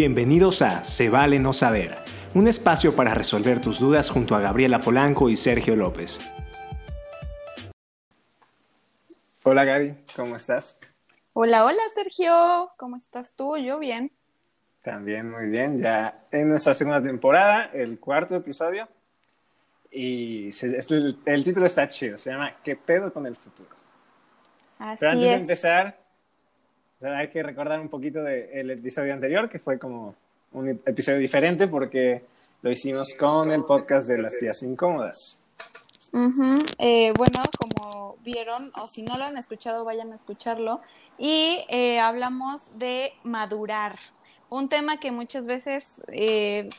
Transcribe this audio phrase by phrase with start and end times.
[0.00, 1.96] Bienvenidos a Se vale no saber,
[2.32, 6.20] un espacio para resolver tus dudas junto a Gabriela Polanco y Sergio López.
[9.42, 10.78] Hola Gaby, ¿cómo estás?
[11.32, 13.56] Hola, hola Sergio, ¿cómo estás tú?
[13.56, 14.12] Yo bien.
[14.84, 18.86] También muy bien, ya en nuestra segunda temporada, el cuarto episodio.
[19.90, 20.50] Y
[21.26, 23.70] el, título está chido, se llama ¿Qué pedo con el futuro?
[24.78, 25.36] Así Pero antes es.
[25.38, 25.96] de empezar,
[27.00, 30.14] hay que recordar un poquito del episodio anterior, que fue como
[30.52, 32.22] un episodio diferente porque
[32.62, 35.40] lo hicimos con el podcast de las tías incómodas.
[36.78, 40.80] Eh, bueno, como vieron, o si no lo han escuchado, vayan a escucharlo.
[41.18, 43.98] Y eh, hablamos de madurar,
[44.50, 46.70] un tema que muchas veces eh,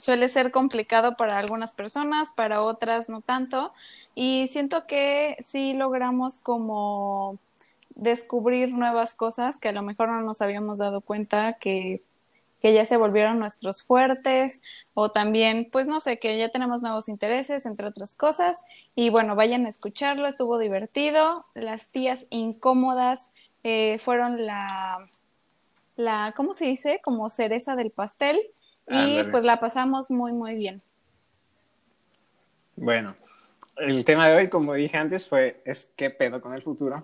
[0.00, 3.72] suele ser complicado para algunas personas, para otras no tanto.
[4.14, 7.38] Y siento que sí logramos como
[7.94, 12.00] descubrir nuevas cosas que a lo mejor no nos habíamos dado cuenta que,
[12.60, 14.60] que ya se volvieron nuestros fuertes
[14.94, 18.56] o también, pues no sé, que ya tenemos nuevos intereses, entre otras cosas.
[18.94, 21.44] Y bueno, vayan a escucharlo, estuvo divertido.
[21.54, 23.20] Las tías incómodas
[23.64, 24.98] eh, fueron la,
[25.96, 27.00] la, ¿cómo se dice?
[27.02, 28.40] Como cereza del pastel.
[28.88, 30.82] Y pues la pasamos muy, muy bien.
[32.76, 33.14] Bueno,
[33.76, 37.02] el tema de hoy, como dije antes, fue es qué pedo con el futuro.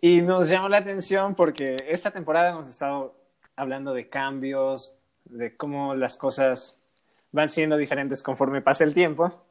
[0.00, 3.12] Y nos llamó la atención porque esta temporada hemos estado
[3.54, 6.82] hablando de cambios, de cómo las cosas
[7.32, 9.42] van siendo diferentes conforme pasa el tiempo.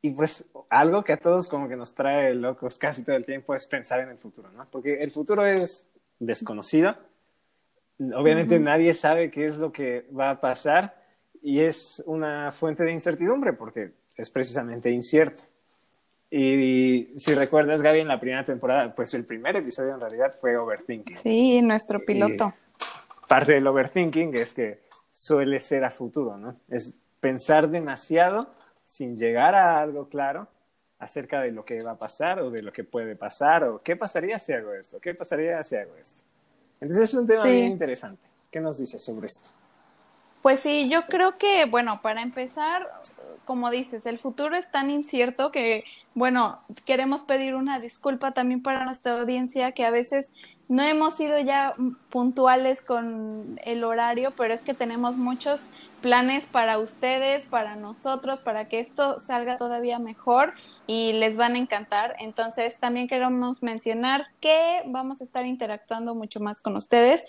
[0.00, 3.54] Y pues algo que a todos como que nos trae locos casi todo el tiempo
[3.54, 4.68] es pensar en el futuro, ¿no?
[4.68, 6.96] Porque el futuro es desconocido.
[8.16, 8.64] Obviamente Ujú.
[8.64, 11.00] nadie sabe qué es lo que va a pasar
[11.40, 15.44] y es una fuente de incertidumbre porque es precisamente incierto.
[16.34, 20.56] Y, si recuerdas, Gaby, en la primera temporada, pues el primer episodio en realidad fue
[20.56, 21.14] Overthinking.
[21.14, 22.54] Sí, nuestro piloto.
[23.28, 24.78] Parte del overthinking es que
[25.10, 26.56] suele ser a futuro, ¿no?
[26.70, 28.48] Es pensar demasiado
[28.82, 30.48] sin llegar a algo claro
[30.98, 33.96] acerca de lo que va a pasar o de lo que puede pasar o qué
[33.96, 36.22] pasaría si hago esto, qué pasaría si hago esto.
[36.80, 37.50] Entonces es un tema Sí.
[37.50, 38.22] bien interesante.
[38.50, 39.50] ¿Qué nos dices sobre esto?
[40.42, 42.88] Pues sí, yo creo que, bueno, para empezar,
[43.44, 48.84] como dices, el futuro es tan incierto que, bueno, queremos pedir una disculpa también para
[48.84, 50.26] nuestra audiencia que a veces
[50.68, 51.74] no hemos sido ya
[52.10, 55.68] puntuales con el horario, pero es que tenemos muchos
[56.00, 60.54] planes para ustedes, para nosotros, para que esto salga todavía mejor
[60.88, 62.16] y les van a encantar.
[62.18, 67.22] Entonces, también queremos mencionar que vamos a estar interactuando mucho más con ustedes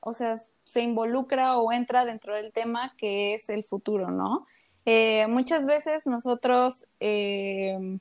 [0.00, 0.40] o sea,
[0.70, 4.46] se involucra o entra dentro del tema que es el futuro, ¿no?
[4.86, 7.98] Eh, muchas veces nosotros eh,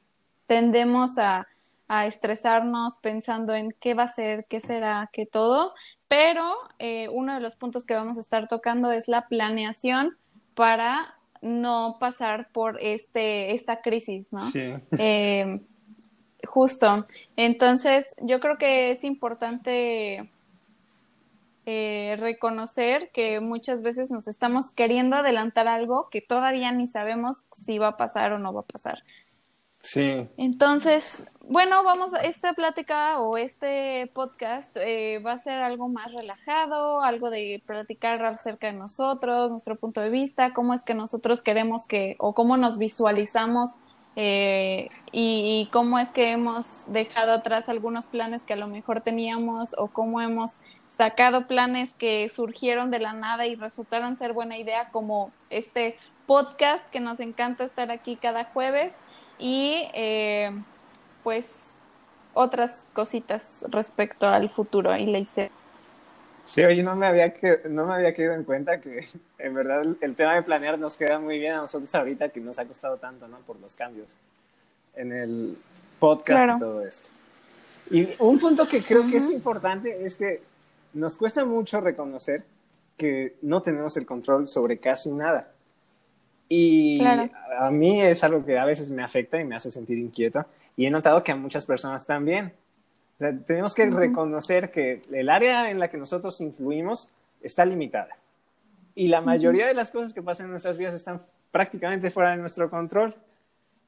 [0.47, 1.47] tendemos a,
[1.87, 5.73] a, estresarnos pensando en qué va a ser, qué será, qué todo,
[6.07, 10.15] pero eh, uno de los puntos que vamos a estar tocando es la planeación
[10.55, 14.39] para no pasar por este, esta crisis, ¿no?
[14.39, 14.73] Sí.
[16.47, 17.05] Justo.
[17.35, 20.29] Entonces, yo creo que es importante
[21.71, 27.77] eh, reconocer que muchas veces nos estamos queriendo adelantar algo que todavía ni sabemos si
[27.77, 29.03] va a pasar o no va a pasar.
[29.79, 30.25] Sí.
[30.37, 36.11] Entonces, bueno, vamos, a esta plática o este podcast eh, va a ser algo más
[36.11, 41.43] relajado, algo de platicar acerca de nosotros, nuestro punto de vista, cómo es que nosotros
[41.43, 43.75] queremos que, o cómo nos visualizamos
[44.15, 49.01] eh, y, y, cómo es que hemos dejado atrás algunos planes que a lo mejor
[49.01, 50.61] teníamos o cómo hemos
[50.99, 56.83] sacado planes que surgieron de la nada y resultaron ser buena idea, como este podcast
[56.91, 58.91] que nos encanta estar aquí cada jueves
[59.37, 60.51] y eh,
[61.23, 61.45] pues
[62.33, 65.51] otras cositas respecto al futuro y la hice.
[66.43, 69.07] Sí, oye, no me había que, no me había quedado en cuenta que
[69.39, 72.59] en verdad el, tema de planear nos queda muy bien a nosotros ahorita que nos
[72.59, 73.37] ha costado tanto, ¿no?
[73.47, 74.19] Por los cambios
[74.97, 75.57] en el
[75.97, 76.57] podcast claro.
[76.57, 77.09] y todo esto.
[77.89, 79.11] Y un punto que creo uh -huh.
[79.11, 80.48] que es importante es que
[80.93, 82.43] nos cuesta mucho reconocer
[82.97, 85.47] que no tenemos el control sobre casi nada.
[86.49, 87.29] Y claro.
[87.59, 90.45] a mí es algo que a veces me afecta y me hace sentir inquieto.
[90.75, 92.53] Y he notado que a muchas personas también.
[93.15, 93.97] O sea, tenemos que uh -huh.
[93.97, 97.09] reconocer que el área en la que nosotros influimos
[97.41, 98.15] está limitada.
[98.95, 99.69] Y la mayoría uh -huh.
[99.69, 101.21] de las cosas que pasan en nuestras vidas están
[101.51, 103.13] prácticamente fuera de nuestro control.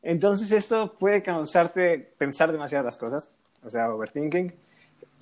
[0.03, 3.31] Entonces esto puede causarte pensar demasiado las cosas,
[3.63, 4.51] o sea, overthinking.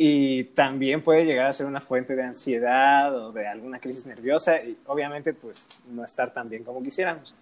[0.02, 4.64] Y también puede llegar a ser una fuente de ansiedad o de alguna crisis nerviosa
[4.64, 7.36] y obviamente pues no estar tan bien como quisiéramos.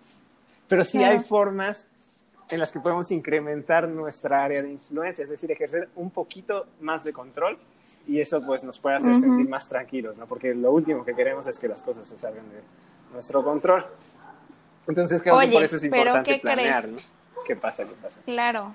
[0.68, 1.88] Pero sí hay formas
[2.50, 7.04] en las que podemos incrementar nuestra área de influencia, es decir, ejercer un poquito más
[7.04, 7.60] de control
[8.08, 10.26] y eso pues nos puede hacer sentir más tranquilos, ¿no?
[10.26, 12.60] Porque lo último que queremos es que las cosas se salgan de
[13.14, 13.86] nuestro control.
[14.88, 16.98] Entonces creo que por eso es importante planear, ¿no?
[17.46, 17.84] ¿Qué pasa?
[17.84, 18.20] ¿Qué pasa?
[18.26, 18.74] Claro.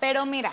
[0.00, 0.52] Pero mira,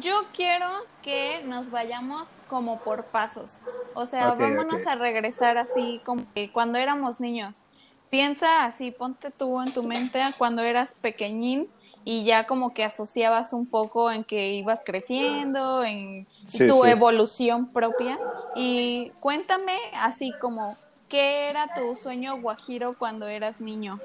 [0.00, 0.68] yo quiero
[1.02, 3.60] que nos vayamos como por pasos.
[3.94, 7.54] O sea, vámonos a regresar así como que cuando éramos niños.
[8.10, 11.68] Piensa así, ponte tú en tu mente cuando eras pequeñín
[12.04, 16.26] y ya como que asociabas un poco en que ibas creciendo, en
[16.56, 18.16] tu evolución propia.
[18.54, 20.76] Y cuéntame así como,
[21.08, 23.98] ¿qué era tu sueño guajiro cuando eras niño?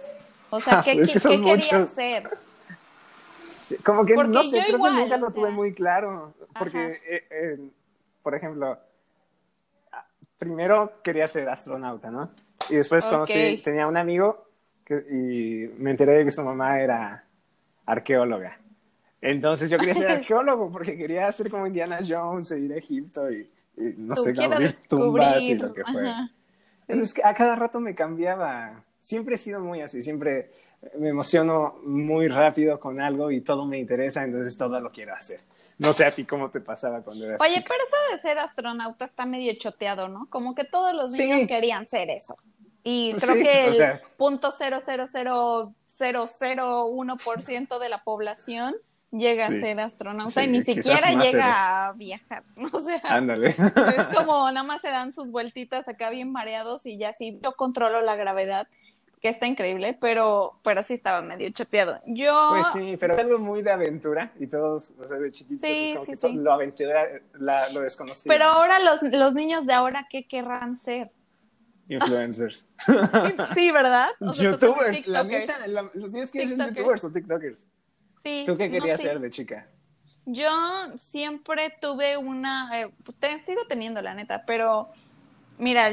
[0.49, 2.27] O sea, ¿qué, querías ser?
[3.83, 6.33] Como que no sé, creo que nunca lo tuve muy claro.
[6.57, 7.59] Porque, eh, eh,
[8.21, 8.77] por ejemplo,
[10.37, 12.29] primero quería ser astronauta, ¿no?
[12.69, 14.43] Y después conocí, tenía un amigo
[14.85, 17.23] que, y me enteré de que su mamá era
[17.85, 18.57] arqueóloga.
[19.21, 23.31] Entonces yo quería ser arqueólogo porque quería ser como Indiana Jones e ir a Egipto
[23.31, 23.47] y,
[23.97, 26.29] no sé, abrir tumbas y lo que fuera.
[26.87, 28.83] Entonces a cada rato me cambiaba.
[28.99, 30.49] Siempre he sido muy así, siempre
[30.97, 35.39] me emociono muy rápido con algo y todo me interesa, entonces todo lo quiero hacer.
[35.77, 39.05] No sé a ti cómo te pasaba cuando eras Oye, pero eso de ser astronauta
[39.05, 40.27] está medio choteado, ¿no?
[40.29, 42.37] Como que todos los niños querían ser eso.
[42.83, 48.03] Y creo que el punto cero cero cero cero cero uno por ciento de la
[48.03, 48.75] población
[49.11, 52.43] llega a ser astronauta y ni siquiera llega a viajar.
[52.73, 53.49] O sea, Ándale.
[53.49, 57.53] es como nada más se dan sus vueltitas acá bien mareados y ya sí, yo
[57.53, 58.67] controlo la gravedad
[59.21, 61.99] que está increíble, pero, pero sí estaba medio choteado.
[62.07, 62.49] Yo...
[62.49, 66.19] Pues sí, pero es algo muy de aventura y todos, o sea, de chiquitos es
[66.19, 67.07] como que lo aventura,
[67.71, 68.33] lo desconocido.
[68.33, 71.11] Pero ahora los, los niños de ahora, ¿qué querrán ser?
[71.87, 72.67] Influencers.
[73.53, 74.09] sí, ¿verdad?
[74.19, 77.67] youtubers, la neta, los niños quieren ser youtubers o tiktokers.
[78.23, 78.43] Sí.
[78.47, 79.67] ¿Tú qué querías ser de chica?
[80.25, 80.49] Yo
[81.07, 84.89] siempre tuve una, eh, te, sigo teniendo la neta, pero
[85.57, 85.91] mira,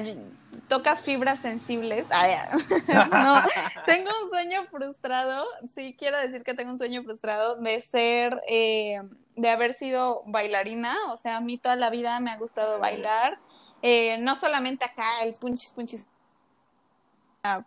[0.68, 2.06] tocas fibras sensibles.
[3.10, 3.42] no,
[3.86, 9.00] tengo un sueño frustrado, sí quiero decir que tengo un sueño frustrado de ser, eh,
[9.36, 13.38] de haber sido bailarina, o sea, a mí toda la vida me ha gustado bailar,
[13.82, 16.06] eh, no solamente acá el punchis punchis.
[17.42, 17.62] Ah,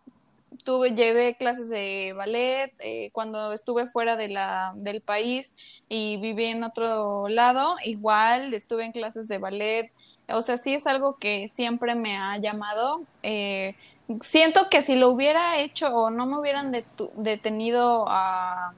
[0.63, 5.53] tuve, llevé clases de ballet eh, cuando estuve fuera de la, del país
[5.87, 9.91] y viví en otro lado, igual estuve en clases de ballet
[10.33, 13.01] o sea, sí es algo que siempre me ha llamado.
[13.23, 13.75] Eh,
[14.21, 16.71] siento que si lo hubiera hecho o no me hubieran
[17.15, 18.73] detenido a,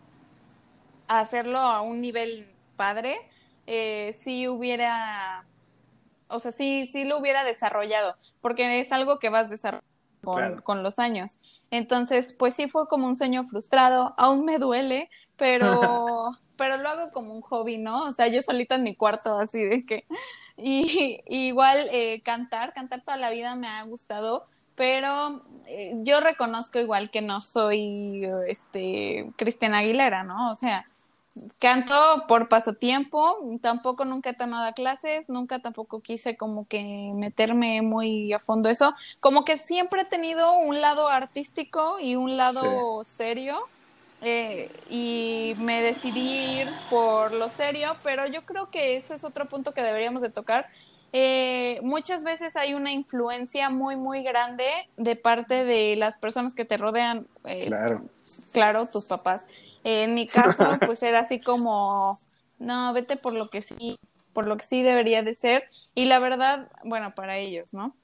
[1.08, 3.18] hacerlo a un nivel padre,
[3.68, 5.46] eh, sí hubiera,
[6.28, 9.88] o sea, sí, sí lo hubiera desarrollado, porque es algo que vas desarrollando
[10.24, 11.38] con, con los años.
[11.72, 17.12] Entonces, pues sí fue como un sueño frustrado, aún me duele, pero, pero lo hago
[17.12, 18.04] como un hobby, ¿no?
[18.04, 20.06] O sea, yo solita en mi cuarto, así de que
[20.58, 24.46] y, igual eh, cantar, cantar toda la vida me ha gustado,
[24.76, 30.52] pero eh, yo reconozco igual que no soy este Cristiana Aguilera, ¿no?
[30.52, 30.86] O sea,
[31.60, 31.96] canto
[32.28, 38.40] por pasatiempo, tampoco nunca he tomado clases, nunca tampoco quise como que meterme muy a
[38.40, 43.68] fondo eso, como que siempre he tenido un lado artístico y un lado serio
[44.24, 49.50] eh, y me decidí ir por lo serio, pero yo creo que ese es otro
[49.50, 50.70] punto que deberíamos de tocar.
[51.12, 54.66] Eh, muchas veces hay una influencia muy, muy grande
[54.98, 57.28] de parte de las personas que te rodean.
[57.44, 58.02] Eh, claro.
[58.52, 59.46] Claro, tus papás.
[59.84, 62.20] en mi caso, pues era así como,
[62.60, 64.00] no, vete por lo que sí,
[64.32, 65.66] por lo que sí debería de ser.
[65.94, 67.96] Y la verdad, bueno, para ellos, ¿no?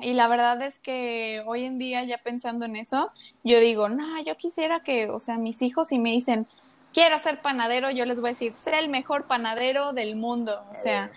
[0.00, 3.10] Y la verdad es que hoy en día, ya pensando en eso,
[3.42, 6.46] yo digo, no, yo quisiera que, o sea, mis hijos si me dicen,
[6.92, 10.62] quiero ser panadero, yo les voy a decir, sé el mejor panadero del mundo.
[10.72, 11.10] O sea,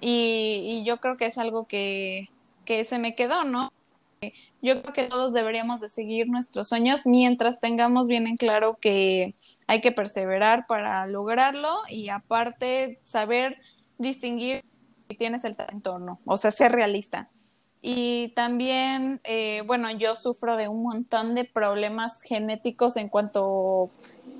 [0.00, 2.28] y, y yo creo que es algo que,
[2.64, 3.70] que se me quedó, ¿no?
[4.62, 9.34] Yo creo que todos deberíamos de seguir nuestros sueños mientras tengamos bien en claro que
[9.66, 13.60] hay que perseverar para lograrlo y aparte saber
[13.98, 14.64] distinguir
[15.08, 17.30] si tienes el talento o no, o sea, ser realista.
[17.86, 23.90] Y también, eh, bueno, yo sufro de un montón de problemas genéticos en cuanto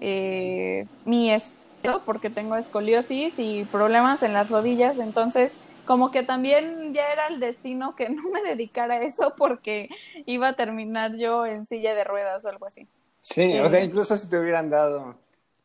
[0.01, 6.95] eh, mi estado, porque tengo escoliosis y problemas en las rodillas, entonces como que también
[6.95, 9.91] ya era el destino que no me dedicara a eso porque
[10.25, 12.89] iba a terminar yo en silla de ruedas o algo así.
[13.21, 15.17] Sí, o sea, eh, incluso si te hubieran dado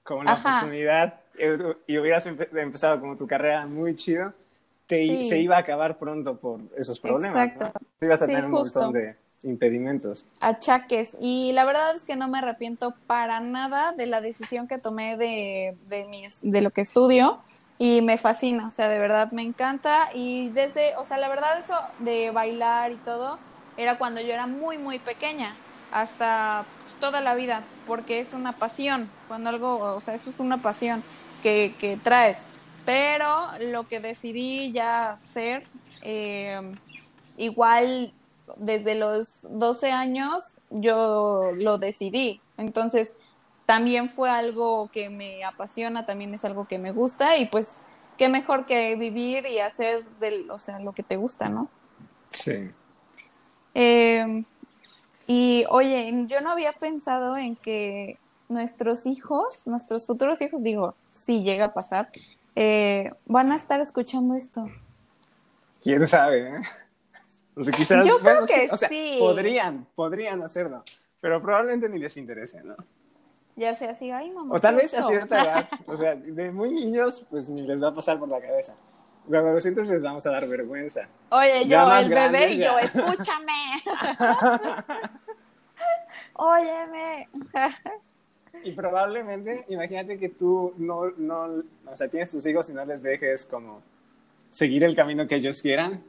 [0.03, 1.21] como la oportunidad
[1.87, 4.33] y hubieras empezado como tu carrera muy chido,
[4.89, 7.51] se iba a acabar pronto por esos problemas.
[7.51, 7.79] Exacto.
[8.01, 8.07] ¿no?
[8.07, 10.27] Ibas a tener un montón de impedimentos.
[10.41, 11.17] Achaques.
[11.21, 15.15] Y la verdad es que no me arrepiento para nada de la decisión que tomé
[15.15, 15.77] de,
[16.41, 17.39] de lo que estudio.
[17.81, 21.57] y me fascina, o sea, de verdad me encanta y desde, o sea, la verdad
[21.57, 23.39] eso de bailar y todo
[23.77, 25.55] era cuando yo era muy, muy pequeña,
[25.93, 26.65] hasta
[26.99, 31.01] toda la vida, porque es una pasión, cuando algo, o sea, eso es una pasión
[31.41, 32.39] que, que traes,
[32.89, 35.61] pero lo que decidí ya ser,
[36.01, 36.59] eh,
[37.37, 38.11] igual
[38.55, 43.11] desde los 12 años yo lo decidí, entonces
[43.67, 47.85] también fue algo que me apasiona, también es algo que me gusta y pues
[48.17, 51.69] qué mejor que vivir y hacer del, o sea, lo que te gusta, ¿no?
[52.31, 52.71] Sí.
[53.75, 54.43] Eh,
[55.27, 58.17] y oye, yo no había pensado en que
[58.47, 62.09] nuestros hijos, nuestros futuros hijos, digo, si llega a pasar,
[62.61, 64.69] eh, van a estar escuchando esto.
[65.81, 66.49] ¿Quién sabe?
[66.49, 66.61] Eh?
[67.55, 70.83] O sea, quizás, yo creo que sí, o sea, Podrían, podrían hacerlo,
[71.21, 72.75] pero probablemente ni les interese, ¿no?
[73.55, 74.55] ya sea así, ay mamá.
[74.55, 77.89] O tal vez a cierta edad, o sea, de muy niños, pues ni les va
[77.89, 78.75] a pasar por la cabeza.
[79.29, 81.07] Los adolescentes les vamos a dar vergüenza.
[81.29, 83.53] Oye, yo, el bebé y yo, escúchame.
[86.33, 87.29] Óyeme.
[88.63, 93.01] Y probablemente, imagínate que tú no, no, o sea, tienes tus hijos y no les
[93.03, 93.81] dejes como
[94.51, 96.03] seguir el camino que ellos quieran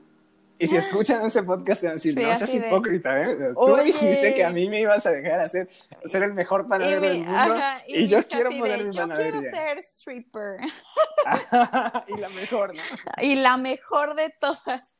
[0.60, 3.54] y si escuchan ese podcast, van a decir, no seas hipócrita, ¿eh?
[3.54, 5.70] Tú dijiste que a mí me ibas a dejar hacer,
[6.04, 7.56] ser el mejor panadero del mundo.
[7.86, 9.32] y, yo quiero poner mi panadería.
[9.32, 10.60] Yo quiero ser stripper.
[12.08, 12.82] y la mejor, ¿no?
[13.22, 14.94] Y la mejor de todas.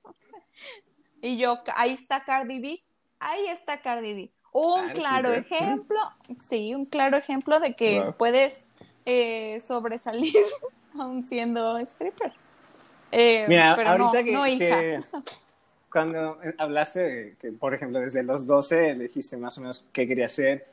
[1.21, 2.83] Y yo, ahí está Cardi B.
[3.19, 4.33] Ahí está Cardi B.
[4.53, 5.99] Un ah, claro ejemplo,
[6.41, 8.67] sí, un claro ejemplo de que puedes
[9.07, 10.35] eh, sobresalir
[10.99, 12.33] aún siendo stripper.
[13.13, 15.05] Eh, Mira, ahorita que, no hija.
[15.91, 20.27] cuando hablaste de que, por ejemplo, desde los 12 elegiste más o menos qué quería
[20.27, 20.67] hacer,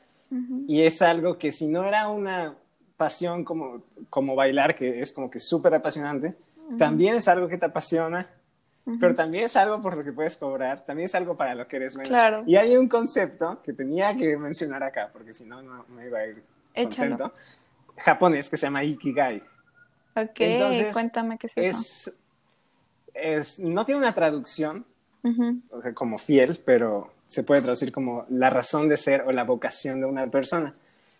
[0.66, 2.54] y es algo que si no era una
[2.98, 3.80] pasión como,
[4.10, 6.34] como bailar, que es como que súper apasionante,
[6.76, 8.28] también es algo que te apasiona,
[9.00, 11.76] pero también es algo por lo que puedes cobrar, también es algo para lo que
[11.76, 12.08] eres bueno.
[12.08, 12.42] Claro.
[12.46, 16.18] Y hay un concepto que tenía que mencionar acá, porque si no, no me iba
[16.18, 16.42] a ir
[16.74, 17.32] contento,
[17.96, 19.42] japonés, que se llama Ikigai.
[20.16, 22.12] Ok, cuéntame qué es eso.
[23.14, 24.84] Es, no tiene una traducción,
[25.70, 29.44] o sea, como fiel, pero se puede traducir como la razón de ser o la
[29.44, 30.74] vocación de una persona.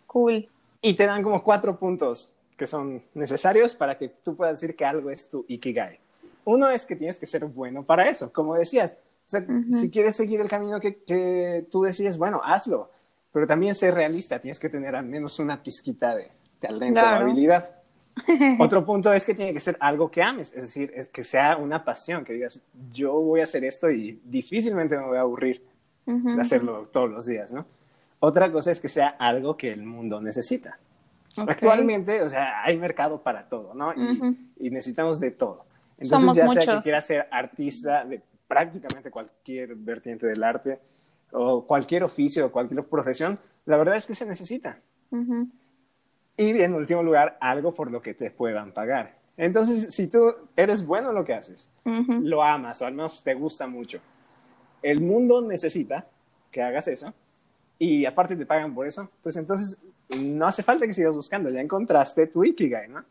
[0.07, 0.49] Cool.
[0.81, 4.85] Y te dan como cuatro puntos que son necesarios para que tú puedas decir que
[4.85, 5.99] algo es tu ikigai.
[6.45, 8.97] Uno es que tienes que ser bueno para eso, como decías.
[9.25, 12.89] O sea, si quieres seguir el camino que, que, tú decides, bueno, hazlo.
[13.31, 17.75] Pero también ser realista, tienes que tener al menos una pizquita de talento o habilidad.
[18.59, 21.57] Otro punto es que tiene que ser algo que ames, es decir, es que sea
[21.57, 25.63] una pasión, que digas, yo voy a hacer esto y difícilmente me voy a aburrir
[26.05, 27.65] de hacerlo todos los días, ¿no?
[28.19, 30.79] Otra cosa es que sea algo que el mundo necesita.
[31.37, 33.93] Actualmente, o sea, hay mercado para todo, ¿no?
[34.59, 35.65] y, necesitamos de todo.
[35.99, 40.79] Entonces, ya sea que quieras ser artista de prácticamente cualquier vertiente del arte
[41.31, 44.79] o cualquier oficio o cualquier profesión, la verdad es que se necesita.
[46.37, 49.19] Y en último lugar, algo por lo que te puedan pagar.
[49.37, 53.33] Entonces, si tú eres bueno en lo que haces, lo amas o al menos te
[53.33, 53.99] gusta mucho,
[54.81, 56.07] el mundo necesita
[56.49, 57.13] que hagas eso
[57.77, 59.85] y aparte te pagan por eso, pues entonces
[60.17, 63.03] no hace falta que sigas buscando, ya encontraste tu Ikigai, ¿no?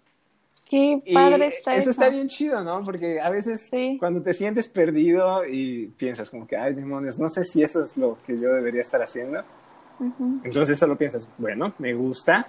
[0.69, 1.83] Qué padre está eso.
[1.83, 2.85] Eso está bien chido, ¿no?
[2.85, 7.45] Porque a veces cuando te sientes perdido y piensas como que, ay, demonios, no sé
[7.45, 9.43] si eso es lo que yo debería estar haciendo.
[10.45, 12.47] Entonces solo piensas, bueno, me gusta,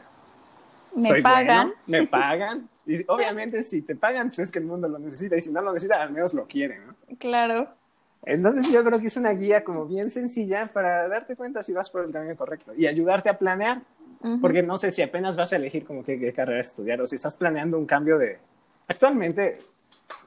[0.95, 1.73] me pagan.
[1.87, 2.69] me pagan.
[2.85, 5.37] Y obviamente si te pagan, pues es que el mundo lo necesita.
[5.37, 6.95] Y si no lo necesita, al menos lo quiere, ¿no?
[7.17, 7.69] Claro.
[8.23, 11.89] Entonces yo creo que es una guía como bien sencilla para darte cuenta si vas
[11.89, 13.81] por el camino correcto y ayudarte a planear.
[14.41, 17.37] Porque no sé si apenas vas a elegir como qué, carrera estudiar o si estás
[17.37, 18.37] planeando un cambio de...
[18.87, 19.57] Actualmente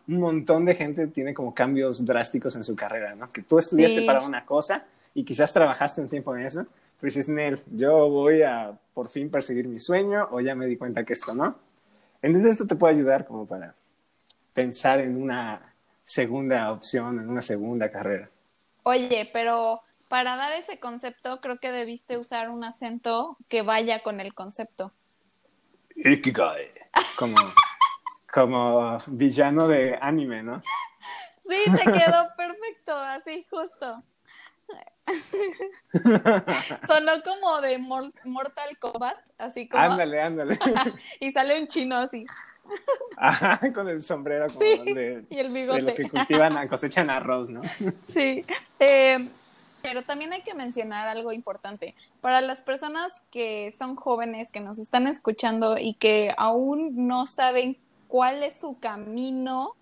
[0.08, 3.30] un montón de gente tiene como cambios drásticos en su carrera, ¿no?
[3.30, 6.66] Que tú estudiaste para una cosa y quizás trabajaste un tiempo en eso
[7.02, 10.76] pues dices, Nel, yo voy a por fin perseguir mi sueño o ya me di
[10.76, 11.56] cuenta que esto no.
[12.22, 13.74] Entonces esto te puede ayudar como para
[14.54, 18.30] pensar en una segunda opción, en una segunda carrera.
[18.84, 19.80] Oye, pero
[20.12, 24.92] para dar ese concepto creo que debiste usar un acento que vaya con el concepto.
[25.96, 26.70] Ikigai.
[27.16, 27.36] Como,
[28.30, 30.60] como villano de anime, ¿no?
[31.48, 34.02] Sí, te quedó perfecto, así justo.
[36.86, 39.82] Sonó como de Mortal Kombat, así como.
[39.82, 40.58] Ándale, ándale.
[41.20, 42.26] y sale un chino así.
[43.74, 45.80] con el sombrero como de, y el bigote.
[45.80, 47.62] de los que cultivan, cosechan arroz, ¿no?
[48.10, 48.42] sí.
[48.78, 49.30] Eh,
[49.82, 51.94] pero también hay que mencionar algo importante.
[52.20, 57.76] Para las personas que son jóvenes, que nos están escuchando y que aún no saben
[58.08, 59.74] cuál es su camino.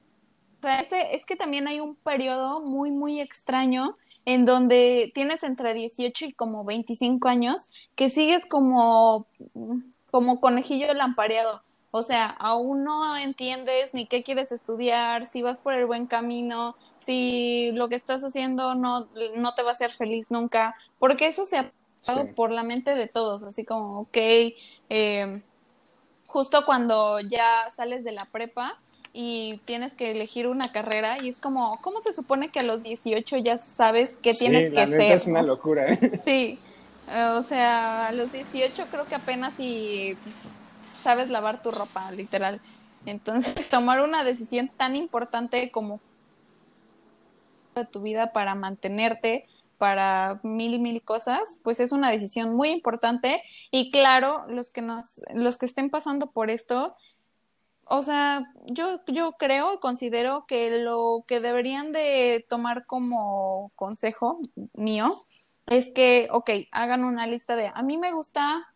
[0.59, 5.42] O sea, ese, es que también hay un periodo muy, muy extraño en donde tienes
[5.42, 7.66] entre 18 y como 25 años
[7.97, 9.26] que sigues como,
[10.11, 11.62] como conejillo lampareado.
[11.93, 16.77] O sea, aún no entiendes ni qué quieres estudiar, si vas por el buen camino,
[16.99, 21.45] si lo que estás haciendo no, no te va a hacer feliz nunca, porque eso
[21.45, 24.17] se ha pasado por la mente de todos, así como, ok,
[24.89, 25.43] eh,
[26.29, 28.79] justo cuando ya sales de la prepa
[29.13, 32.85] y tienes que elegir una carrera y es como, ¿cómo se supone que a los
[32.85, 35.13] 18 ya sabes qué tienes que ser?
[35.13, 35.93] Es una locura.
[35.93, 36.23] ¿eh?
[36.25, 36.59] Sí,
[37.35, 40.17] o sea, a los 18 creo que apenas si
[41.00, 42.61] sabes lavar tu ropa, literal.
[43.07, 46.00] Entonces, tomar una decisión tan importante como
[47.75, 49.47] de tu vida para mantenerte,
[49.78, 54.83] para mil y mil cosas, pues es una decisión muy importante y claro, los que
[54.83, 56.95] nos los que estén pasando por esto,
[57.87, 64.40] o sea, yo yo creo, considero que lo que deberían de tomar como consejo
[64.75, 65.16] mío
[65.66, 68.69] es que, ok, hagan una lista de, a mí me gusta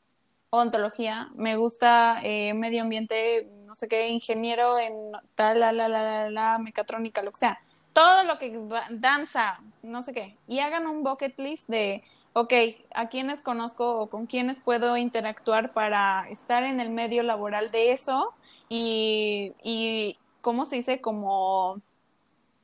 [0.62, 4.94] ontología, me gusta eh, medio ambiente, no sé qué, ingeniero en
[5.34, 7.60] tal, la, la, la, la, mecatrónica, lo que sea.
[7.92, 8.58] Todo lo que
[8.90, 10.36] danza, no sé qué.
[10.48, 12.52] Y hagan un bucket list de, ok,
[12.94, 17.92] a quiénes conozco o con quiénes puedo interactuar para estar en el medio laboral de
[17.92, 18.34] eso
[18.68, 21.00] y, y ¿cómo se dice?
[21.00, 21.80] Como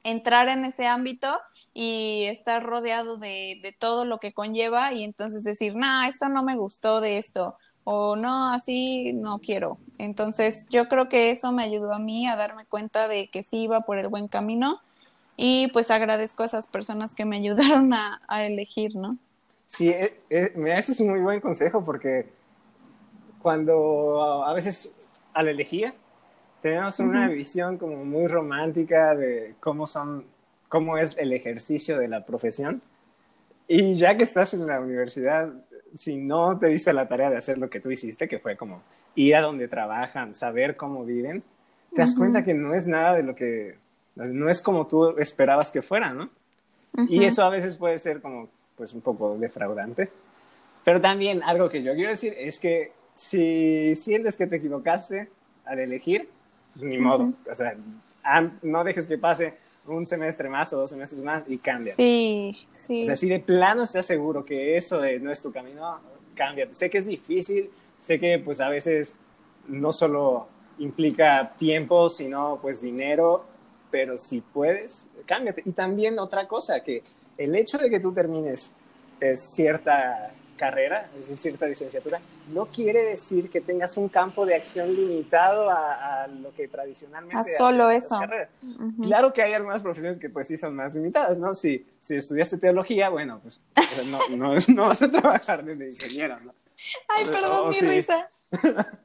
[0.03, 1.41] entrar en ese ámbito
[1.75, 6.43] y estar rodeado de, de, todo lo que conlleva y entonces decir, nah, esto no
[6.43, 7.57] me gustó de esto
[7.93, 9.79] o no, así no quiero.
[9.99, 13.65] Entonces yo creo que eso me ayudó a mí a darme cuenta de que sí
[13.65, 14.81] iba por el buen camino
[15.37, 19.19] y pues agradezco a esas personas que me ayudaron a, elegir, ¿no?
[19.67, 22.29] Sí, eh, eh, ese es un muy buen consejo porque
[23.43, 24.95] cuando a veces
[25.35, 25.93] al elegir
[26.63, 30.27] tenemos una visión como muy romántica de cómo son,
[30.69, 32.83] cómo es el ejercicio de la profesión.
[33.67, 35.53] Y ya que estás en la universidad,
[35.95, 38.83] si no te diste la tarea de hacer lo que tú hiciste, que fue como
[39.15, 41.43] ir a donde trabajan, saber cómo viven,
[41.95, 43.77] te das cuenta que no es nada de lo que,
[44.15, 46.31] no es como tú esperabas que fuera, ¿no?
[47.09, 50.11] Y eso a veces puede ser como, pues, un poco defraudante.
[50.85, 55.29] Pero también algo que yo quiero decir es que si sientes que te equivocaste
[55.65, 56.29] al elegir,
[56.75, 57.33] pues ni modo.
[57.51, 57.77] O sea,
[58.63, 59.55] no dejes que pase
[59.97, 61.95] un semestre más o dos semestres más y cambia.
[61.97, 63.03] Sí, sí.
[63.03, 65.99] O sea, si de plano estás seguro que eso no es tu camino,
[66.35, 66.69] cambia.
[66.73, 69.17] Sé que es difícil, sé que pues a veces
[69.69, 70.49] no solo
[70.79, 73.45] implica tiempo, sino pues dinero,
[73.91, 75.63] pero si puedes, cámbiate.
[75.65, 77.03] Y también otra cosa, que
[77.37, 78.75] el hecho de que tú termines
[79.21, 82.21] eh, cierta carrera, es decir, cierta licenciatura,
[82.53, 87.55] no quiere decir que tengas un campo de acción limitado a, lo que tradicionalmente...
[87.55, 88.21] A solo eso.
[89.03, 91.55] Claro que hay algunas profesiones que pues sí son más limitadas, ¿no?
[91.55, 93.63] Si, si estudiaste teología, bueno, pues
[94.05, 96.53] no, no, no, vas a trabajar desde ingeniero, ¿no?
[97.09, 98.29] Ay, perdón, mi risa.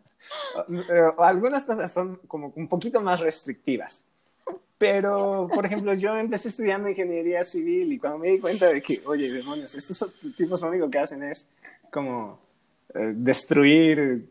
[1.20, 4.06] algunas cosas son como un poquito más restrictivas.
[4.78, 9.02] Pero, por ejemplo, yo empecé estudiando ingeniería civil y cuando me di cuenta de que,
[9.06, 11.48] oye, demonios, estos tipos lo único que hacen es
[11.90, 12.40] como
[12.94, 14.30] eh, destruir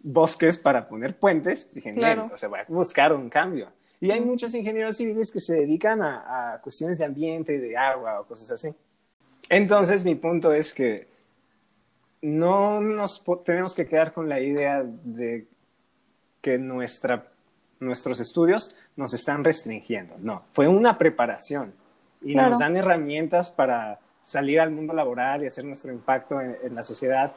[0.00, 2.30] bosques para poner puentes, dije, claro.
[2.32, 3.70] o sea, voy a buscar un cambio.
[4.00, 8.20] Y hay muchos ingenieros civiles que se dedican a, a cuestiones de ambiente, de agua
[8.20, 8.76] o cosas así.
[9.48, 11.06] Entonces, mi punto es que
[12.22, 15.46] no nos tenemos que quedar con la idea de
[16.40, 17.32] que nuestra
[17.80, 20.14] nuestros estudios nos están restringiendo.
[20.18, 21.74] No, fue una preparación
[22.22, 26.82] y nos dan herramientas para salir al mundo laboral y hacer nuestro impacto en, la
[26.82, 27.32] sociedad,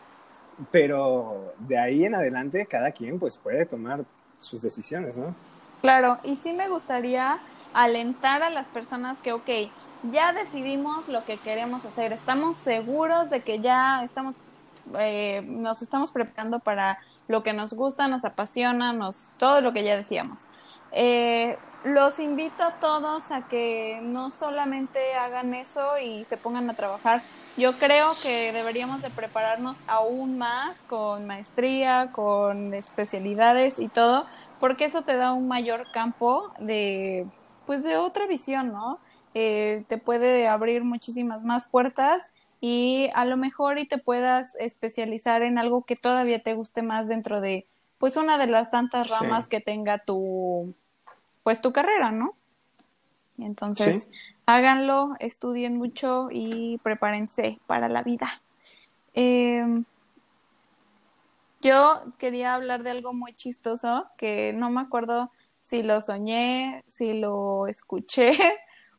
[0.72, 4.04] pero de ahí en adelante cada quien pues puede tomar
[4.40, 5.36] sus decisiones, ¿no?
[5.82, 7.40] Claro, y sí me gustaría
[7.74, 9.50] alentar a las personas que, ok,
[10.12, 14.36] ya decidimos lo que queremos hacer, estamos seguros de que ya estamos,
[14.98, 19.84] eh, nos estamos preparando para lo que nos gusta, nos apasiona, nos, todo lo que
[19.84, 20.46] ya decíamos.
[20.92, 26.74] Eh, los invito a todos a que no solamente hagan eso y se pongan a
[26.74, 27.22] trabajar.
[27.56, 34.26] Yo creo que deberíamos de prepararnos aún más con maestría, con especialidades y todo,
[34.60, 37.26] porque eso te da un mayor campo de,
[37.66, 39.00] pues, de otra visión, ¿no?
[39.34, 45.44] Eh, te puede abrir muchísimas más puertas y a lo mejor y te puedas especializar
[45.44, 47.66] en algo que todavía te guste más dentro de
[47.98, 50.74] pues una de las tantas ramas que tenga tu
[51.44, 52.36] pues tu carrera, ¿no?
[53.38, 54.08] Entonces,
[54.46, 58.42] háganlo, estudien mucho y prepárense para la vida.
[59.14, 59.86] Em,
[61.62, 67.20] yo quería hablar de algo muy chistoso que no me acuerdo si lo soñé, si
[67.20, 68.38] lo escuché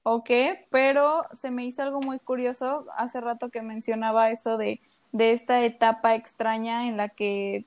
[0.02, 4.80] o qué, pero se me hizo algo muy curioso hace rato que mencionaba eso de,
[5.12, 7.64] de esta etapa extraña en la que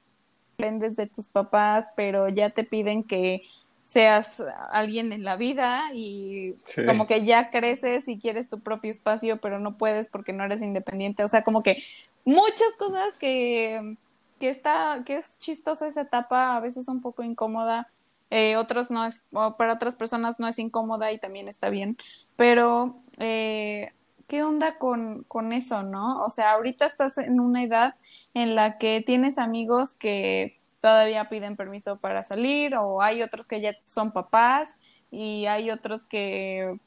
[0.57, 3.43] dependes de tus papás, pero ya te piden que
[3.85, 4.41] seas
[4.71, 6.55] alguien en la vida y
[6.87, 10.61] como que ya creces y quieres tu propio espacio, pero no puedes porque no eres
[10.61, 11.23] independiente.
[11.23, 11.83] O sea, como que
[12.25, 13.95] muchas cosas que,
[14.39, 17.89] que está, que es chistosa esa etapa, a veces un poco incómoda,
[18.35, 19.21] eh, otros no es,
[19.59, 21.97] para otras personas no es incómoda y también está bien,
[22.35, 23.91] pero eh,
[24.27, 26.23] ¿qué onda con, con eso, no?
[26.23, 27.93] O sea, ahorita estás en una edad
[28.33, 33.61] en la que tienes amigos que todavía piden permiso para salir o hay otros que
[33.61, 34.67] ya son papás
[35.11, 36.79] y hay otros que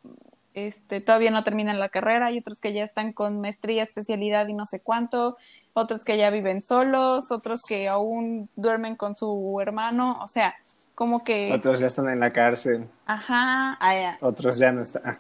[0.52, 4.54] este, todavía no terminan la carrera, hay otros que ya están con maestría, especialidad y
[4.54, 5.37] no sé cuánto,
[5.74, 10.56] otros que ya viven solos, otros que aún duermen con su hermano, o sea,
[10.96, 11.52] como que...
[11.52, 12.88] Otros ya están en la cárcel.
[13.04, 13.76] Ajá.
[13.78, 15.02] Ah, otros ya no están.
[15.04, 15.18] Ah,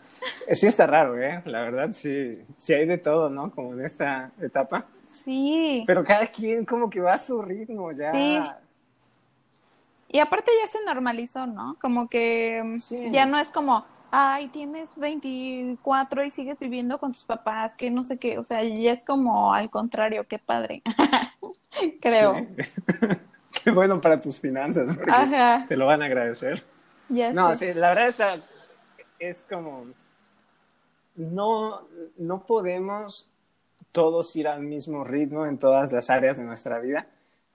[0.52, 1.42] sí está raro, ¿eh?
[1.44, 3.50] La verdad, sí, sí hay de todo, ¿no?
[3.50, 4.86] Como en esta etapa.
[5.06, 5.84] Sí.
[5.86, 8.10] Pero cada quien como que va a su ritmo, ya.
[8.12, 8.40] Sí.
[10.08, 11.76] Y aparte ya se normalizó, ¿no?
[11.78, 17.24] Como que mm, ya no es como, ay, tienes 24 y sigues viviendo con tus
[17.24, 20.82] papás, que no sé qué, o sea, ya es como al contrario, qué padre,
[22.00, 22.46] creo.
[23.64, 25.12] qué bueno para tus finanzas, porque
[25.68, 26.62] te lo van a agradecer.
[27.08, 28.36] Ya no, sí, la verdad está,
[29.18, 29.86] es como,
[31.14, 33.30] no, no podemos
[33.92, 37.06] todos ir al mismo ritmo en todas las áreas de nuestra vida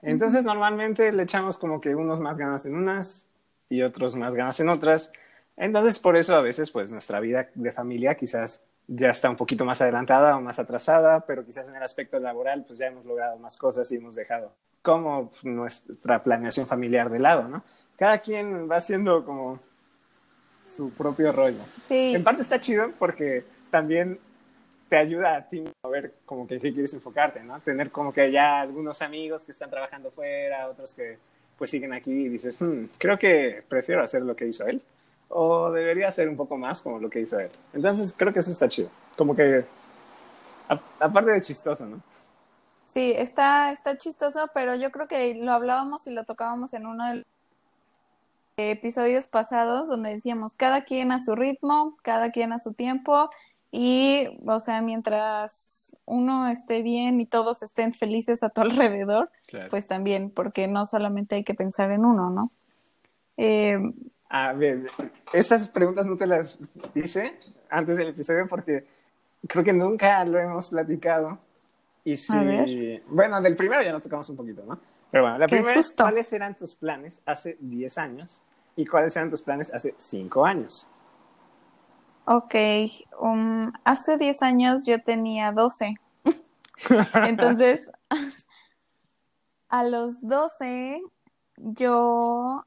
[0.02, 3.30] entonces, normalmente le echamos como que unos más ganas en unas
[3.68, 5.12] y otros más ganas en otras.
[5.56, 9.64] Entonces, por eso a veces, pues nuestra vida de familia quizás ya está un poquito
[9.64, 13.38] más adelantada o más atrasada, pero quizás en el aspecto laboral, pues ya hemos logrado
[13.38, 17.62] más cosas y hemos dejado como nuestra planeación familiar de lado, ¿no?
[17.96, 19.60] Cada quien va haciendo como
[20.64, 21.60] su propio rollo.
[21.78, 22.14] Sí.
[22.14, 24.18] En parte está chido porque también
[24.88, 27.60] te ayuda a ti a ver como que qué quieres enfocarte, ¿no?
[27.60, 31.18] Tener como que ya algunos amigos que están trabajando fuera, otros que
[31.56, 34.82] pues siguen aquí y dices, hmm, creo que prefiero hacer lo que hizo él
[35.34, 37.50] o debería hacer un poco más como lo que hizo él.
[37.72, 39.64] Entonces creo que eso está chido, como que
[41.00, 42.00] aparte de chistoso, ¿no?
[42.84, 47.06] Sí, está, está chistoso, pero yo creo que lo hablábamos y lo tocábamos en uno
[47.08, 47.26] de los
[48.58, 53.30] episodios pasados donde decíamos cada quien a su ritmo, cada quien a su tiempo
[53.70, 59.30] y, o sea, mientras uno esté bien y todos estén felices a tu alrededor,
[59.70, 62.50] pues también, porque no solamente hay que pensar en uno, ¿no?
[63.38, 63.78] Eh,
[64.34, 64.86] a ver,
[65.34, 66.58] esas preguntas no te las
[66.94, 68.86] hice antes del episodio porque
[69.46, 71.38] creo que nunca lo hemos platicado.
[72.02, 74.80] Y si, bueno, del primero ya lo tocamos un poquito, ¿no?
[75.10, 78.42] Pero bueno, la primera es cuáles eran tus planes hace 10 años
[78.74, 80.88] y cuáles eran tus planes hace 5 años.
[82.24, 82.54] Ok,
[83.20, 85.94] um, hace 10 años yo tenía 12.
[87.26, 87.82] Entonces,
[89.68, 91.02] a los 12,
[91.58, 92.64] yo,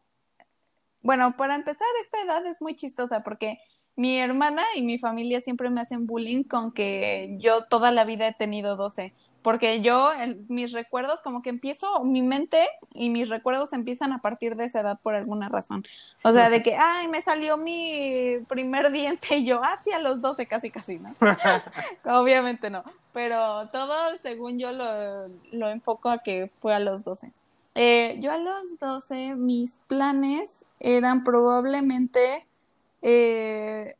[1.06, 3.60] bueno, para empezar, esta edad es muy chistosa porque
[3.96, 8.28] mi hermana y mi familia siempre me hacen bullying con que yo toda la vida
[8.28, 9.14] he tenido 12
[9.46, 10.10] porque yo,
[10.48, 14.80] mis recuerdos, como que empiezo, mi mente y mis recuerdos empiezan a partir de esa
[14.80, 15.86] edad por alguna razón.
[16.24, 20.48] O sea, de que, ay, me salió mi primer diente y yo, hacia los 12
[20.48, 21.10] casi, casi, ¿no?
[22.20, 27.32] Obviamente no, pero todo, según yo, lo, lo, enfoco a que fue a los 12.
[27.76, 32.48] Eh, yo a los 12, mis planes eran probablemente...
[33.02, 33.96] Eh,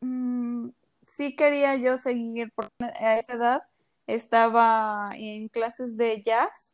[0.00, 0.70] mm,
[1.04, 3.62] sí quería yo seguir, porque a esa edad
[4.06, 6.72] estaba en clases de jazz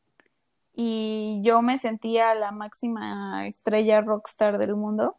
[0.75, 5.17] y yo me sentía la máxima estrella rockstar del mundo.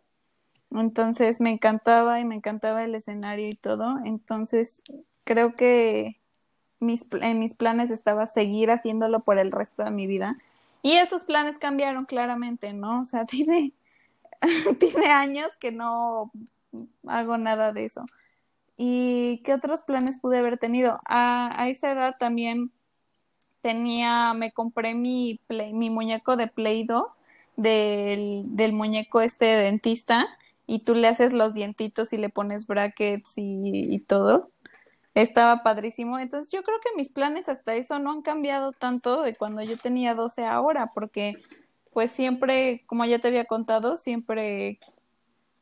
[0.71, 3.97] Entonces me encantaba y me encantaba el escenario y todo.
[4.05, 4.83] Entonces
[5.25, 6.18] creo que
[6.79, 10.37] mis, en mis planes estaba seguir haciéndolo por el resto de mi vida.
[10.81, 13.01] Y esos planes cambiaron claramente, ¿no?
[13.01, 13.73] O sea, tiene,
[14.79, 16.31] tiene años que no
[17.07, 18.05] hago nada de eso.
[18.77, 20.99] ¿Y qué otros planes pude haber tenido?
[21.05, 22.71] A, esa edad también
[23.61, 27.11] tenía, me compré mi, mi muñeco de Play-Doh
[27.57, 30.29] del, del muñeco este de dentista
[30.65, 34.49] y tú le haces los dientitos y le pones brackets y, y, todo.
[35.15, 36.19] Estaba padrísimo.
[36.19, 39.77] Entonces yo creo que mis planes hasta eso no han cambiado tanto de cuando yo
[39.77, 41.41] tenía 12 ahora, porque
[41.91, 44.79] pues siempre, como ya te había contado, siempre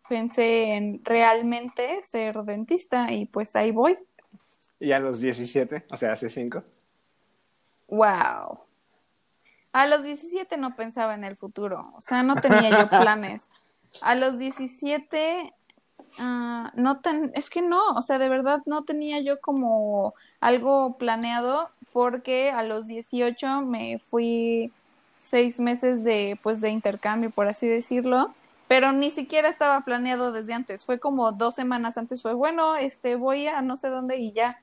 [0.07, 3.97] pensé en realmente ser dentista y pues ahí voy.
[4.79, 5.85] ¿Y a los 17?
[5.91, 6.63] O sea, hace 5.
[7.87, 8.59] Wow.
[9.71, 13.49] A los 17 no pensaba en el futuro, o sea, no tenía yo planes.
[14.01, 15.53] A los 17,
[16.19, 20.97] ah, no ten, es que no, o sea, de verdad no tenía yo como algo
[20.97, 24.71] planeado porque a los 18 me fui
[25.19, 28.33] seis meses de, pues, de intercambio, por así decirlo,
[28.67, 33.15] pero ni siquiera estaba planeado desde antes, fue como dos semanas antes, fue bueno, este,
[33.15, 34.59] voy a no sé dónde y ya.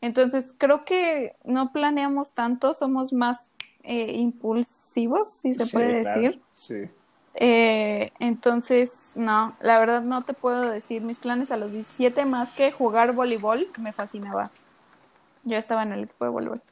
[0.00, 3.50] Entonces, creo que no planeamos tanto, somos más
[3.82, 6.42] eh, impulsivos, si se puede decir.
[6.52, 6.88] Sí.
[7.38, 12.50] Eh, entonces, no, la verdad no te puedo decir mis planes a los 17 más
[12.52, 14.50] que jugar voleibol, que me fascinaba.
[15.44, 16.62] Yo estaba en el equipo de voleibol.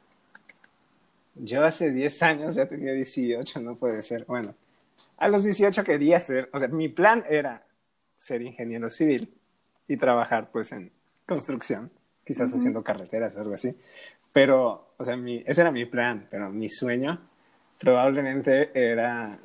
[1.35, 4.25] Yo hace 10 años ya tenía 18, no puede ser.
[4.25, 4.55] Bueno,
[5.17, 7.63] a los 18 quería ser, o sea, mi plan era
[8.15, 9.33] ser ingeniero civil
[9.87, 10.91] y trabajar pues en
[11.27, 11.91] construcción,
[12.25, 13.75] quizás haciendo carreteras o algo así.
[14.33, 17.19] Pero, o sea, mi, ese era mi plan, pero mi sueño
[17.79, 19.37] probablemente era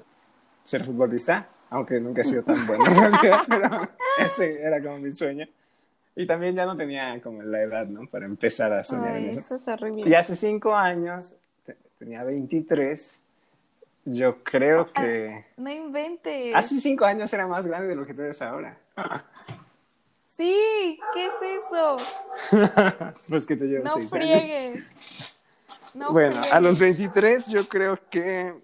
[0.64, 2.84] ser futbolista, aunque nunca he sido tan bueno
[3.48, 5.46] pero ese era como mi sueño.
[6.16, 8.06] Y también ya no tenía como la edad, ¿no?
[8.06, 9.60] Para empezar a soñar en eso.
[10.04, 11.36] Y hace cinco años,
[11.98, 13.24] tenía 23,
[14.06, 15.46] yo creo ah, que...
[15.56, 16.54] no inventes.
[16.54, 18.78] Hace cinco años era más grande de lo que tú eres ahora.
[20.30, 21.98] Sí, ¿qué es eso?
[23.28, 24.84] pues que te llevo no friegues.
[25.92, 28.54] No bueno, a los 23 yo creo que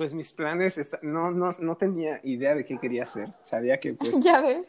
[0.00, 3.28] pues mis planes no, no, no tenía idea de qué quería hacer.
[3.42, 4.62] Sabía que pues ya ves.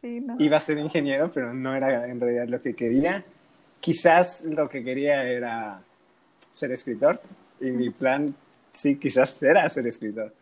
[0.00, 0.36] Sí, no.
[0.38, 3.24] iba a ser ingeniero, pero no era en realidad lo que quería.
[3.80, 5.80] Quizás lo que quería era
[6.52, 7.20] ser escritor
[7.60, 8.32] y mi plan
[8.70, 10.32] sí quizás era ser escritor.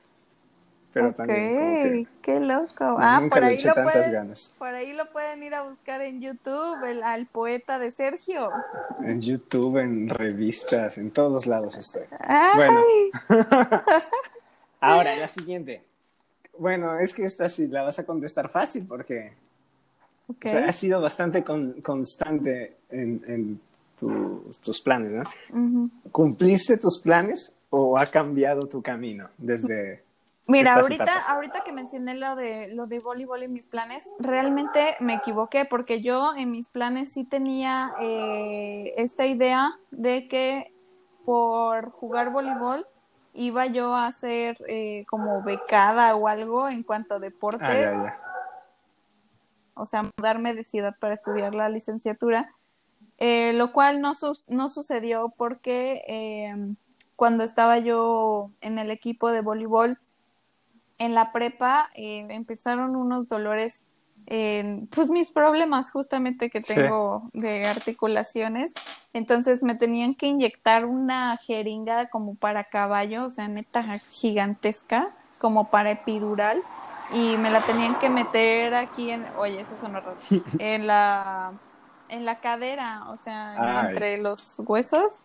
[0.94, 2.96] Pero también qué loco.
[3.00, 7.02] Ah, por ahí, lo pueden, por ahí lo pueden ir a buscar en YouTube, el,
[7.02, 8.48] al poeta de Sergio.
[9.00, 12.04] En YouTube, en revistas, en todos lados estoy.
[12.54, 12.80] Bueno.
[14.80, 15.83] Ahora, la siguiente.
[16.57, 19.33] Bueno, es que esta sí la vas a contestar fácil porque
[20.44, 23.61] ha sido bastante constante en,
[23.98, 25.90] tus planes, ¿no?
[26.12, 30.04] ¿Cumpliste tus planes o ha cambiado tu camino desde
[30.46, 35.14] Mira, ahorita, ahorita que mencioné lo de lo de voleibol y mis planes, realmente me
[35.14, 40.74] equivoqué porque yo en mis planes sí tenía eh, esta idea de que
[41.24, 42.87] por jugar voleibol
[43.33, 47.87] iba yo a ser eh, como becada o algo en cuanto a deporte.
[47.87, 48.20] Ah,
[49.74, 52.54] o sea, mudarme de ciudad para estudiar la licenciatura,
[53.18, 54.12] eh, lo cual no,
[54.46, 56.76] no sucedió porque em,
[57.16, 59.98] cuando estaba yo en el equipo de voleibol,
[60.98, 63.85] en la prepa eh, empezaron unos dolores,
[64.26, 68.72] pues mis problemas justamente que tengo de articulaciones,
[69.12, 75.70] entonces me tenían que inyectar una jeringa como para caballo, o sea, neta gigantesca, como
[75.70, 76.62] para epidural,
[77.12, 80.16] y me la tenían que meter aquí en, oye, eso son raro,
[80.59, 81.52] en la,
[82.09, 85.20] en la cadera, o sea, entre los huesos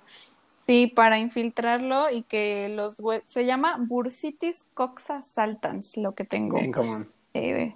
[0.70, 6.58] Sí, para infiltrarlo y que los se llama bursitis coxa saltans, lo que tengo.
[6.58, 7.10] Bien común.
[7.34, 7.76] Eh,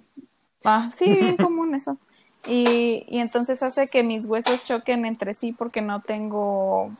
[0.64, 1.98] ah, sí, bien común eso.
[2.46, 6.92] Y, y, entonces hace que mis huesos choquen entre sí porque no tengo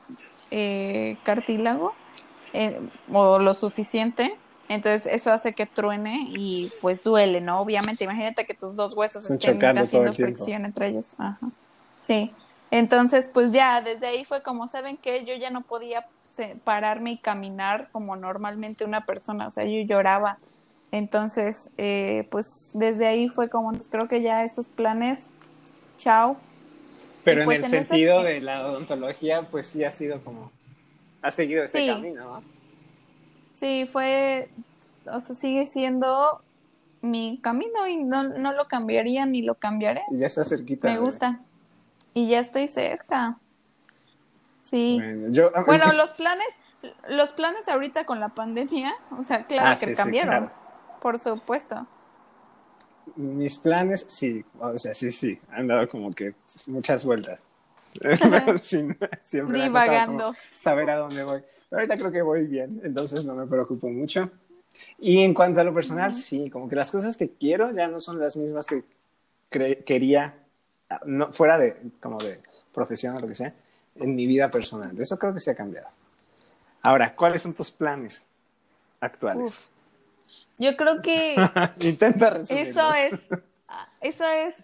[0.51, 1.93] eh, cartílago
[2.55, 2.81] eh,
[3.13, 4.37] o lo suficiente.
[4.69, 7.61] Entonces eso hace que truene y pues duele, ¿no?
[7.61, 11.15] Obviamente, imagínate que tus dos huesos estén haciendo fricción entre ellos.
[11.19, 11.39] Ajá.
[12.03, 12.33] Sí.
[12.75, 15.25] Entonces, pues ya, desde ahí fue como, ¿saben qué?
[15.25, 16.09] Yo ya no podía
[16.65, 20.39] pararme y caminar como normalmente una persona, o sea, yo lloraba.
[20.91, 25.29] Entonces, eh, pues desde ahí fue como, pues, creo que ya esos planes,
[25.99, 26.37] chao.
[27.23, 30.51] Pero en pues, el sentido de la odontología, pues sí ha sido como,
[31.23, 32.43] ha seguido ese camino, ¿no?
[33.53, 34.49] Sí, fue,
[35.07, 36.43] o sea, sigue siendo
[37.03, 40.03] mi camino y no, no lo cambiaría ni lo cambiaré.
[40.11, 40.89] Y ya está cerquita.
[40.89, 41.41] Me gusta.
[42.15, 43.39] Y ya estoy cerca.
[44.61, 44.99] Sí.
[44.99, 46.49] Bueno, bueno los planes,
[47.09, 50.51] los planes ahorita con la pandemia, o sea, claro ah, que cambiaron,
[51.03, 51.87] por supuesto.
[53.17, 56.35] Mis planes, sí, o sea, sí, sí, han dado como que
[56.67, 57.43] muchas vueltas.
[58.63, 60.33] siempre Divagando.
[60.55, 61.43] saber a dónde voy.
[61.69, 64.31] Pero ahorita creo que voy bien, entonces no me preocupo mucho.
[64.99, 68.01] Y en cuanto a lo personal, sí, como que las cosas que quiero ya no
[68.01, 68.85] son las mismas que
[69.51, 70.35] quería
[71.05, 72.41] no, fuera de, como de
[72.73, 73.55] profesión o lo que sea,
[73.97, 74.99] en mi vida personal.
[74.99, 75.89] Eso creo que se ha cambiado.
[76.83, 78.27] Ahora, ¿cuáles son tus planes
[79.01, 79.69] actuales?
[80.59, 81.37] yo creo que...
[81.81, 82.77] Intenta resumirlos.
[82.77, 83.21] Eso es,
[84.01, 84.55] eso es,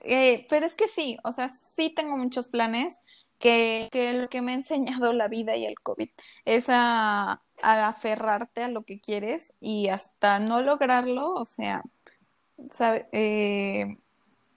[0.00, 2.98] eh, pero es que sí, o sea, sí tengo muchos planes.
[3.38, 6.08] que, que lo que me ha enseñado la vida y el COVID
[6.44, 11.82] es a, aferrarte a lo que quieres y hasta no lograrlo, o sea,
[12.70, 13.98] sabe, eh,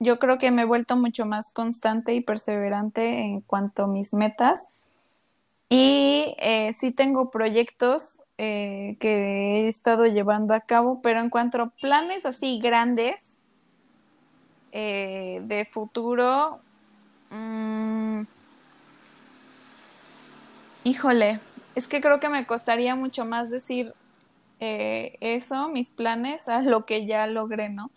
[0.01, 4.15] yo creo que me he vuelto mucho más constante y perseverante en cuanto a mis
[4.15, 4.67] metas.
[5.69, 11.61] Y eh, sí tengo proyectos eh, que he estado llevando a cabo, pero en cuanto
[11.61, 13.23] a planes así grandes
[14.71, 16.59] eh, de futuro,
[17.29, 18.23] mmm,
[20.83, 21.39] híjole,
[21.75, 23.93] es que creo que me costaría mucho más decir
[24.63, 27.89] eso, mis planes, a lo que ya logré, ¿no?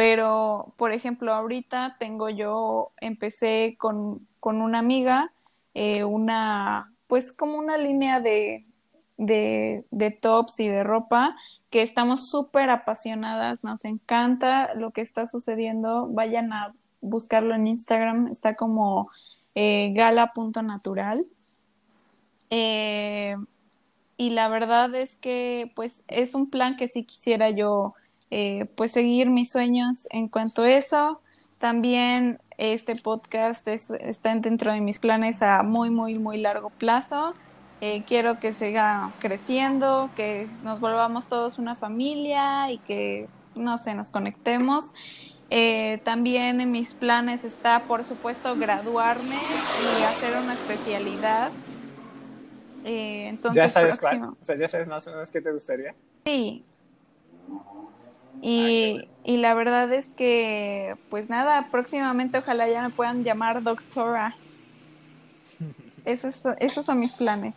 [0.00, 5.30] Pero, por ejemplo, ahorita tengo yo, empecé con, con una amiga,
[5.74, 8.64] eh, una, pues como una línea de,
[9.18, 11.36] de, tops y de ropa
[11.68, 18.28] que estamos súper apasionadas, nos encanta lo que está sucediendo, vayan a buscarlo en Instagram,
[18.28, 19.10] está como
[19.54, 21.26] eh, gala.natural.
[22.48, 23.36] Eh,
[24.16, 27.92] y la verdad es que pues es un plan que sí quisiera yo
[28.30, 31.20] eh, pues seguir mis sueños en cuanto a eso.
[31.58, 37.34] También este podcast está dentro de mis planes a muy, muy, muy largo plazo.
[37.80, 43.94] Eh, quiero que siga creciendo, que nos volvamos todos una familia y que, no sé,
[43.94, 44.90] nos conectemos.
[45.48, 51.50] Eh, también en mis planes está, por supuesto, graduarme y hacer una especialidad.
[52.84, 54.22] entonces, ¿Ya sabes cuál?
[54.22, 55.94] O sea, ¿ya sabes más o menos qué te gustaría?
[56.24, 56.64] Sí,
[58.42, 64.36] y, y, la verdad es que, pues nada, próximamente ojalá ya me puedan llamar doctora.
[66.04, 67.54] Esos, esos son mis planes.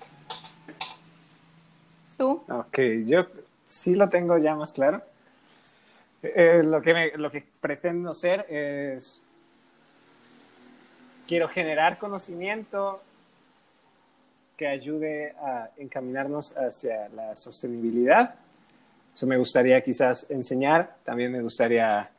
[2.18, 2.44] ¿Tú?
[2.50, 3.26] Ok, yo
[3.66, 5.02] sí lo tengo ya más claro.
[6.22, 9.22] Eh, lo, que me, lo que pretendo ser es,
[11.28, 13.02] quiero generar conocimiento
[14.58, 18.36] que ayude a encaminarnos hacia la sostenibilidad
[19.14, 22.10] eso me gustaría quizás enseñar, también me gustaría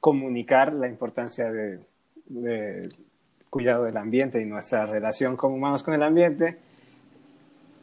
[0.00, 1.80] comunicar la importancia del
[2.26, 2.88] de
[3.50, 6.58] cuidado del ambiente y nuestra relación como humanos con el ambiente.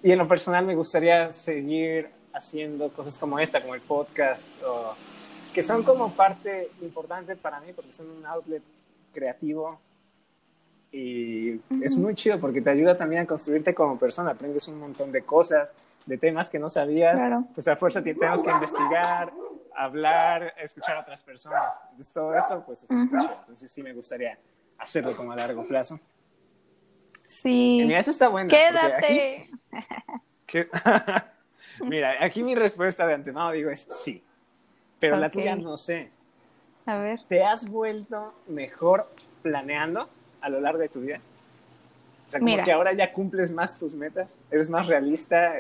[0.04, 4.54] Y en lo personal me gustaría seguir haciendo cosas como esta, como el podcast,
[5.54, 8.62] que son como parte importante para mí porque son un outlet
[9.14, 9.80] creativo
[10.92, 15.12] y es muy chido porque te ayuda también a construirte como persona, aprendes un montón
[15.12, 15.74] de cosas,
[16.06, 17.20] de temas que no sabías,
[17.54, 19.32] pues a fuerza tenemos que investigar,
[19.76, 21.80] hablar, escuchar a otras personas.
[21.92, 24.38] Entonces todo esto, pues está Entonces sí me gustaría
[24.78, 26.00] hacerlo como a largo plazo.
[27.28, 27.82] Sí.
[27.86, 28.50] mira, eso está bueno.
[28.50, 29.50] Quédate.
[31.82, 34.24] mira, aquí mi respuesta de antemano digo es sí,
[35.00, 36.10] pero la tuya no sé.
[36.86, 37.20] A ver.
[37.28, 39.10] ¿Te has vuelto mejor
[39.42, 40.08] planeando
[40.42, 41.20] a lo largo de tu vida?
[42.28, 45.56] O sea, como que ahora ya cumples más tus metas, eres más realista,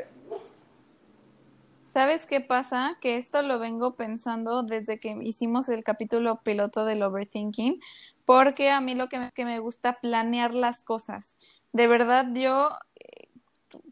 [1.95, 2.97] ¿Sabes qué pasa?
[2.99, 7.79] Que esto lo vengo pensando desde que hicimos el capítulo piloto del overthinking,
[8.25, 11.25] porque a mí lo que me, que me gusta planear las cosas.
[11.71, 13.29] De verdad, yo, eh,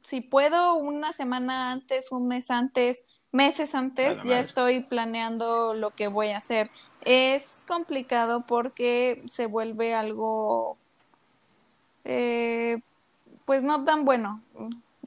[0.03, 2.99] si puedo una semana antes, un mes antes,
[3.31, 6.71] meses antes, ya estoy planeando lo que voy a hacer.
[7.05, 10.75] Es complicado porque se vuelve algo,
[12.03, 12.81] eh,
[13.45, 14.41] pues no tan bueno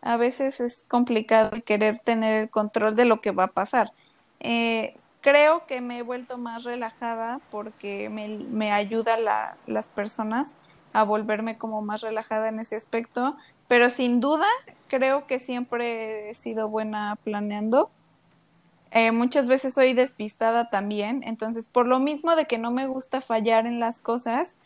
[0.02, 3.92] a veces es complicado querer tener el control de lo que va a pasar.
[4.40, 10.54] Eh, creo que me he vuelto más relajada porque me, me ayuda la, las personas
[10.92, 13.36] a volverme como más relajada en ese aspecto,
[13.68, 14.46] pero sin duda
[14.88, 17.90] creo que siempre he sido buena planeando.
[18.92, 23.20] Eh, muchas veces soy despistada también, entonces por lo mismo de que no me gusta
[23.20, 24.56] fallar en las cosas,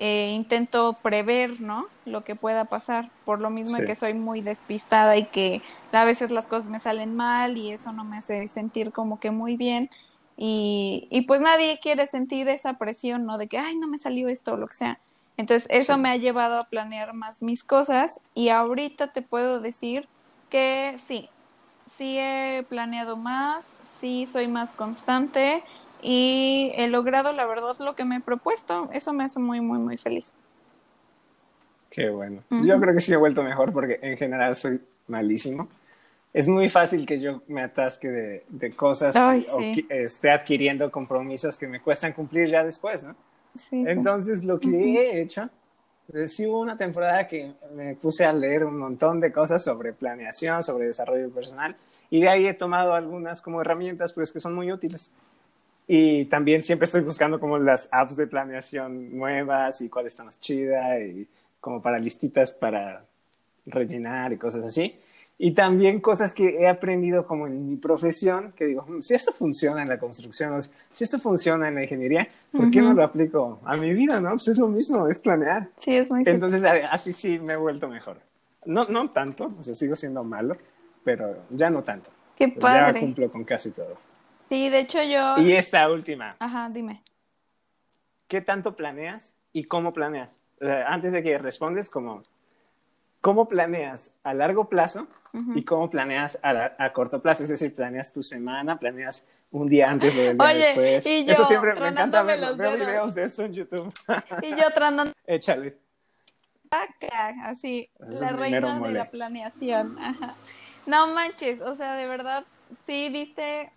[0.00, 1.86] eh, intento prever, ¿no?
[2.04, 6.30] Lo que pueda pasar, por lo mismo que soy muy despistada y que a veces
[6.30, 9.90] las cosas me salen mal y eso no me hace sentir como que muy bien.
[10.36, 13.38] Y, y pues nadie quiere sentir esa presión, ¿no?
[13.38, 15.00] De que, ay, no me salió esto o lo que sea.
[15.36, 20.08] Entonces, eso me ha llevado a planear más mis cosas y ahorita te puedo decir
[20.48, 21.28] que sí,
[21.86, 23.66] sí he planeado más,
[24.00, 25.64] sí soy más constante
[26.02, 28.88] y he logrado, la verdad, lo que me he propuesto.
[28.92, 30.34] Eso me hace muy, muy, muy feliz.
[31.90, 32.42] Qué bueno.
[32.50, 35.68] Yo creo que sí he vuelto mejor porque en general soy malísimo.
[36.32, 39.16] Es muy fácil que yo me atasque de, de cosas
[39.52, 43.16] o que esté adquiriendo compromisos que me cuestan cumplir ya después, ¿no?
[43.54, 45.48] Sí, Entonces, lo que he hecho,
[46.12, 49.92] es, sí hubo una temporada que me puse a leer un montón de cosas sobre
[49.92, 51.74] planeación, sobre desarrollo personal,
[52.10, 55.10] y de ahí he tomado algunas como herramientas, pues, que son muy útiles.
[55.90, 60.38] Y también siempre estoy buscando como las apps de planeación nuevas y cuál está más
[60.38, 61.26] chida y
[61.60, 63.04] como para listitas para
[63.64, 64.94] rellenar y cosas así.
[65.38, 69.32] Y también cosas que he aprendido como en mi profesión, que digo, hmm, si esto
[69.32, 73.60] funciona en la construcción, si esto funciona en la ingeniería, ¿por qué no lo aplico
[73.64, 74.32] a mi vida, no?
[74.32, 75.68] Pues es lo mismo, es planear.
[75.76, 78.18] Sí, es muy Entonces, así sí me he vuelto mejor.
[78.66, 80.56] No, no tanto, o sea, sigo siendo malo,
[81.02, 82.10] pero ya no tanto.
[82.36, 82.94] Qué padre.
[82.94, 84.07] Ya cumplo con casi todo.
[84.48, 85.38] Sí, de hecho yo...
[85.38, 86.36] Y esta última.
[86.38, 87.02] Ajá, dime.
[88.26, 90.42] ¿Qué tanto planeas y cómo planeas?
[90.60, 92.24] antes de que respondes, como
[93.20, 95.08] ¿Cómo planeas a largo plazo
[95.54, 97.42] y cómo planeas a, corto plazo?
[97.42, 101.04] Es decir, planeas tu semana, planeas un día antes o el día después.
[101.04, 102.56] eso siempre me encanta verlo.
[102.56, 103.92] Veo videos de esto en YouTube.
[104.42, 105.12] y yo tratando.
[105.26, 105.76] Échale.
[107.42, 109.98] Así, la reina de la planeación.
[110.86, 112.44] No manches, o sea, de verdad,
[112.86, 113.72] sí viste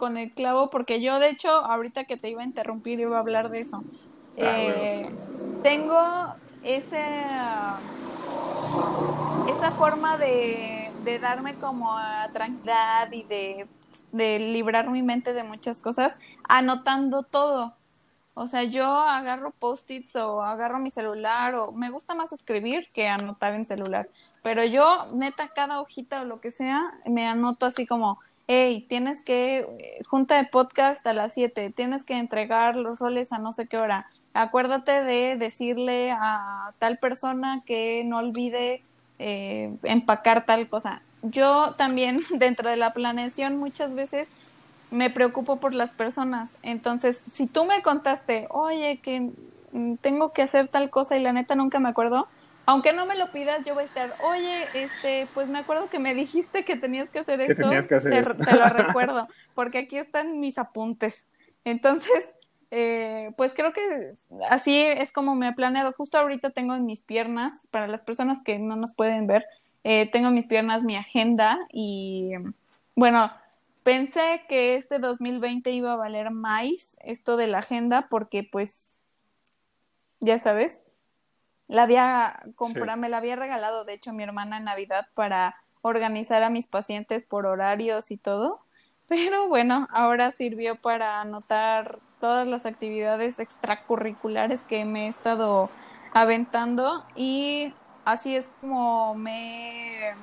[0.00, 3.20] con el clavo, porque yo, de hecho, ahorita que te iba a interrumpir, iba a
[3.20, 3.84] hablar de eso.
[4.38, 5.10] Ah, eh,
[5.62, 6.00] tengo
[6.64, 7.04] ese
[9.46, 10.90] esa forma de,
[11.20, 13.68] darme como a tranquilidad y de,
[14.12, 16.14] de librar mi mente de muchas cosas
[16.48, 17.74] anotando todo.
[18.32, 23.08] O sea, yo agarro post-its o agarro mi celular o me gusta más escribir que
[23.08, 24.08] anotar en celular.
[24.42, 28.18] Pero yo, neta, cada hojita o lo que sea, me anoto así como,
[28.52, 33.32] hey, tienes que, eh, junta de podcast a las 7, tienes que entregar los roles
[33.32, 34.08] a no sé qué hora.
[34.34, 38.82] Acuérdate de decirle a tal persona que no olvide
[39.20, 41.00] eh, empacar tal cosa.
[41.22, 44.26] Yo también dentro de la planeación muchas veces
[44.90, 46.56] me preocupo por las personas.
[46.64, 49.30] Entonces, si tú me contaste, oye, que
[50.00, 52.26] tengo que hacer tal cosa y la neta nunca me acuerdo,
[52.70, 55.98] aunque no me lo pidas, yo voy a estar, oye, este, pues me acuerdo que
[55.98, 61.24] me dijiste que tenías que hacer esto, te, lo recuerdo, porque aquí están mis apuntes.
[61.64, 62.32] Entonces,
[62.70, 64.12] eh, pues creo que
[64.50, 65.92] así es como me he planeado.
[65.96, 69.46] Justo ahorita tengo en mis piernas, para las personas que no nos pueden ver,
[69.82, 72.34] eh, tengo en mis piernas mi agenda y
[72.94, 73.32] bueno,
[73.82, 79.00] pensé que este 2020 iba a valer más esto de la agenda porque pues,
[80.20, 80.82] ya sabes,
[81.70, 86.42] la había comprado, me la había regalado de hecho mi hermana en Navidad para organizar
[86.42, 88.60] a mis pacientes por horarios y todo.
[89.08, 95.70] Pero bueno, ahora sirvió para anotar todas las actividades extracurriculares que me he estado
[96.12, 97.72] aventando y
[98.04, 100.14] así es como me,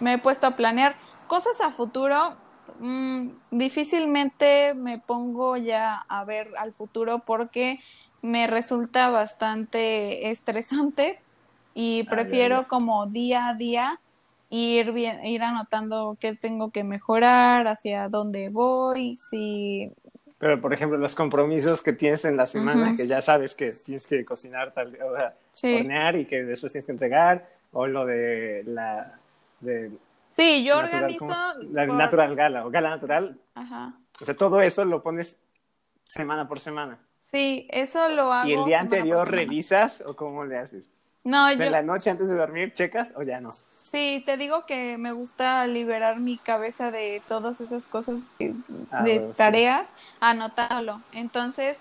[0.00, 0.96] me he puesto a planear
[1.28, 2.36] cosas a futuro.
[2.78, 7.80] Mm, difícilmente me pongo ya a ver al futuro porque
[8.22, 11.20] me resulta bastante estresante
[11.74, 14.00] y prefiero como día a día
[14.48, 19.90] ir, bien, ir anotando qué tengo que mejorar, hacia dónde voy, si...
[20.38, 24.06] Pero, por ejemplo, los compromisos que tienes en la semana, que ya sabes que tienes
[24.06, 25.34] que cocinar, tal, o sea,
[25.78, 29.18] hornear y que después tienes que entregar, o lo de la...
[29.60, 29.90] De
[30.36, 31.28] sí, yo organizo...
[31.70, 33.38] La natural gala, o gala natural.
[33.54, 33.94] Ajá.
[34.20, 35.40] O sea, todo eso lo pones
[36.04, 36.98] semana por semana.
[37.32, 38.48] Sí, eso lo hago.
[38.48, 40.92] ¿Y el día anterior revisas o cómo le haces?
[41.24, 41.64] No, yo...
[41.64, 43.52] ¿En la noche antes de dormir checas o ya no?
[43.52, 48.54] Sí, te digo que me gusta liberar mi cabeza de todas esas cosas de,
[48.90, 49.04] ah,
[49.36, 49.88] tareas,
[50.20, 51.00] anotarlo.
[51.12, 51.78] Entonces,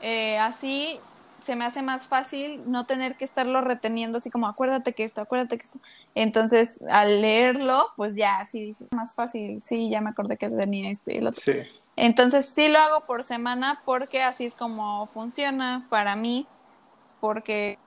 [0.00, 1.00] eh, así
[1.42, 5.22] se me hace más fácil no tener que estarlo reteniendo así como acuérdate que esto,
[5.22, 5.78] acuérdate que esto.
[6.14, 11.10] Entonces, al leerlo, pues ya así más fácil, sí, ya me acordé que tenía esto
[11.10, 11.40] y el otro.
[11.40, 11.54] Sí.
[11.98, 16.46] Entonces, sí lo hago por semana porque así es como funciona para mí,
[17.20, 17.78] porque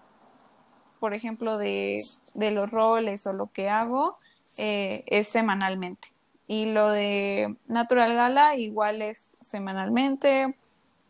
[1.02, 2.04] por ejemplo, de,
[2.36, 4.20] los roles o lo que hago,
[4.58, 6.10] eh, es semanalmente.
[6.48, 10.56] Y lo de Natural Gala igual es semanalmente.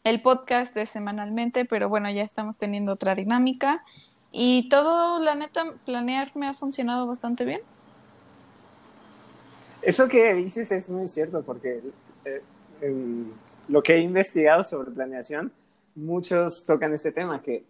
[0.06, 3.84] El podcast es semanalmente, pero bueno, ya estamos teniendo otra dinámica.
[4.32, 7.60] Y todo, la neta, planear me ha funcionado bastante bien.
[9.82, 11.82] Eso que dices es muy cierto, porque
[12.24, 12.42] eh,
[13.68, 15.52] lo que he investigado sobre planeación,
[15.96, 17.64] muchos tocan este tema, que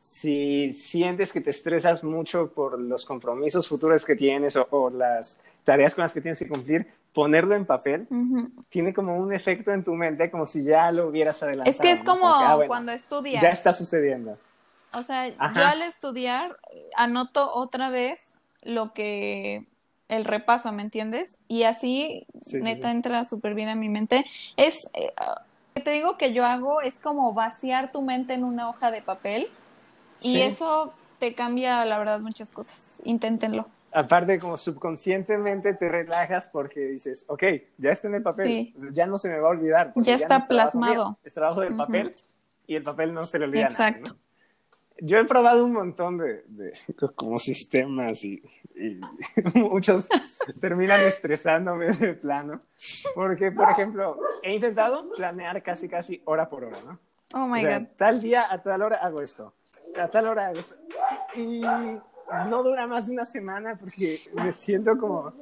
[0.00, 5.94] si sientes que te estresas mucho por los compromisos futuros que tienes o, las tareas
[5.94, 8.06] con las que tienes que cumplir, ponerlo en papel
[8.68, 11.70] tiene como un efecto en tu mente como si ya lo hubieras adelantado.
[11.70, 13.42] Es que es como, ah, cuando estudias.
[13.42, 14.36] Ya está sucediendo.
[14.92, 16.58] O sea, yo al estudiar
[16.96, 19.64] anoto otra vez lo que
[20.08, 21.36] el repaso, ¿me entiendes?
[21.48, 24.24] Y así neta entra súper bien en mi mente.
[24.56, 25.12] Es, eh,
[25.82, 29.48] te digo que yo hago es como vaciar tu mente en una hoja de papel
[30.20, 33.00] y eso te cambia, la verdad, muchas cosas.
[33.04, 33.66] Inténtenlo.
[33.92, 37.44] Aparte, como subconscientemente te relajas porque dices, ok,
[37.78, 39.92] ya está en el papel, ya no se me va a olvidar.
[39.96, 41.16] Ya está plasmado.
[41.24, 42.14] es trabajo del papel
[42.66, 43.64] y el papel no se le olvida.
[43.64, 44.16] Exacto.
[44.98, 46.72] yo he probado un montón de, de
[47.14, 48.42] como sistemas y,
[48.74, 49.00] y
[49.58, 50.08] muchos
[50.60, 52.60] terminan estresándome de plano.
[53.14, 56.98] Porque, por ejemplo, he intentado planear casi, casi hora por hora, ¿no?
[57.32, 57.86] Oh my God.
[57.96, 59.52] Tal día, a tal hora hago esto.
[59.96, 60.76] A tal hora hago eso.
[61.34, 61.62] Y
[62.48, 65.32] no dura más de una semana porque me siento como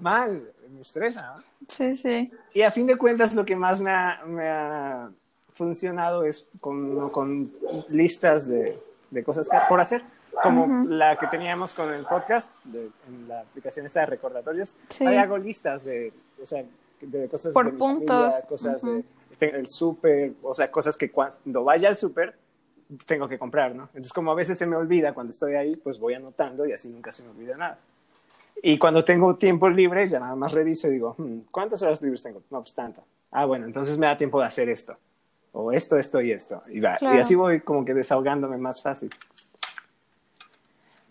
[0.00, 1.36] mal, me estresa.
[1.36, 1.42] ¿no?
[1.68, 2.30] Sí, sí.
[2.54, 5.10] Y a fin de cuentas, lo que más me ha, me ha
[5.52, 7.50] funcionado es con, con
[7.88, 8.78] listas de,
[9.10, 10.02] de cosas que, por hacer,
[10.42, 14.76] como la que teníamos con el podcast, de, en la aplicación esta de recordatorios.
[14.88, 15.06] Sí.
[15.06, 16.64] Ahí hago listas de, o sea,
[17.00, 18.16] de cosas Por de puntos.
[18.16, 19.04] familia, cosas de
[19.40, 22.34] el súper, o sea, cosas que cuando vaya al súper
[23.04, 23.84] tengo que comprar, ¿no?
[23.88, 26.88] Entonces, como a veces se me olvida cuando estoy ahí, pues voy anotando y así
[26.88, 27.78] nunca se me olvida nada.
[28.62, 32.22] Y cuando tengo tiempo libre, ya nada más reviso y digo, hmm, ¿cuántas horas libres
[32.22, 32.42] tengo?
[32.50, 33.02] No, pues tanto.
[33.30, 34.96] Ah, bueno, entonces me da tiempo de hacer esto.
[35.52, 36.62] O esto, esto y esto.
[36.68, 36.96] Y, va.
[36.96, 37.16] Claro.
[37.16, 39.10] y así voy como que desahogándome más fácil.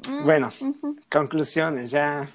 [0.08, 0.50] Mm, Bueno,
[1.10, 2.30] conclusiones, ya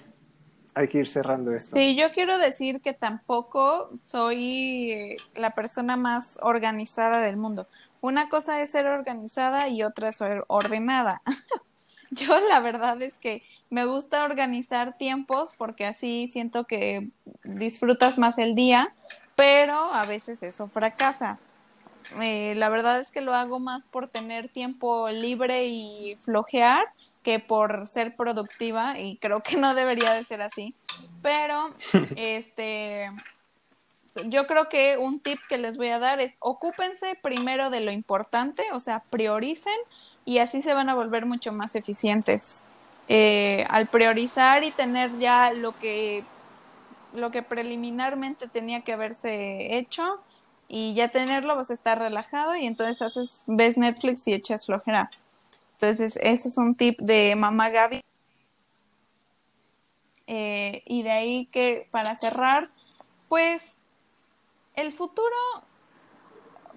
[0.75, 1.77] hay que ir cerrando esto.
[1.77, 7.67] Sí, yo quiero decir que tampoco soy eh, la persona más organizada del mundo.
[8.01, 11.23] Una cosa es ser organizada y otra es ser ordenada.
[12.13, 17.11] Yo la verdad es que me gusta organizar tiempos porque así siento que
[17.45, 18.93] disfrutas más el día,
[19.37, 21.39] pero a veces eso fracasa.
[22.21, 26.85] Eh, la verdad es que lo hago más por tener tiempo libre y flojear
[27.23, 30.75] que por ser productiva y creo que no debería de ser así.
[31.23, 31.75] Pero
[32.17, 33.11] este
[34.27, 37.93] yo creo que un tip que les voy a dar es ocúpense primero de lo
[37.93, 39.77] importante, o sea, prioricen
[40.25, 42.65] y así se van a volver mucho más eficientes.
[43.09, 46.25] Eh, al priorizar y tener ya lo que
[47.13, 50.21] lo que preliminarmente tenía que haberse hecho
[50.69, 55.11] y ya tenerlo vas a estar relajado y entonces haces ves Netflix y echas flojera.
[55.81, 58.03] Entonces, ese es un tip de mamá Gaby.
[60.27, 62.69] Eh, y de ahí que para cerrar,
[63.31, 63.63] pues
[64.75, 65.35] el futuro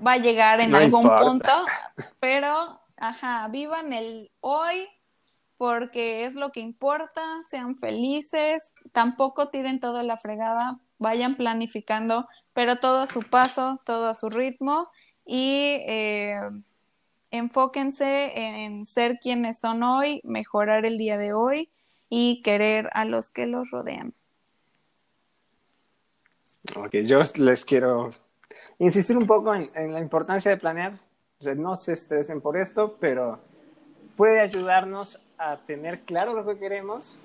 [0.05, 1.21] va a llegar en No algún importa.
[1.25, 1.51] punto,
[2.21, 4.87] pero, ajá, vivan el hoy
[5.57, 12.77] porque es lo que importa, sean felices, tampoco tiren todo la fregada, vayan planificando, pero
[12.77, 14.89] todo a su paso, todo a su ritmo
[15.25, 16.39] y eh,
[17.33, 21.71] enfóquense en ser quienes son hoy, mejorar el día de hoy
[22.07, 24.13] y querer a los que los rodean.
[26.75, 28.11] Ok, yo les quiero
[28.77, 30.93] insistir un poco en, en la importancia de planear.
[31.39, 33.39] O sea, no se estresen por esto, pero
[34.15, 37.17] puede ayudarnos a tener claro lo que queremos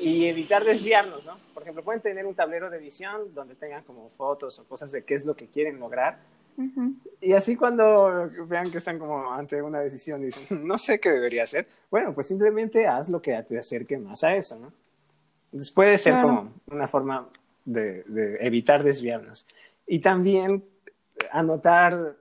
[0.00, 1.36] y evitar desviarnos, ¿no?
[1.52, 5.04] Por ejemplo, pueden tener un tablero de visión donde tengan como fotos o cosas de
[5.04, 6.18] qué es lo que quieren lograr.
[7.20, 11.10] Y así cuando vean que están como ante una decisión y dicen, no sé qué
[11.10, 14.72] debería hacer, bueno, pues simplemente haz lo que te acerque más a eso, ¿no?
[15.52, 16.28] Entonces puede ser Claro.
[16.28, 17.28] como una forma
[17.64, 19.46] de, de evitar desviarnos.
[19.86, 20.64] Y también
[21.30, 22.16] anotar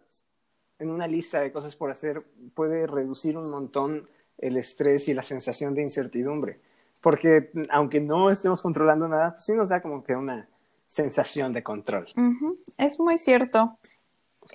[0.80, 2.24] en una lista de cosas por hacer
[2.54, 4.08] puede reducir un montón
[4.38, 6.60] el estrés y la sensación de incertidumbre.
[7.02, 10.48] Porque aunque no estemos controlando nada, pues sí nos da como que una
[10.88, 12.08] sensación de control.
[12.16, 13.78] Ujú, Es muy cierto.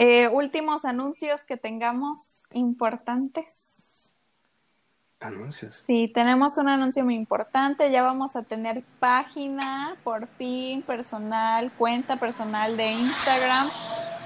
[0.01, 4.05] Eh, últimos anuncios que tengamos importantes.
[5.19, 5.83] Anuncios.
[5.89, 7.91] Sí, tenemos un anuncio muy importante.
[7.91, 13.69] Ya vamos a tener página, por fin, personal, cuenta personal de Instagram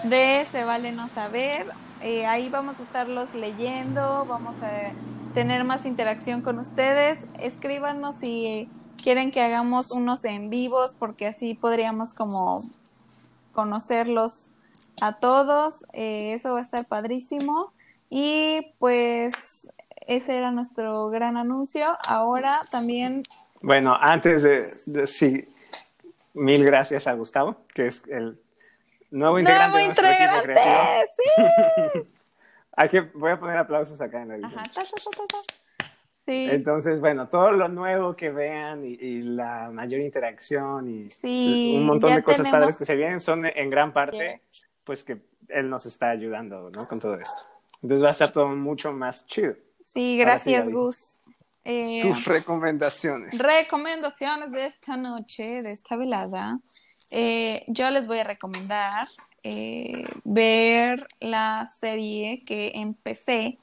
[0.05, 1.73] de Se Vale No Saber.
[2.03, 4.93] Eh, ahí vamos a estarlos leyendo, vamos a
[5.33, 7.21] tener más interacción con ustedes.
[7.41, 8.69] Escríbanos si
[9.03, 12.61] quieren que hagamos unos en vivos, porque así podríamos como
[13.53, 14.51] conocerlos
[15.01, 15.85] a todos.
[15.93, 17.73] Eh, eso va a estar padrísimo.
[18.11, 19.71] Y pues
[20.07, 21.87] ese era nuestro gran anuncio.
[22.07, 23.23] Ahora también
[23.61, 25.49] Bueno, antes de, de- sí,
[26.35, 28.39] mil gracias a Gustavo, que es el
[29.11, 30.55] nuevo integrante nuevo integrante.
[31.17, 32.01] Sí.
[32.77, 34.61] Hay que, voy a poner aplausos acá en la edición.
[34.61, 35.87] Ajá, ta, ta, ta, ta, ta.
[36.25, 41.75] Sí, Entonces, bueno, todo lo nuevo que vean y, y la mayor interacción y Sí,
[41.77, 44.41] un montón de cosas tenemos- padres que se vienen son en gran parte,
[44.85, 46.87] pues que él nos está ayudando, ¿no?
[46.87, 47.43] Con todo esto.
[47.83, 49.55] Entonces va a estar todo mucho más chido.
[49.85, 50.69] sí, gracias.
[50.69, 51.19] Gus.
[51.65, 53.39] Eh, Tus recomendaciones.
[53.39, 56.59] recomendaciones de esta noche, de esta velada.
[57.11, 59.07] Eh, yo les voy a recomendar
[59.45, 63.59] eh, ver la serie que empecé.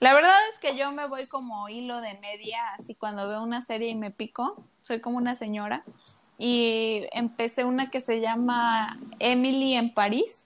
[0.00, 3.64] La verdad es que yo me voy como hilo de media, así cuando veo una
[3.64, 5.84] serie y me pico, soy como una señora.
[6.38, 10.38] Y empecé una que se llama Emily en París.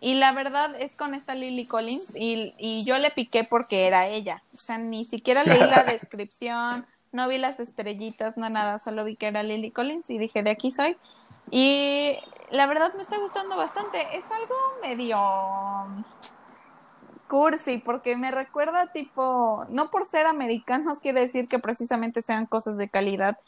[0.00, 4.08] Y la verdad es con esta Lily Collins y, y yo le piqué porque era
[4.08, 4.42] ella.
[4.52, 9.16] O sea, ni siquiera leí la descripción, no vi las estrellitas, no nada, solo vi
[9.16, 10.96] que era Lily Collins y dije, de aquí soy.
[11.50, 12.16] Y
[12.50, 14.16] la verdad me está gustando bastante.
[14.16, 15.18] Es algo medio
[17.28, 22.76] cursi, porque me recuerda tipo, no por ser americanos quiere decir que precisamente sean cosas
[22.76, 23.38] de calidad,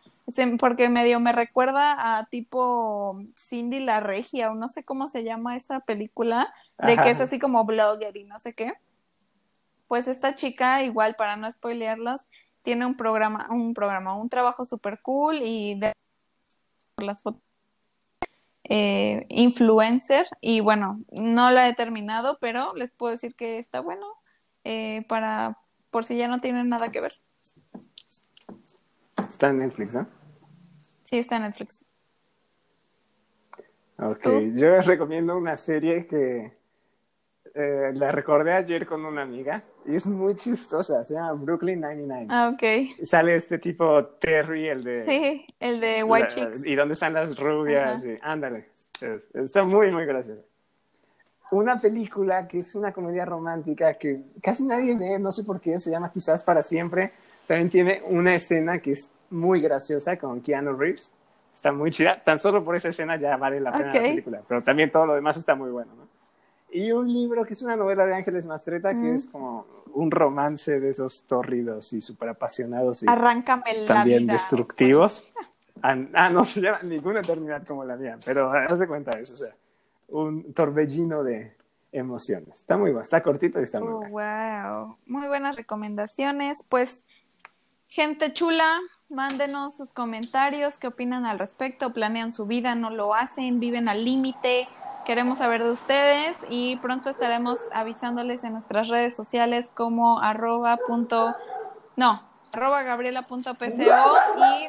[0.59, 5.57] porque medio me recuerda a tipo Cindy la Regia, o no sé cómo se llama
[5.57, 8.75] esa película, de que es así como blogger y no sé qué.
[9.87, 12.27] Pues esta chica, igual para no spoilearlas,
[12.63, 15.93] tiene un programa, un programa, un trabajo super cool y de
[16.97, 17.43] las fotos
[18.67, 24.07] eh, influencer y bueno, no la he terminado, pero les puedo decir que está bueno
[24.65, 25.59] eh, para
[25.91, 27.13] por si ya no tienen nada que ver.
[29.35, 30.07] Está en Netflix, ¿eh?
[31.03, 31.85] Sí, está en Netflix.
[33.99, 34.23] Ok,
[34.55, 36.53] yo les recomiendo una serie que
[37.53, 42.27] eh, la recordé ayer con una amiga y es muy chistosa, se llama Brooklyn 99.
[42.31, 43.03] Ah, ok.
[43.03, 45.05] Sale este tipo Terry, el de...
[45.05, 46.65] Sí, el de White Chicks.
[46.65, 48.69] Y dónde están las rubias, ándale.
[49.35, 50.45] está muy, muy gracioso.
[51.51, 55.81] Una película que es una comedia romántica que casi nadie ve, no sé por qué,
[55.81, 57.13] se llama Quizás para siempre.
[57.49, 61.15] También tiene una escena que es muy graciosa con Keanu Reeves.
[61.53, 62.23] Está muy chida.
[62.23, 64.43] Tan solo por esa escena ya vale la pena la película.
[64.49, 66.09] Pero también todo lo demás está muy bueno, ¿no?
[66.71, 69.15] Y un libro que es una novela de Ángeles Mastreta, que mm.
[69.15, 73.07] es como un romance de esos tórridos y súper apasionados y
[73.87, 75.25] también destructivos.
[75.83, 79.35] Ah, ah, no se llama ninguna eternidad como la mía, pero haz de cuenta eso,
[79.35, 79.55] o sea,
[80.09, 81.57] un torbellino de
[81.93, 82.57] emociones.
[82.57, 84.87] Está muy bueno, está cortito y está muy oh, bueno.
[84.87, 86.65] Wow, muy buenas recomendaciones.
[86.69, 87.05] Pues,
[87.87, 93.61] gente chula, mándenos sus comentarios, qué opinan al respecto, planean su vida, no lo hacen,
[93.61, 94.69] viven al límite
[95.05, 101.37] Queremos saber de ustedes y pronto estaremos avisándoles en nuestras redes sociales como arroba punto,
[101.97, 103.45] no, arroba gabriela.pco
[104.39, 104.69] y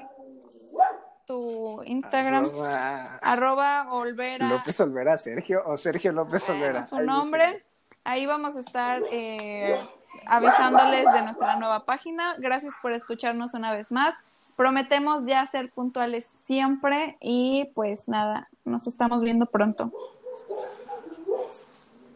[1.26, 2.46] tu Instagram
[3.22, 4.50] arroba, Olvera.
[4.50, 6.84] López Olvera, Sergio o Sergio López Olvera.
[6.84, 7.64] Su nombre.
[8.04, 9.80] Ahí vamos a estar eh,
[10.28, 12.36] avisándoles de nuestra nueva página.
[12.38, 14.16] Gracias por escucharnos una vez más.
[14.56, 19.92] Prometemos ya ser puntuales siempre y pues nada, nos estamos viendo pronto.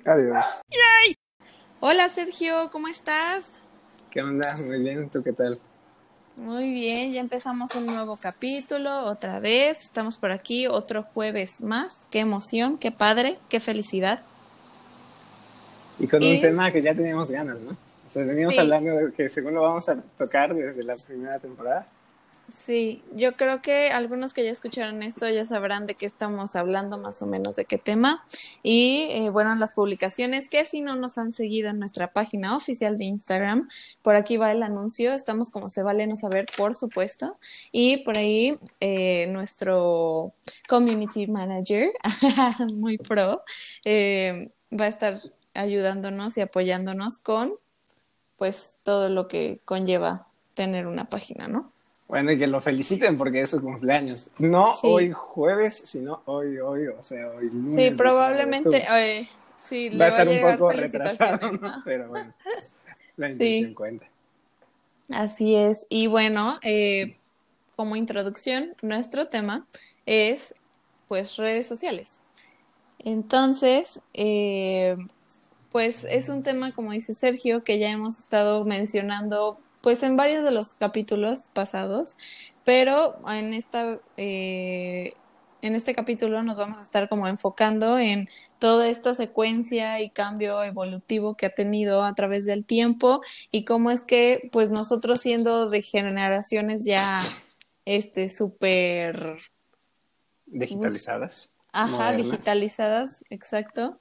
[0.05, 0.45] Adiós.
[1.82, 3.62] Hola Sergio, ¿cómo estás?
[4.10, 4.55] ¿Qué onda?
[4.66, 5.60] Muy bien, ¿tú qué tal?
[6.41, 11.99] Muy bien, ya empezamos un nuevo capítulo, otra vez, estamos por aquí, otro jueves más,
[12.10, 14.22] qué emoción, qué padre, qué felicidad.
[15.99, 17.76] Y con un tema que ya teníamos ganas, ¿no?
[18.10, 21.88] O sea, veníamos hablando de que según lo vamos a tocar desde la primera temporada.
[22.51, 26.97] Sí, yo creo que algunos que ya escucharon esto ya sabrán de qué estamos hablando
[26.97, 28.26] más o menos de qué tema.
[28.64, 32.97] Y eh, bueno, las publicaciones que si no nos han seguido en nuestra página oficial
[32.97, 33.70] de Instagram,
[34.01, 37.38] por aquí va el anuncio, estamos como se vale no saber, por supuesto.
[37.72, 40.34] Y por ahí eh, nuestro
[40.68, 41.91] community manager,
[42.74, 43.43] muy pro,
[43.86, 45.20] eh, va a estar
[45.53, 47.53] ayudándonos y apoyándonos con
[48.39, 50.25] pues todo lo que conlleva
[50.55, 51.71] tener una página, ¿no?
[52.07, 54.31] Bueno, y que lo feliciten porque es su cumpleaños.
[54.39, 57.91] No hoy jueves, sino hoy, hoy, o sea, hoy lunes.
[57.91, 59.29] Sí, probablemente hoy.
[59.57, 61.75] Sí, va, a ser un poco retrasado, ¿no?
[61.85, 62.33] Pero bueno,
[63.17, 64.07] la intención cuenta.
[65.11, 65.85] Así es.
[65.89, 67.15] Y bueno, eh,
[67.75, 69.67] como introducción, nuestro tema
[70.07, 70.55] es,
[71.07, 72.21] pues, redes sociales.
[72.99, 74.97] Entonces, eh,
[75.72, 80.43] pues es un tema, como dice Sergio, que ya hemos estado mencionando pues en varios
[80.43, 82.17] de los capítulos pasados,
[82.65, 85.13] pero en esta eh,
[85.61, 90.63] en este capítulo nos vamos a estar como enfocando en toda esta secuencia y cambio
[90.63, 95.70] evolutivo que ha tenido a través del tiempo y cómo es que pues nosotros siendo
[95.70, 97.20] de generaciones ya
[97.86, 99.38] este súper
[100.45, 101.53] digitalizadas.
[101.72, 103.99] ajá, digitalizadas, exacto.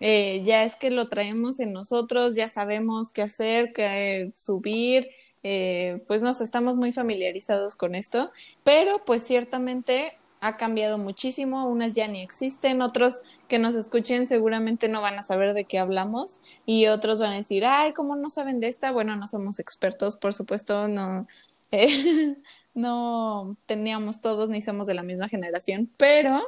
[0.00, 5.10] Eh, ya es que lo traemos en nosotros, ya sabemos qué hacer, qué subir,
[5.42, 8.30] eh, pues nos estamos muy familiarizados con esto,
[8.64, 14.88] pero pues ciertamente ha cambiado muchísimo, unas ya ni existen, otros que nos escuchen seguramente
[14.88, 18.30] no van a saber de qué hablamos y otros van a decir, ay, ¿cómo no
[18.30, 18.90] saben de esta?
[18.90, 21.26] Bueno, no somos expertos, por supuesto, no,
[21.70, 22.36] eh,
[22.74, 26.42] no teníamos todos ni somos de la misma generación, pero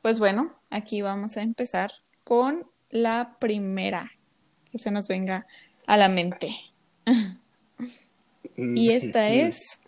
[0.00, 1.90] pues bueno, aquí vamos a empezar
[2.24, 4.12] con la primera
[4.70, 5.46] que se nos venga
[5.86, 6.54] a la mente.
[8.56, 9.78] y esta es...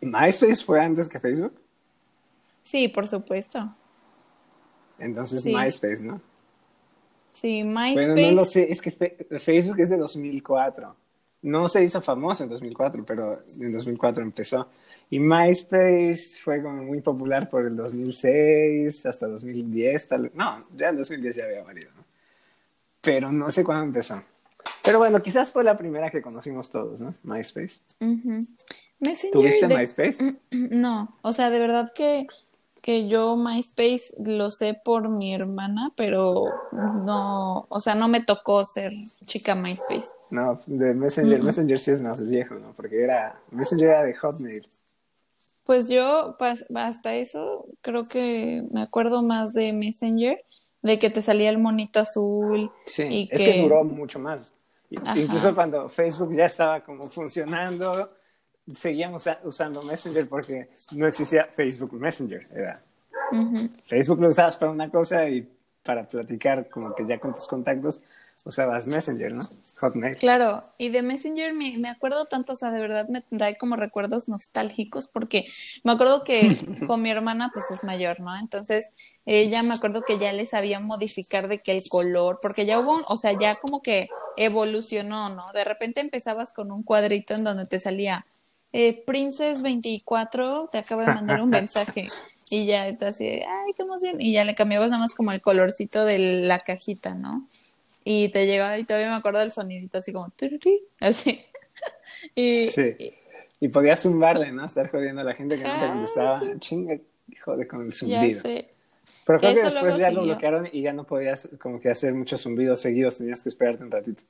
[0.00, 1.54] ¿MySpace fue antes que Facebook?
[2.62, 3.76] Sí, por supuesto.
[4.98, 6.20] Entonces MySpace, ¿no?
[7.32, 8.12] Sí, MySpace.
[8.12, 8.90] Bueno, no lo sé, es que
[9.40, 10.96] Facebook es de 2004.
[11.42, 14.68] No se hizo famoso en 2004, pero en 2004 empezó.
[15.08, 20.98] Y MySpace fue como muy popular por el 2006 hasta 2010, tal No, ya en
[20.98, 22.04] 2010 ya había valido, ¿no?
[23.00, 24.22] Pero no sé cuándo empezó.
[24.84, 27.14] Pero bueno, quizás fue la primera que conocimos todos, ¿no?
[27.22, 27.80] MySpace.
[29.32, 30.36] ¿Tuviste MySpace?
[30.50, 32.26] No, o sea, de verdad que,
[32.80, 38.64] que yo MySpace lo sé por mi hermana, pero no, o sea, no me tocó
[38.64, 38.92] ser
[39.26, 40.08] chica MySpace.
[40.30, 42.72] No, de Messenger, Messenger sí es más viejo, ¿no?
[42.72, 44.66] Porque era, Messenger era de Hotmail.
[45.64, 46.36] Pues yo,
[46.74, 50.44] hasta eso, creo que me acuerdo más de Messenger,
[50.82, 52.70] de que te salía el monito azul.
[52.86, 53.62] Sí, y es que...
[53.62, 54.52] duró mucho más.
[54.90, 58.10] Incluso cuando Facebook ya estaba como funcionando,
[58.74, 62.46] seguíamos usando Messenger porque no existía Facebook Messenger.
[62.54, 62.82] Era
[63.86, 65.48] Facebook lo usabas para una cosa y
[65.82, 68.02] para platicar como que ya con tus contactos
[68.44, 69.48] usabas Messenger, ¿no?
[69.80, 70.16] Hotmail.
[70.16, 73.76] Claro, y de Messenger me, me, acuerdo tanto, o sea, de verdad me trae como
[73.76, 75.46] recuerdos nostálgicos porque
[75.84, 76.56] me acuerdo que
[76.86, 78.36] con mi hermana pues es mayor, ¿no?
[78.38, 78.92] Entonces
[79.26, 83.02] ella me acuerdo que ya le sabía modificar de que el color, porque ya hubo,
[83.06, 85.44] o sea, ya como que evolucionó, ¿no?
[85.52, 88.26] De repente empezabas con un cuadrito en donde te salía
[88.72, 92.08] eh, Princess 24, te acabo de mandar un mensaje.
[92.50, 94.20] Y ya está así, ay, qué emoción.
[94.20, 97.46] Y ya le cambiabas nada más como el colorcito de la cajita, ¿no?
[98.04, 100.32] y te llegaba y todavía me acuerdo del sonidito así como
[101.00, 101.40] así.
[102.34, 103.14] y, sí.
[103.60, 104.64] Y, podías zumbarle, ¿no?
[104.64, 106.42] Estar jodiendo a la gente que no te contestaba.
[106.58, 106.98] Chinga,
[107.44, 108.42] jode con el zumbido.
[108.42, 112.42] Pero creo que después ya lo bloquearon y ya no podías como que hacer muchos
[112.42, 114.22] zumbidos seguidos, tenías que esperarte un ratito.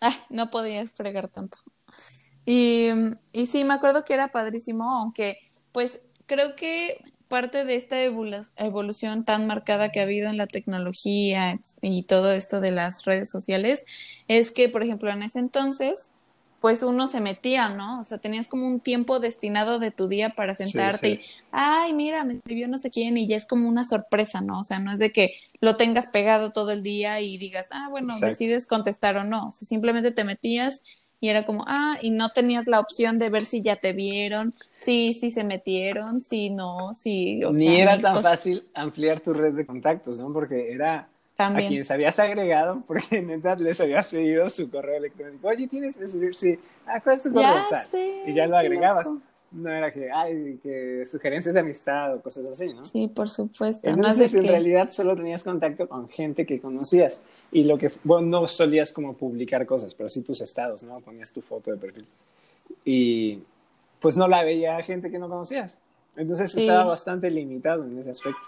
[0.00, 1.58] Ah, no podías fregar tanto.
[2.46, 2.88] Y,
[3.32, 5.38] y sí, me acuerdo que era padrísimo, aunque
[5.72, 11.58] pues creo que parte de esta evolución tan marcada que ha habido en la tecnología
[11.80, 13.84] y todo esto de las redes sociales
[14.28, 16.10] es que, por ejemplo, en ese entonces,
[16.60, 18.00] pues uno se metía, ¿no?
[18.00, 21.20] O sea, tenías como un tiempo destinado de tu día para sentarte y,
[21.50, 24.60] ay, mira, me escribió no sé quién y ya es como una sorpresa, ¿no?
[24.60, 27.88] O sea, no es de que lo tengas pegado todo el día y digas, ah,
[27.90, 29.48] bueno, decides contestar o no.
[29.48, 30.82] O sea, simplemente te metías
[31.24, 34.52] y era como, ah, y no tenías la opción de ver si ya te vieron,
[34.76, 37.42] si, si se metieron, si no, si...
[37.44, 40.30] O Ni era tan fácil ampliar tu red de contactos, ¿no?
[40.34, 41.64] Porque era También.
[41.64, 45.48] a quienes habías agregado, porque neta les habías pedido su correo electrónico.
[45.48, 46.34] Oye, ¿tienes Messenger?
[46.34, 46.58] Sí.
[46.84, 47.64] Ah, ¿cuál es tu correo?
[47.70, 47.86] Ya
[48.26, 49.08] y ya lo agregabas
[49.54, 52.84] no era que, ay, que sugerencias de amistad o cosas así, ¿no?
[52.84, 53.88] Sí, por supuesto.
[53.88, 58.46] Entonces, en realidad solo tenías contacto con gente que conocías y lo que, bueno, no
[58.46, 61.00] solías como publicar cosas, pero sí tus estados, ¿no?
[61.00, 62.06] Ponías tu foto de perfil.
[62.84, 63.42] Y
[64.00, 65.78] pues no la veía gente que no conocías.
[66.16, 68.42] Entonces estaba bastante limitado en ese aspecto.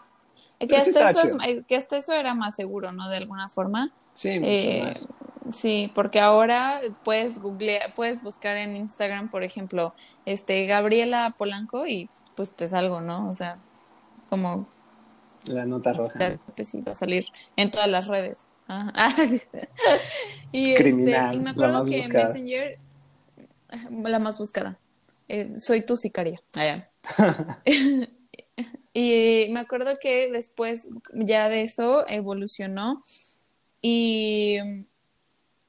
[0.59, 1.39] Que hasta, eso
[1.69, 3.09] que hasta, eso era más seguro, ¿no?
[3.11, 3.93] De alguna forma.
[4.15, 5.09] Sí, mucho eh, más.
[5.53, 9.95] Sí, porque ahora puedes googlear, puedes buscar en Instagram, por ejemplo,
[10.25, 13.29] este Gabriela Polanco y pues te salgo, ¿no?
[13.29, 13.59] O sea,
[14.29, 14.69] como
[15.47, 16.39] la nota roja.
[16.55, 17.27] Pues sí, va a salir
[17.57, 18.49] en todas las redes.
[20.53, 22.29] y, Criminal, este, y me acuerdo que buscada.
[22.29, 22.79] Messenger,
[23.91, 24.79] la más buscada.
[25.29, 26.43] Eh, soy tu sicaria.
[26.55, 26.91] Allá.
[28.93, 33.03] y me acuerdo que después ya de eso evolucionó
[33.81, 34.59] y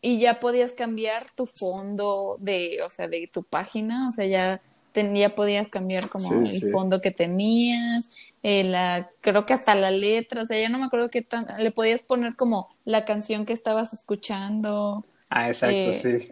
[0.02, 4.62] y ya podías cambiar tu fondo de, o sea, de tu página, o sea, ya,
[4.94, 8.10] ya podías cambiar como el fondo que tenías,
[8.44, 11.48] eh, la, creo que hasta la letra, o sea, ya no me acuerdo qué tan,
[11.58, 15.06] le podías poner como la canción que estabas escuchando.
[15.30, 16.32] Ah, exacto, eh, sí.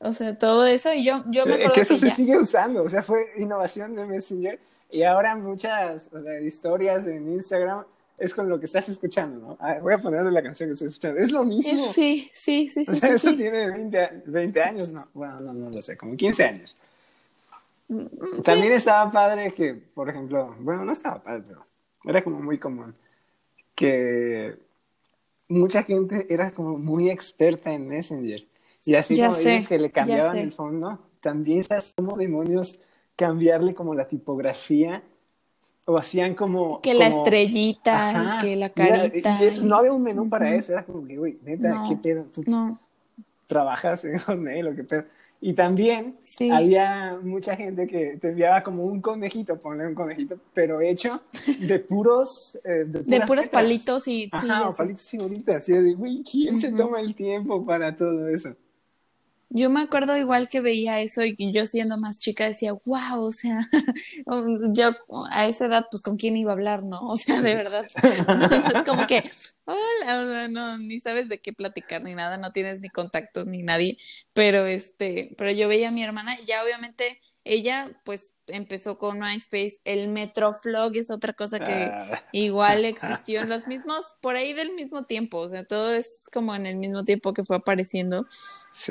[0.00, 2.88] O sea, todo eso, y yo, yo me acuerdo que eso se sigue usando, o
[2.88, 4.58] sea, fue innovación de Messenger,
[4.90, 7.84] y ahora muchas o sea, historias en Instagram
[8.20, 9.56] es con lo que estás escuchando, ¿no?
[9.58, 11.18] Ah, voy a ponerle la canción que estoy escuchando.
[11.18, 11.86] Es lo mismo.
[11.92, 12.90] Sí, sí, sí, sí.
[12.90, 15.08] O sea, eso tiene 20, 20, años, ¿no?
[15.14, 16.76] Bueno, no, no lo sé, como 15 años.
[17.88, 21.66] Mm, También estaba padre que, por ejemplo, bueno, no estaba padre, pero
[22.04, 22.94] era como muy común
[23.74, 24.58] que
[25.48, 28.46] mucha gente era como muy experta en Messenger.
[28.84, 32.78] Y así como dices que le cambiaban el fondo, también sabes cómo demonios
[33.16, 35.02] cambiarle como la tipografía
[35.90, 36.80] o hacían como...
[36.80, 39.38] Que la estrellita, que la carita.
[39.62, 42.24] no había un menú para eso, era como que, güey, neta, ¿qué pedo?
[42.32, 42.78] ¿Tú no.
[43.48, 45.04] trabajas en Hotmail o qué pedo?
[45.40, 46.16] Y también
[46.52, 51.22] había mucha gente que te enviaba como un conejito, ponle un conejito, pero hecho
[51.60, 52.58] de puros...
[52.64, 54.28] Eh, de, puros palitos y...
[54.30, 55.56] Ajá, palitos y bolitas.
[55.56, 58.54] Así de, güey, ¿quién se toma el tiempo para todo eso?
[59.52, 63.32] Yo me acuerdo igual que veía eso y yo siendo más chica decía, wow, o
[63.32, 63.68] sea,
[64.72, 64.90] yo
[65.30, 67.00] a esa edad, pues con quién iba a hablar, ¿no?
[67.00, 67.84] O sea, de verdad.
[68.74, 69.28] es como que,
[69.64, 73.98] hola, no, ni sabes de qué platicar ni nada, no tienes ni contactos ni nadie,
[74.32, 79.18] pero este, pero yo veía a mi hermana y ya obviamente ella pues empezó con
[79.18, 82.22] MySpace, el Metroflog es otra cosa que ah.
[82.32, 86.54] igual existió en los mismos, por ahí del mismo tiempo, o sea, todo es como
[86.54, 88.26] en el mismo tiempo que fue apareciendo.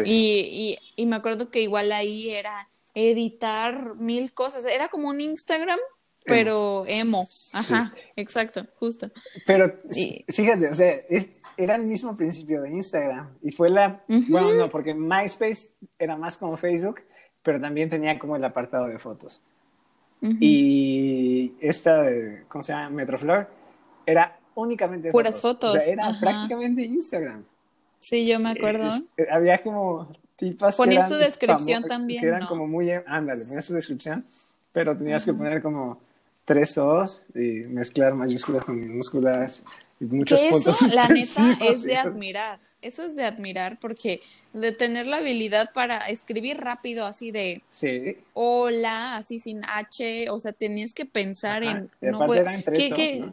[0.04, 5.80] Y, y, me acuerdo que igual ahí era editar mil cosas, era como un Instagram,
[6.26, 9.10] pero emo, ajá, exacto, justo.
[9.46, 9.80] Pero
[10.28, 10.94] fíjate, o sea,
[11.58, 16.38] era el mismo principio de Instagram y fue la, bueno, no, porque MySpace era más
[16.38, 17.02] como Facebook
[17.44, 19.42] pero también tenía como el apartado de fotos.
[20.22, 22.06] Y esta,
[22.50, 22.90] ¿cómo se llama?
[22.90, 23.48] Metroflor,
[24.06, 25.76] era únicamente Puras fotos.
[25.76, 27.46] O sea, era prácticamente Instagram.
[28.00, 28.90] Sí, yo me acuerdo.
[29.18, 30.76] Eh, había como tipas.
[30.76, 32.22] Ponías tu descripción también.
[32.22, 32.92] Que eran como muy.
[32.92, 34.26] Ándale, ponías tu descripción,
[34.72, 36.00] pero tenías que poner como
[36.46, 39.64] tres O's y mezclar mayúsculas con minúsculas
[40.00, 40.82] y muchos puntos.
[40.82, 44.22] Eso, la neta, es de admirar eso es de admirar porque
[44.54, 48.18] de tener la habilidad para escribir rápido así de sí.
[48.34, 52.44] hola, así sin H, o sea, tenías que pensar en no puedo,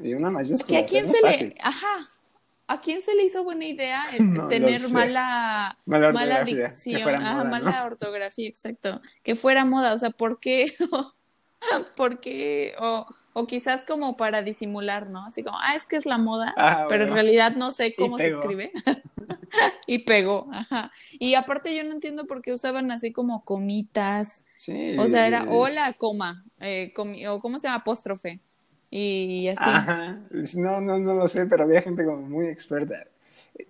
[0.03, 0.80] y una mayúscula.
[0.80, 2.09] a quién se le ajá,
[2.68, 4.05] ¿A quién se le hizo buena idea
[4.49, 10.72] tener mala, mala, dicción, ajá, mala ortografía, exacto, que fuera moda, o sea, ¿por qué?
[11.97, 13.07] porque, o,
[13.39, 15.26] o quizás como para disimular, ¿no?
[15.26, 18.16] Así como, ah, es que es la moda, ah, pero en realidad no sé cómo
[18.16, 18.72] se escribe.
[19.87, 20.91] y pegó, ajá.
[21.18, 24.43] Y aparte yo no entiendo por qué usaban así como comitas.
[24.55, 24.97] Sí.
[24.99, 26.95] O sea, era hola, coma, eh,
[27.28, 28.41] o cómo se llama, apóstrofe.
[28.91, 29.64] Y así.
[29.66, 30.18] Ajá.
[30.55, 33.05] No, no, no lo sé, pero había gente como muy experta.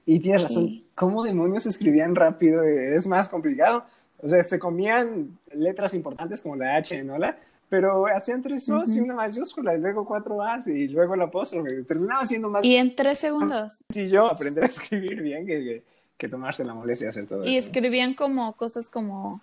[0.05, 2.62] Y tienes razón, ¿cómo demonios escribían rápido?
[2.62, 3.85] Es más complicado.
[4.19, 7.37] O sea, se comían letras importantes como la H en hola,
[7.69, 11.83] pero hacían tres O's y una mayúscula, y luego cuatro A's, y luego el apóstrofe.
[11.83, 12.64] Terminaba siendo más.
[12.64, 13.83] Y en tres segundos.
[13.93, 15.83] Sí, yo aprender a escribir bien que,
[16.17, 17.51] que, tomarse la molestia de hacer todo y eso.
[17.51, 19.41] Y escribían como cosas como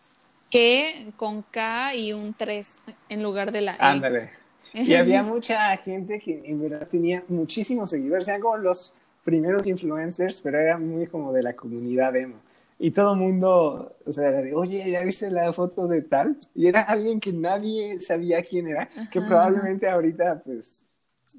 [0.49, 2.77] que con K y un 3
[3.09, 3.77] en lugar de la E.
[3.79, 4.29] Ándale.
[4.75, 10.41] Y había mucha gente que en verdad tenía muchísimos seguidores, eran como los primeros influencers,
[10.41, 12.37] pero era muy como de la comunidad emo
[12.83, 16.37] y todo el mundo, o sea, de, oye, ¿ya viste la foto de tal?
[16.53, 20.81] Y era alguien que nadie sabía quién era, que probablemente ahorita, pues,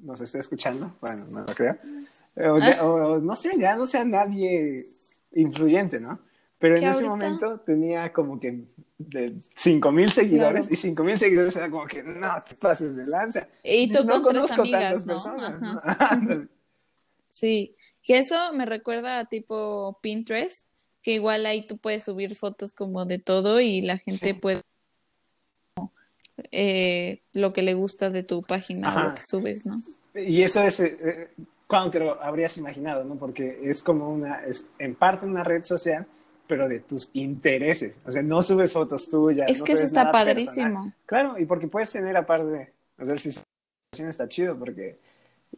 [0.01, 1.77] nos esté escuchando, bueno, no lo creo,
[2.81, 4.87] o, no sé, ya no sea nadie
[5.33, 6.17] influyente, ¿no?
[6.57, 8.65] Pero en ese momento tenía como que
[8.97, 13.05] de 5 mil seguidores y 5 mil seguidores era como que no te pases de
[13.05, 13.47] lanza.
[13.63, 15.13] Y tú no con conozco amigas, ¿no?
[15.13, 15.61] Personas,
[17.29, 20.65] sí, que eso me recuerda a tipo Pinterest,
[21.05, 24.61] que igual ahí tú puedes subir fotos como de todo y la gente puede
[26.51, 29.75] eh, lo que le gusta de tu página lo que subes, ¿no?
[30.15, 31.29] Y eso es eh, eh,
[31.67, 33.17] cuando te lo habrías imaginado, ¿no?
[33.17, 36.07] Porque es como una, es en parte una red social,
[36.47, 37.99] pero de tus intereses.
[38.03, 39.47] O sea, no subes fotos tuyas.
[39.47, 40.91] Es que eso está padrísimo.
[41.05, 44.97] Claro, y porque puedes tener aparte, o sea, el sistema está chido porque,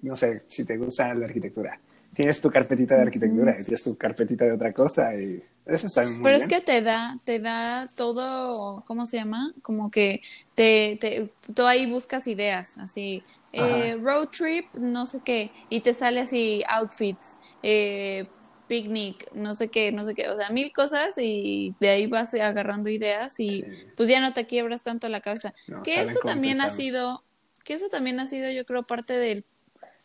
[0.02, 1.80] no sé, si te gusta la arquitectura
[2.18, 6.02] tienes tu carpetita de arquitectura y tienes tu carpetita de otra cosa y eso está
[6.02, 9.54] muy Pero es que te da, te da todo, ¿cómo se llama?
[9.62, 10.22] Como que
[10.56, 15.94] te, te tú ahí buscas ideas, así, eh, road trip, no sé qué, y te
[15.94, 18.28] sale así outfits, eh,
[18.68, 22.34] picnic, no sé qué, no sé qué, o sea, mil cosas y de ahí vas
[22.34, 23.64] agarrando ideas y
[23.96, 25.54] pues ya no te quiebras tanto la cabeza.
[25.84, 27.24] que eso también ha sido,
[27.64, 29.46] que eso también ha sido yo creo parte del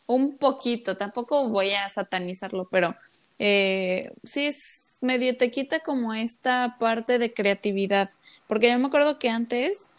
[0.07, 2.95] un poquito, tampoco voy a satanizarlo, pero
[3.39, 8.09] eh, sí es medio te quita como esta parte de creatividad,
[8.47, 9.89] porque yo me acuerdo que antes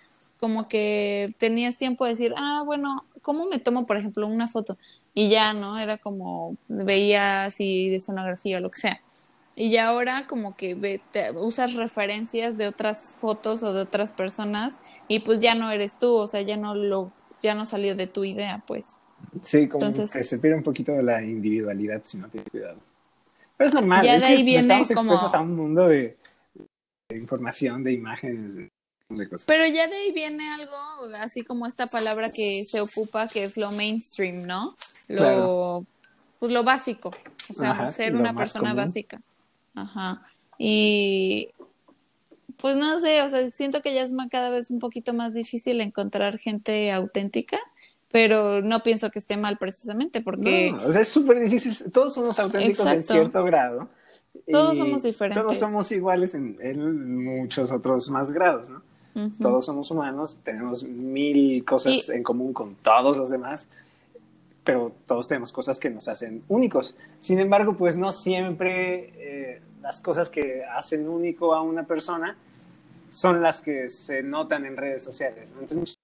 [0.41, 4.77] como que tenías tiempo de decir, ah, bueno, ¿cómo me tomo, por ejemplo, una foto?
[5.15, 5.79] Y ya, ¿no?
[5.79, 9.01] Era como, veía así de escenografía o lo que sea.
[9.57, 11.01] Y ya ahora como que ve,
[11.37, 16.15] usas referencias de otras fotos o de otras personas y pues ya no eres tú,
[16.15, 18.99] o sea, ya no lo, ya no salió de tu idea, pues.
[19.43, 22.79] Sí, como que se pierde un poquito de la individualidad si no tienes cuidado.
[23.57, 26.17] Pero es normal, ya es de ahí viene estamos expuestos a un mundo de,
[27.11, 28.69] información, de imágenes, de,
[29.29, 29.47] cosas.
[29.47, 30.77] Pero ya de ahí viene algo
[31.17, 34.75] así como esta palabra que se ocupa, que es lo mainstream, ¿no?
[35.07, 35.87] Lo,
[36.41, 37.15] pues lo básico,
[37.49, 39.21] o sea, ser una persona básica.
[39.75, 40.23] Ajá.
[40.59, 41.51] Y
[42.57, 45.81] pues no sé, o sea, siento que ya es cada vez un poquito más difícil
[45.81, 47.59] encontrar gente auténtica
[48.15, 50.71] pero no pienso que esté mal precisamente porque...
[50.71, 53.89] No, o sea, es súper difícil, todos somos auténticos en cierto grado,
[54.53, 55.43] Todos somos diferentes.
[55.43, 58.83] Todos somos iguales en, muchos otros más grados, ¿no?
[59.41, 63.69] Todos somos humanos, tenemos mil cosas en común con todos los demás,
[64.63, 66.95] pero todos tenemos cosas que nos hacen únicos.
[67.19, 72.37] Sin embargo, pues no siempre eh, las cosas que hacen único a una persona
[73.09, 75.53] son las que se notan en redes sociales.
[75.59, 75.97] Entonces,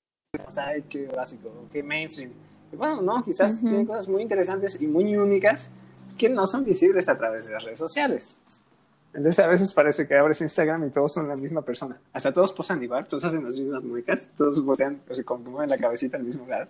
[0.58, 2.32] ay, qué básico, qué mainstream.
[2.72, 5.70] bueno, no, quizás tiene cosas muy interesantes y muy únicas
[6.16, 8.36] que no son visibles a través de las redes sociales.
[9.12, 12.00] Entonces a veces parece que abres Instagram y todos son la misma persona.
[12.12, 15.70] Hasta todos posan igual, todos hacen las mismas muecas, todos voltean, o sea, como mueven
[15.70, 16.68] la cabecita al mismo lado.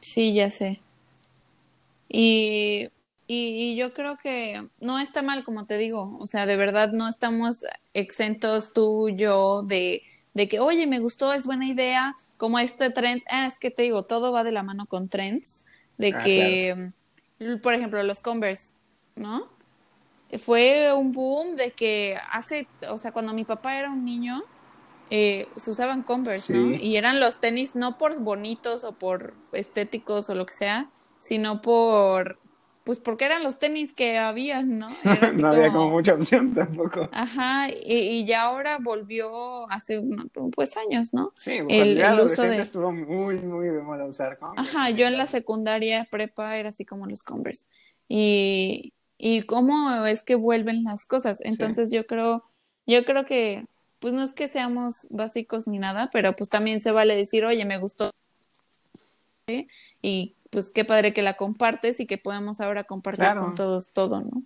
[0.00, 0.80] Sí, ya sé.
[2.08, 2.90] Y,
[3.28, 6.18] y, yo creo que no está mal, como te digo.
[6.18, 10.02] O sea, de verdad no estamos exentos tú, yo, de,
[10.34, 13.22] de que, oye, me gustó, es buena idea, como este trend.
[13.28, 15.64] Ah, es que te digo, todo va de la mano con trends.
[15.98, 16.92] De ah, que
[17.62, 18.72] por ejemplo, los Converse,
[19.16, 19.48] ¿no?
[20.38, 24.42] Fue un boom de que hace, o sea, cuando mi papá era un niño,
[25.10, 26.74] eh, se usaban Converse, ¿no?
[26.74, 31.60] Y eran los tenis no por bonitos o por estéticos o lo que sea, sino
[31.60, 32.38] por
[32.84, 34.88] pues porque eran los tenis que había, ¿no?
[35.34, 37.08] no había como mucha opción tampoco.
[37.12, 40.02] Ajá, y, ya ahora volvió hace
[40.54, 41.30] pues años, ¿no?
[41.34, 42.60] Sí, el, el uso de...
[42.60, 44.76] estuvo muy, muy de moda usar Converse.
[44.76, 47.66] Ajá, yo en la secundaria prepa era así como los Converse.
[48.08, 51.38] Y, y cómo es que vuelven las cosas.
[51.42, 52.44] Entonces yo creo,
[52.86, 53.66] yo creo que,
[54.00, 57.64] pues no es que seamos básicos ni nada, pero pues también se vale decir, oye,
[57.64, 58.10] me gustó.
[60.02, 64.20] Y pues qué padre que la compartes y que podamos ahora compartir con todos todo,
[64.20, 64.42] ¿no?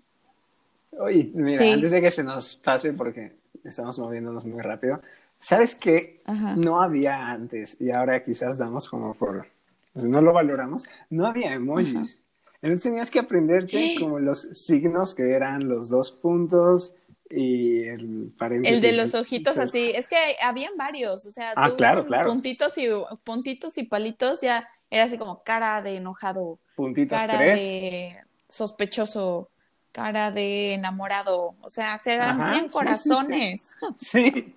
[0.98, 3.32] Oye, mira, antes de que se nos pase, porque
[3.64, 5.02] estamos moviéndonos muy rápido,
[5.40, 6.20] ¿sabes qué?
[6.56, 9.48] No había antes y ahora quizás damos como por,
[9.92, 12.22] pues no lo valoramos, no había emojis.
[12.62, 16.94] Entonces tenías que aprenderte como los signos que eran los dos puntos,
[17.30, 18.76] y el paréntesis.
[18.76, 22.28] El de los ojitos así, es que habían varios, o sea, ah, claro, claro.
[22.28, 22.88] puntitos y
[23.24, 28.16] puntitos y palitos ya era así como cara de enojado, puntitos cara de
[28.48, 29.50] sospechoso,
[29.92, 33.74] cara de enamorado, o sea, eran 100 corazones.
[33.96, 34.54] Sí,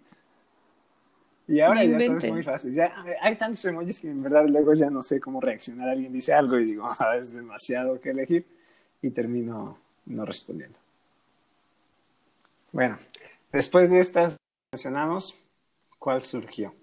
[1.47, 2.73] Y ahora ya todo es muy fácil.
[2.75, 5.89] Ya hay tantos emojis que en verdad luego ya no sé cómo reaccionar.
[5.89, 8.45] Alguien dice algo y digo, ah, es demasiado que elegir
[9.01, 10.77] y termino no respondiendo.
[12.71, 12.99] Bueno,
[13.51, 14.37] después de estas
[14.71, 15.45] mencionamos,
[15.97, 16.73] ¿cuál surgió?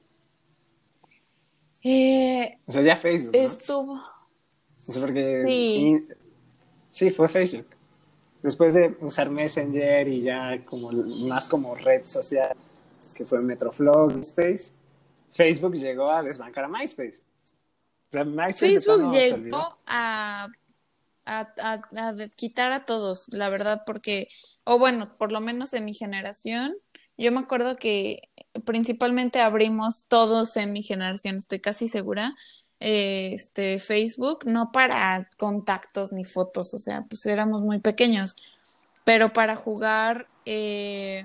[1.82, 3.32] Eh, o sea, ya Facebook.
[3.32, 3.40] ¿no?
[3.40, 4.02] Estuvo.
[5.00, 6.08] porque sí.
[6.90, 7.68] sí, fue Facebook.
[8.42, 12.56] Después de usar Messenger y ya como más como red social,
[13.14, 14.72] que fue Metroflog, Space,
[15.32, 17.22] Facebook llegó a desbancar a MySpace.
[18.08, 20.48] O sea, MySpace Facebook llegó a,
[21.24, 24.28] a, a quitar a todos, la verdad, porque
[24.66, 26.74] o bueno, por lo menos en mi generación,
[27.16, 28.28] yo me acuerdo que
[28.64, 32.34] principalmente abrimos todos en mi generación, estoy casi segura,
[32.80, 38.34] eh, este Facebook, no para contactos ni fotos, o sea, pues éramos muy pequeños,
[39.04, 41.24] pero para jugar eh,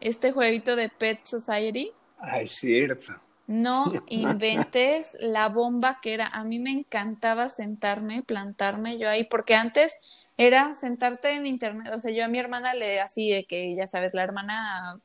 [0.00, 1.92] este jueguito de Pet Society.
[2.18, 3.14] Ay, cierto.
[3.46, 6.26] No inventes la bomba que era.
[6.26, 9.96] A mí me encantaba sentarme, plantarme yo ahí, porque antes
[10.38, 11.92] era sentarte en internet.
[11.94, 15.00] O sea, yo a mi hermana le así de que, ya sabes, la hermana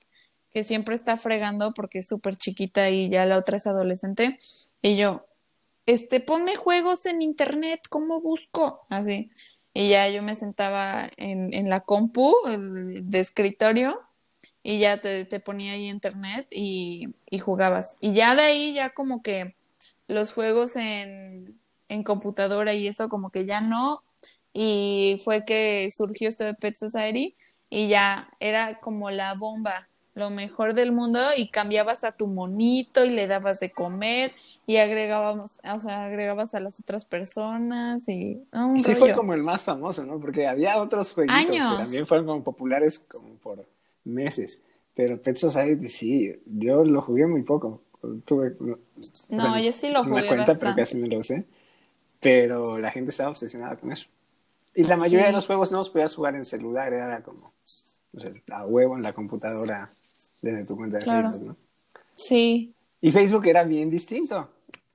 [0.51, 4.37] que siempre está fregando porque es súper chiquita y ya la otra es adolescente.
[4.81, 5.25] Y yo,
[5.85, 8.85] este, ponme juegos en internet, ¿cómo busco?
[8.89, 9.31] Así.
[9.73, 13.99] Y ya yo me sentaba en, en la compu de escritorio
[14.69, 17.97] y ya te, te ponía ahí internet y, y, jugabas.
[17.99, 19.55] Y ya de ahí ya como que
[20.07, 24.03] los juegos en, en computadora y eso como que ya no.
[24.53, 27.35] Y fue que surgió esto de Pet Society
[27.71, 33.03] y ya era como la bomba, lo mejor del mundo y cambiabas a tu monito
[33.03, 34.33] y le dabas de comer
[34.67, 38.39] y agregábamos, o sea, agregabas a las otras personas y
[38.75, 40.19] sí fue como el más famoso, ¿no?
[40.19, 43.65] Porque había otros jueguitos que también fueron como populares como por
[44.09, 44.61] meses.
[44.95, 47.81] Pero Pet Society sí, yo lo jugué muy poco.
[48.25, 48.53] Tuve,
[49.29, 50.21] no, yo sí lo jugué.
[50.21, 51.45] Una cuenta, pero casi no lo usé.
[52.19, 54.09] Pero la gente estaba obsesionada con eso.
[54.75, 57.53] Y la mayoría de los juegos no los podías jugar en celular, era como
[58.13, 59.89] o sea, a huevo en la computadora
[60.41, 61.55] desde tu cuenta de Facebook, ¿no?
[62.13, 62.73] Sí.
[63.01, 64.49] Y Facebook era bien distinto.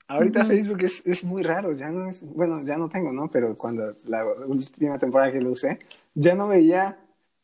[0.06, 3.30] Ahorita Facebook es, es, muy raro, ya no es, bueno, ya no tengo, ¿no?
[3.30, 5.78] Pero cuando la última temporada que lo usé,
[6.14, 6.98] ya no veía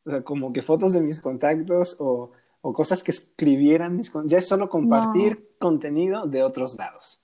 [0.05, 2.33] o sea, como que fotos de mis contactos o,
[2.63, 4.33] o cosas que escribieran mis contactos.
[4.33, 7.21] Ya es solo compartir contenido de otros lados.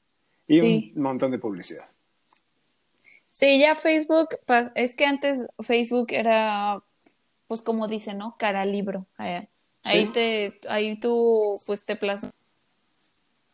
[0.47, 1.87] Y un montón de publicidad.
[3.31, 4.29] Sí, ya Facebook,
[4.75, 6.83] es que antes Facebook era,
[7.49, 8.37] pues como dice, ¿no?
[8.39, 9.07] Cara libro.
[9.83, 12.33] Ahí te, ahí tú, pues te plasmas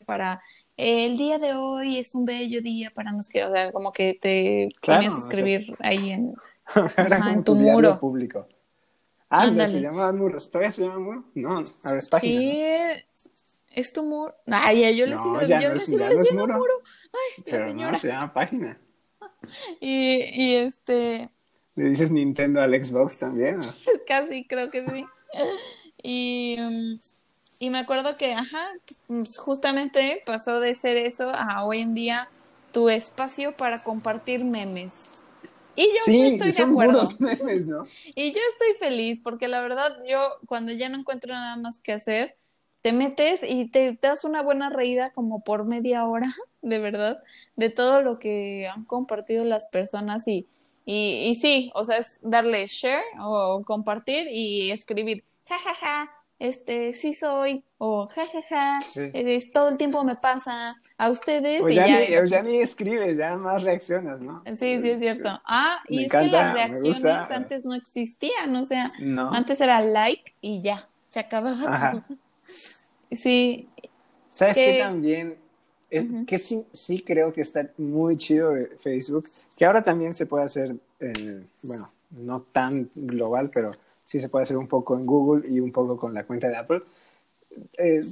[0.04, 0.42] para
[0.76, 4.14] el día de hoy es un bello día para nos que, o sea, como que
[4.14, 6.34] te claro, a escribir ahí en,
[6.96, 8.46] en tu muro público.
[9.34, 11.24] Ah, se llama muro, ¿todavía se llama muro?
[11.34, 12.02] No, a ver.
[12.02, 12.62] Sí,
[13.70, 14.34] es tu muro.
[14.46, 16.58] Ay, yo le sigo, yo le sigo diciendo muro.
[16.58, 16.74] muro.
[17.12, 17.92] Ay, Pero la señora.
[17.92, 18.78] No, se llama página.
[19.80, 21.30] Y, y este.
[21.74, 23.58] ¿Le dices Nintendo al Xbox también?
[24.06, 25.06] Casi, creo que sí.
[26.02, 26.56] Y,
[27.58, 28.68] y me acuerdo que, ajá,
[29.08, 32.28] pues, justamente pasó de ser eso a hoy en día
[32.72, 35.21] tu espacio para compartir memes.
[35.74, 37.08] Y yo sí, estoy son de acuerdo.
[37.18, 37.82] Memes, ¿no?
[38.14, 41.92] y yo estoy feliz porque la verdad yo cuando ya no encuentro nada más que
[41.92, 42.36] hacer,
[42.82, 46.28] te metes y te, das una buena reída como por media hora,
[46.62, 47.22] de verdad,
[47.56, 50.48] de todo lo que han compartido las personas y,
[50.84, 56.21] y, y sí, o sea, es darle share o compartir y escribir, jajaja, ja, ja,
[56.42, 61.62] este, sí soy, o jajaja, ja, es, todo el tiempo me pasa a ustedes.
[61.62, 64.42] O ya, ni, ya ni escribes, ya más reaccionas, ¿no?
[64.56, 65.28] Sí, sí, es cierto.
[65.44, 68.90] Ah, y es que las reacciones antes no existían, o sea,
[69.30, 72.18] antes era like y ya, se acababa todo.
[73.12, 73.68] Sí.
[74.28, 75.36] ¿Sabes qué también?
[75.90, 80.26] Es, Que sí, sí creo que está muy chido de Facebook, que ahora también se
[80.26, 80.74] puede hacer,
[81.62, 83.70] bueno, no tan global, pero
[84.04, 86.56] sí se puede hacer un poco en Google y un poco con la cuenta de
[86.56, 86.82] Apple.
[87.78, 88.02] Eh,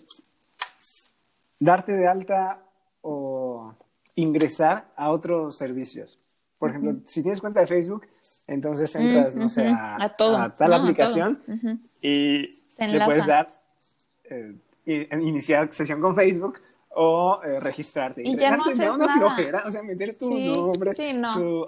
[1.59, 2.59] darte de alta
[3.03, 3.75] o
[4.15, 6.19] ingresar a otros servicios.
[6.59, 8.07] Por ejemplo, si tienes cuenta de Facebook,
[8.47, 11.43] entonces entras, no sé, a, tal aplicación
[12.03, 12.41] y
[12.79, 13.51] le puedes dar
[14.25, 14.57] eh,
[15.13, 16.59] iniciar sesión con Facebook
[16.91, 18.23] o eh, registrarte.
[18.25, 19.15] Y ya no haces una nada.
[19.15, 20.93] flojera, o sea, meter tu nombre.
[20.93, 21.67] Sí, no.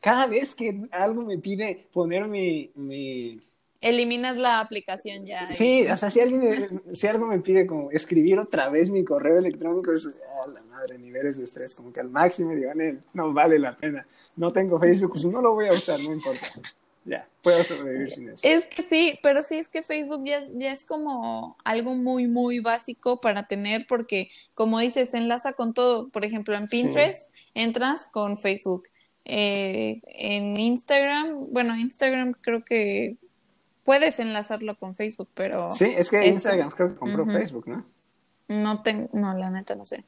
[0.00, 3.42] cada vez que algo me pide poner mi, mi...
[3.80, 5.46] Eliminas la aplicación ya.
[5.50, 9.38] Sí, o sea, si, alguien, si algo me pide como escribir otra vez mi correo
[9.38, 13.58] electrónico, es, a la madre, niveles de estrés, como que al máximo, digan, no vale
[13.58, 14.06] la pena.
[14.34, 16.48] No tengo Facebook, pues no lo voy a usar, no importa
[17.06, 18.40] ya, puedo sobrevivir sin eso.
[18.46, 22.58] Es que sí, pero sí es que Facebook ya, ya es como algo muy, muy
[22.58, 26.08] básico para tener porque, como dices, se enlaza con todo.
[26.08, 28.88] Por ejemplo, en Pinterest entras con Facebook.
[29.24, 33.16] Eh, en Instagram, bueno, Instagram creo que
[33.84, 35.72] puedes enlazarlo con Facebook, pero...
[35.72, 37.86] Sí, es que Instagram creo que compró Facebook, ¿no?
[38.48, 40.04] No, tengo, no, la neta no sé.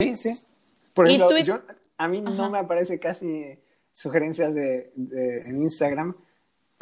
[0.00, 0.38] Sí, sí.
[0.94, 1.62] Por ejemplo, yo,
[1.96, 3.58] a mí no me aparece casi
[3.92, 6.14] sugerencias de, de, en Instagram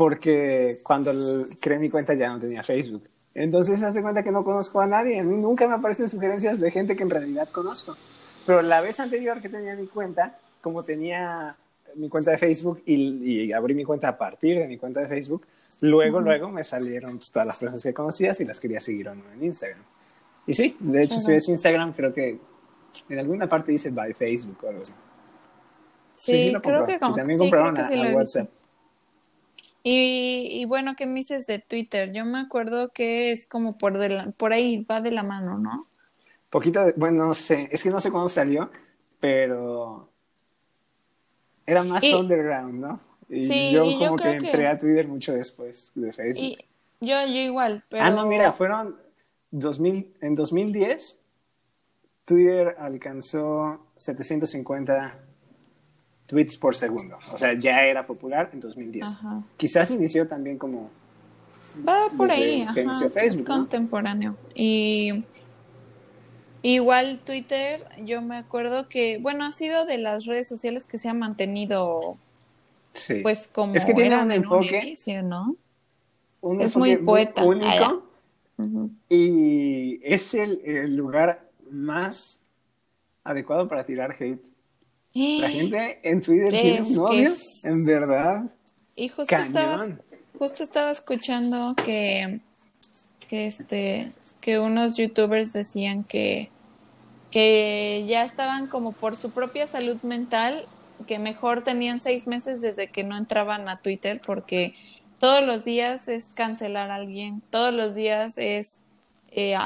[0.01, 1.13] porque cuando
[1.61, 3.03] creé mi cuenta ya no tenía Facebook.
[3.35, 5.21] Entonces se hace cuenta que no conozco a nadie.
[5.21, 7.99] A mí nunca me aparecen sugerencias de gente que en realidad conozco.
[8.47, 11.55] Pero la vez anterior que tenía mi cuenta, como tenía
[11.97, 15.47] mi cuenta de Facebook y, abrí mi cuenta a partir de mi cuenta de Facebook,
[15.83, 19.15] luego, luego me salieron pues, todas las personas que conocías y las quería seguir o
[19.15, 19.83] no en Instagram.
[20.47, 22.39] Y sí, de hecho, si ves Instagram, creo que
[23.07, 24.95] en alguna parte dice by Facebook o algo así.
[26.15, 28.49] Sí, creo que como, y también compraron a, WhatsApp.
[29.83, 32.13] Y, bueno, ¿qué me dices de Twitter?
[32.13, 35.87] Yo me acuerdo que es como por, de por ahí, va de la mano, ¿no?
[36.51, 38.71] Poquito, bueno, no sé, es que no sé cuándo salió,
[39.21, 40.11] pero
[41.65, 43.01] era más underground, ¿no?
[43.29, 46.59] Y yo como que entré a Twitter mucho después de Facebook.
[47.01, 48.05] yo, yo igual, pero...
[48.05, 48.97] Ah, no, mira, fueron
[49.53, 51.21] 2000, en 2010
[52.31, 55.19] Twitter alcanzó 750
[56.31, 57.19] tweets por segundo.
[57.33, 59.17] O sea, ya era popular en 2010.
[59.57, 60.89] Quizás inició también como...
[61.87, 62.67] Va por ahí,
[63.17, 64.37] es contemporáneo.
[64.55, 65.25] Y
[66.63, 71.09] igual Twitter, yo me acuerdo que, bueno, ha sido de las redes sociales que se
[71.09, 72.17] ha mantenido,
[72.93, 73.21] sí.
[73.23, 74.95] pues como es que tiene un enfoque,
[75.25, 75.57] ¿no?
[76.61, 77.45] es muy poeta.
[77.45, 78.05] único.
[79.09, 82.45] Y es el, el lugar más
[83.25, 84.50] adecuado para tirar hate
[85.15, 87.33] la gente en Twitter tiene un novio,
[87.65, 88.45] en verdad.
[88.97, 89.87] Y justo estaba,
[90.39, 92.41] justo estaba escuchando que,
[93.29, 96.51] que este que unos youtubers decían que,
[97.31, 100.67] que ya estaban como por su propia salud mental,
[101.07, 104.75] que mejor tenían seis meses desde que no entraban a Twitter, porque
[105.19, 108.81] todos los días es cancelar a alguien, todos los días es
[109.31, 109.57] eh,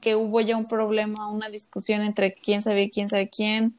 [0.00, 3.74] que hubo ya un problema, una discusión entre quién sabe quién sabe quién,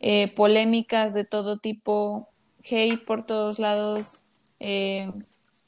[0.00, 2.28] eh, polémicas de todo tipo,
[2.68, 4.22] hate por todos lados.
[4.60, 5.10] Eh,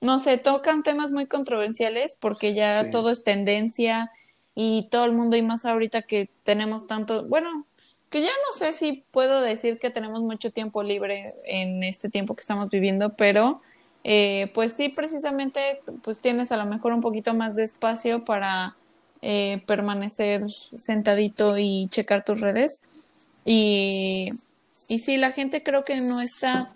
[0.00, 4.10] no sé, tocan temas muy controversiales porque ya todo es tendencia
[4.54, 7.66] y todo el mundo y más ahorita que tenemos tanto, bueno,
[8.10, 12.34] que ya no sé si puedo decir que tenemos mucho tiempo libre en este tiempo
[12.34, 13.60] que estamos viviendo, pero
[14.02, 18.74] eh, pues sí, precisamente, pues tienes a lo mejor un poquito más de espacio para
[19.22, 22.82] eh, permanecer sentadito y checar tus redes.
[23.44, 24.30] Y,
[24.88, 26.68] y sí, la gente creo que no está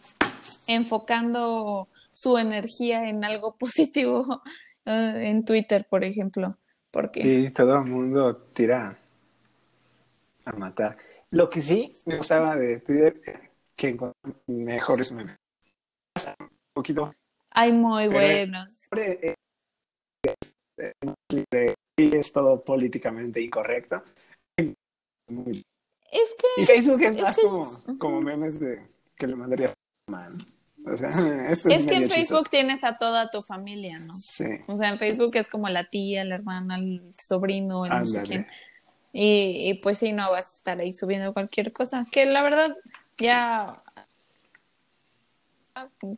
[0.66, 4.43] enfocando su energía en algo positivo
[4.85, 6.57] eh, en Twitter, por ejemplo.
[6.91, 7.23] Porque...
[7.23, 8.99] Sí, todo el mundo tira
[10.45, 10.97] a matar.
[11.31, 13.99] Lo que sí me gustaba de Twitter, que
[14.47, 15.36] mejores memes.
[16.39, 17.11] Un poquito.
[17.51, 18.89] Hay muy buenos.
[18.97, 19.35] Eh,
[21.97, 24.03] es todo políticamente incorrecto.
[26.15, 26.62] Es que.
[26.62, 28.81] Y Facebook es, más como, como memes de
[29.16, 29.73] que le mandaría
[30.07, 30.32] mal.
[30.86, 31.09] O sea,
[31.51, 34.15] esto es, es que en Facebook tienes a toda tu familia, ¿no?
[34.16, 34.45] Sí.
[34.69, 38.23] O sea, en Facebook es como la tía, la hermana, el sobrino, el no sé
[38.23, 38.47] quién.
[39.12, 42.07] Y, y, pues sí, no vas a estar ahí subiendo cualquier cosa.
[42.11, 42.77] Que la verdad,
[43.19, 43.82] ya.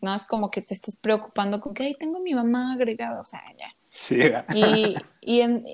[0.02, 3.20] No es como que te estés preocupando con que, ay, tengo a mi mamá agregada.
[3.20, 3.74] O sea, ya.
[3.88, 4.20] Sí.
[4.54, 5.64] Y, y, en,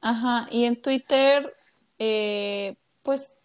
[0.00, 1.54] ajá, y en Twitter,
[1.98, 3.37] eh, pues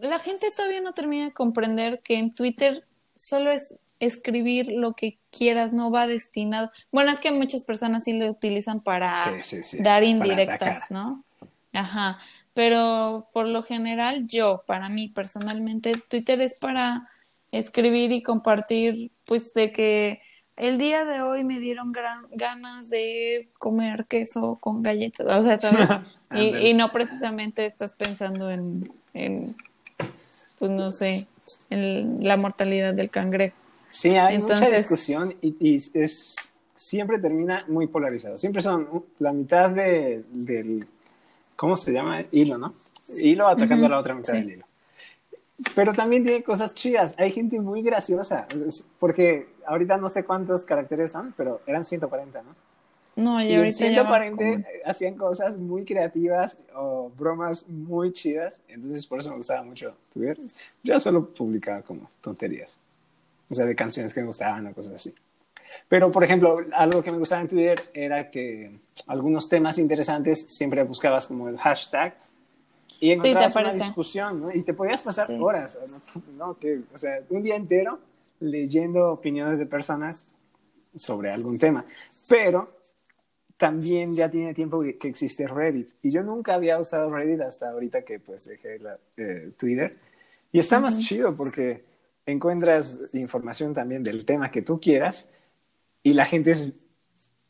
[0.00, 2.84] la gente todavía no termina de comprender que en Twitter
[3.16, 6.72] solo es escribir lo que quieras, no va destinado.
[6.90, 9.14] Bueno, es que muchas personas sí lo utilizan para
[9.80, 11.22] dar indirectas, ¿no?
[11.72, 12.18] Ajá.
[12.54, 17.08] Pero por lo general, yo, para mí personalmente, Twitter es para
[17.52, 20.20] escribir y compartir, pues, de que
[20.56, 26.04] el día de hoy me dieron gran, ganas de comer queso con galletas, o sea,
[26.34, 29.56] y, y, no precisamente estás pensando en, en
[30.60, 31.26] pues no sé,
[31.70, 33.56] en la mortalidad del cangrejo.
[33.88, 36.36] Sí, hay mucha discusión y, es,
[36.76, 38.36] siempre termina muy polarizado.
[38.36, 40.86] Siempre son la mitad de, del,
[41.56, 42.22] ¿cómo se llama?
[42.30, 42.72] Hilo, ¿no?
[43.08, 44.66] Hilo atacando a la otra mitad del hilo.
[45.74, 47.14] Pero también tiene cosas chidas.
[47.18, 48.46] Hay gente muy graciosa.
[48.98, 52.54] Porque ahorita no sé cuántos caracteres son, pero eran 140, ¿no?
[53.16, 58.62] No, y, y ahorita 140 hacían cosas muy creativas o bromas muy chidas.
[58.68, 60.38] Entonces por eso me gustaba mucho Twitter.
[60.82, 62.80] Yo solo publicaba como tonterías
[63.50, 65.14] o sea, de canciones que me gustaban o cosas así.
[65.88, 68.70] Pero, por ejemplo, algo que me gustaba en Twitter era que
[69.08, 72.16] algunos temas interesantes siempre buscabas como el hashtag
[73.00, 74.54] y encontrabas una discusión, ¿no?
[74.54, 75.78] Y te podías pasar horas,
[76.38, 76.56] ¿no?
[76.58, 77.98] Que, o sea, un día entero
[78.38, 80.28] leyendo opiniones de personas
[80.94, 81.84] sobre algún tema.
[82.28, 82.68] Pero
[83.60, 85.90] también ya tiene tiempo que existe Reddit.
[86.00, 89.94] Y yo nunca había usado Reddit hasta ahorita que pues dejé la, eh, Twitter.
[90.50, 91.84] Y está más chido porque
[92.24, 95.30] encuentras información también del tema que tú quieras
[96.02, 96.86] y la gente es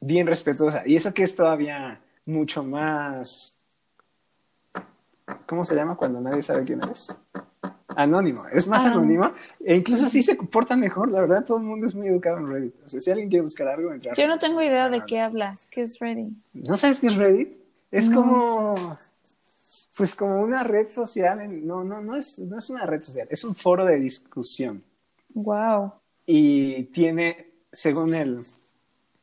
[0.01, 0.83] bien respetuosa.
[0.85, 3.61] Y eso que es todavía mucho más...
[5.47, 7.17] ¿Cómo se llama cuando nadie sabe quién eres?
[8.03, 8.93] Anónimo, es más ah.
[8.93, 12.39] anónimo e incluso así se comportan mejor, la verdad todo el mundo es muy educado
[12.39, 12.75] en Reddit.
[12.85, 14.17] O sea, si alguien quiere buscar algo, entrar.
[14.17, 16.33] Yo no tengo idea de qué hablas, ¿qué es Reddit?
[16.55, 17.57] ¿No sabes qué es Reddit?
[17.91, 18.97] Es como
[20.01, 23.45] pues como una red social, no, no, no es, no es una red social, es
[23.45, 24.83] un foro de discusión.
[25.35, 25.93] Wow.
[26.25, 28.41] Y tiene, según el,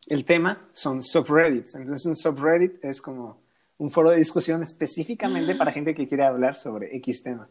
[0.07, 1.73] el tema, son subreddits.
[1.75, 3.39] Entonces un subreddit es como
[3.79, 7.49] un foro de discusión específicamente para gente que quiere hablar sobre X tema.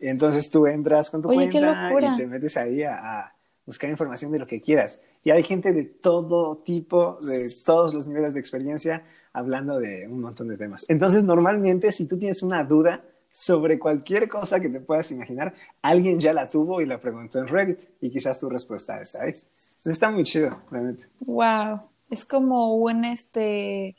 [0.00, 3.32] Entonces tú entras con tu cuenta y te metes ahí a,
[3.66, 5.02] buscar información de lo que quieras.
[5.22, 10.20] Y hay gente de todo tipo, de todos los niveles de experiencia, hablando de un
[10.20, 10.86] montón de temas.
[10.88, 16.18] Entonces, normalmente, si tú tienes una duda sobre cualquier cosa que te puedas imaginar, alguien
[16.18, 19.34] ya la tuvo y la preguntó en Reddit y quizás tu respuesta está ahí.
[19.34, 21.06] Entonces, está muy chido, realmente.
[21.20, 23.94] Wow, es como un este,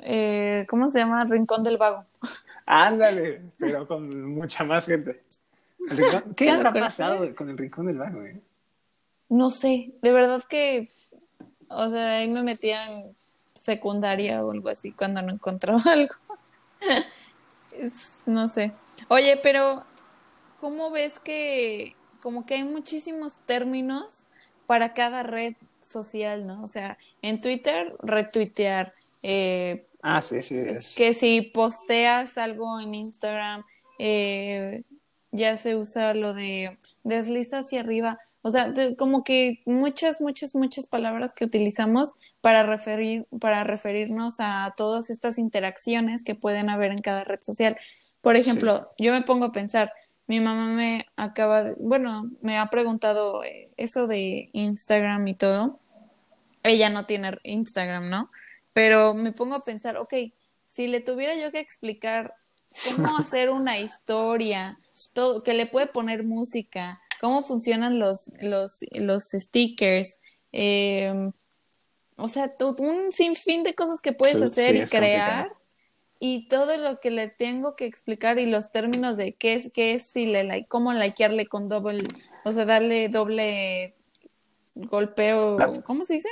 [0.00, 1.24] eh, ¿cómo se llama?
[1.24, 2.04] Rincón del Vago.
[2.66, 5.22] Ándale, pero con mucha más gente.
[6.36, 8.22] ¿Qué habrá pasado con el Rincón del Vago?
[8.22, 8.40] Eh?
[9.28, 10.90] No sé, de verdad que,
[11.68, 13.14] o sea, ahí me metían
[13.54, 16.14] secundaria o algo así cuando no encontró algo.
[18.26, 18.72] no sé.
[19.08, 19.84] Oye, pero
[20.60, 24.26] ¿cómo ves que como que hay muchísimos términos
[24.66, 26.62] para cada red social, ¿no?
[26.62, 28.94] O sea, en Twitter, retuitear.
[29.26, 30.54] Eh, ah, sí, sí.
[30.54, 30.94] Es.
[30.94, 33.64] Que si posteas algo en Instagram,
[33.98, 34.82] eh,
[35.32, 38.18] ya se usa lo de desliza hacia arriba.
[38.42, 44.74] O sea, como que muchas, muchas, muchas palabras que utilizamos para, referir, para referirnos a
[44.76, 47.74] todas estas interacciones que pueden haber en cada red social.
[48.20, 49.90] Por ejemplo, yo me pongo a pensar,
[50.26, 55.80] mi mamá me acaba de, bueno, me ha preguntado eh, eso de Instagram y todo.
[56.62, 58.28] Ella no tiene Instagram, ¿no?
[58.74, 60.12] Pero me pongo a pensar, ok,
[60.66, 62.34] si le tuviera yo que explicar
[62.84, 64.78] cómo hacer una historia,
[65.14, 70.18] todo, que le puede poner música, cómo funcionan los, los, los stickers,
[70.52, 71.30] eh,
[72.16, 75.52] o sea, un sinfín de cosas que puedes hacer y crear.
[76.20, 79.94] Y todo lo que le tengo que explicar y los términos de qué es, qué
[79.94, 82.08] es, si le like, cómo likearle con doble,
[82.44, 83.94] o sea, darle doble
[84.74, 86.28] golpeo, ¿cómo se dice?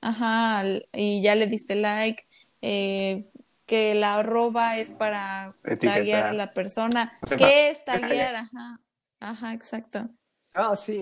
[0.00, 0.62] Ajá,
[0.92, 2.26] y ya le diste like,
[2.62, 3.24] eh,
[3.66, 7.12] que la arroba es para taguear a la persona.
[7.36, 8.34] ¿Qué es taguear?
[8.34, 8.80] Ajá,
[9.20, 10.08] ajá, exacto.
[10.54, 11.00] Ah, sí,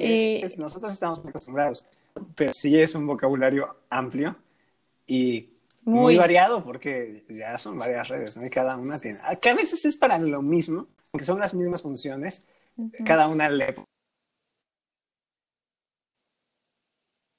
[0.58, 1.88] nosotros estamos acostumbrados
[2.34, 4.36] pero sí es un vocabulario amplio
[5.06, 5.50] y
[5.84, 8.44] muy, variado porque ya son varias redes, ¿no?
[8.44, 11.82] Y cada una tiene, que a veces es para lo mismo, aunque son las mismas
[11.82, 12.46] funciones,
[13.06, 13.74] cada una le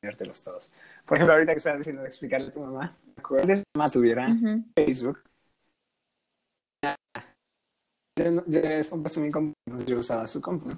[0.01, 0.71] los todos.
[1.05, 4.35] Por ejemplo, ahorita que estaba diciendo de explicarle a tu mamá, ¿cuál es mamá tuviera
[4.75, 5.21] Facebook?
[8.17, 9.53] Yo, yo, es un paso mi compu,
[9.87, 10.71] yo usaba su compu.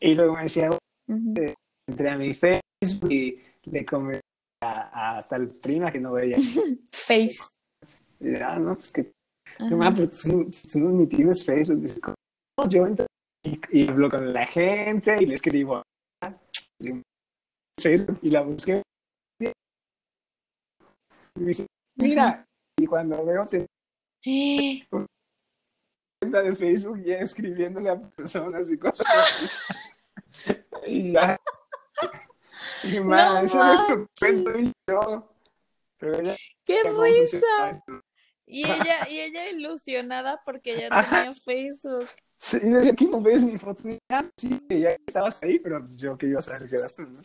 [0.00, 0.70] Y luego me decía,
[1.06, 4.20] entré a mi Facebook y le come
[4.62, 6.36] a, tal prima que no veía.
[6.92, 7.38] Face.
[8.20, 9.12] Y, ah, no, pues que.
[9.60, 11.80] No, pero tú, tú, no ni tienes Facebook.
[11.80, 12.00] Dice,
[12.68, 13.06] yo entro
[13.44, 15.82] y, hablo con la gente y le escribo
[17.78, 18.82] Facebook y la busqué.
[19.40, 22.44] Y dice, mira,
[22.76, 23.66] y cuando veo te
[26.20, 29.46] cuenta de Facebook ya escribiéndole a personas y cosas así.
[30.86, 31.38] y ya
[32.82, 35.30] y más, eso es estupendo y yo.
[36.64, 37.82] ¡Qué risa!
[38.46, 42.06] Y ella, y ella ilusionada porque ya tenía Facebook.
[42.38, 43.82] Sí, y decía, aquí no ves mi foto.
[44.36, 47.20] Sí, ya estabas ahí, pero yo que iba a saber que eras tú, ¿no?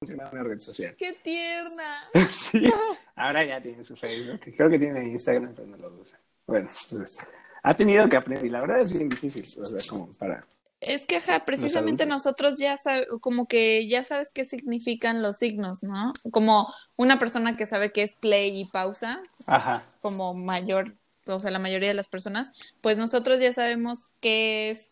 [0.00, 0.94] Una red social.
[0.96, 2.02] ¡Qué tierna!
[2.30, 2.64] sí,
[3.16, 4.40] ahora ya tiene su Facebook.
[4.56, 6.20] Creo que tiene Instagram, pero no lo usa.
[6.46, 7.18] Bueno, pues,
[7.62, 10.46] ha tenido que aprender y la verdad es bien difícil, o sea, como para
[10.80, 15.82] es que, ajá, precisamente nosotros ya sabemos, como que ya sabes qué significan los signos,
[15.82, 16.12] ¿no?
[16.30, 19.82] Como una persona que sabe qué es play y pausa, ajá.
[20.00, 20.96] como mayor,
[21.26, 24.88] o sea, la mayoría de las personas, pues nosotros ya sabemos qué es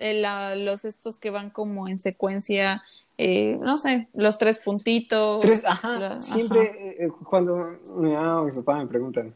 [0.00, 2.82] los estos que van como en secuencia,
[3.18, 5.40] eh, no sé, los tres puntitos.
[5.40, 9.34] Tres, ajá, siempre eh, eh, cuando mi mamá o mi papá me preguntan,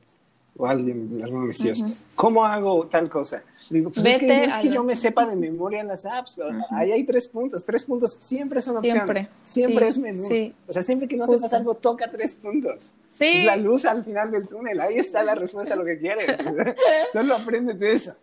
[0.57, 1.83] o alguien, alguno de mis tíos,
[2.15, 3.43] ¿cómo hago tal cosa?
[3.71, 6.39] Digo, pues es que no es que yo me sepa de memoria en las apps,
[6.71, 10.83] ahí hay tres puntos, tres puntos siempre son opciones, siempre, siempre es menú, o sea,
[10.83, 12.95] siempre que no sepas algo, toca tres puntos.
[13.19, 13.45] Sí.
[13.45, 16.27] La luz al final del túnel, ahí está la respuesta a lo que quieres,
[17.13, 18.15] solo apréndete eso.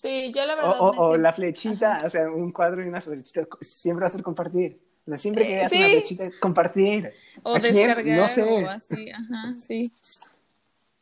[0.00, 0.74] Sí, yo la verdad.
[0.78, 4.76] O, la flechita, o sea, un cuadro y una flechita, siempre va a ser compartir.
[5.06, 7.12] O sea, siempre que veas una flechita, compartir.
[7.42, 8.42] O descargar no sé.
[8.42, 9.90] o así, ajá, sí.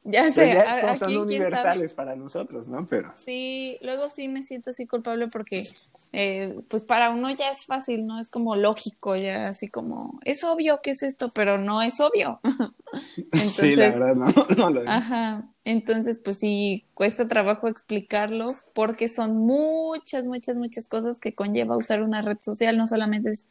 [0.06, 0.62] Ya sé,
[0.98, 2.84] son universales para nosotros, ¿no?
[2.84, 5.66] Pero sí, luego sí me siento así culpable porque,
[6.12, 8.20] eh, pues para uno ya es fácil, ¿no?
[8.20, 12.38] Es como lógico, ya así como es obvio que es esto, pero no es obvio.
[13.32, 14.26] sí, la verdad, no,
[14.58, 14.88] no lo es.
[14.90, 15.48] Ajá.
[15.64, 22.02] Entonces, pues sí, cuesta trabajo explicarlo porque son muchas, muchas, muchas cosas que conlleva usar
[22.02, 23.48] una red social, no solamente es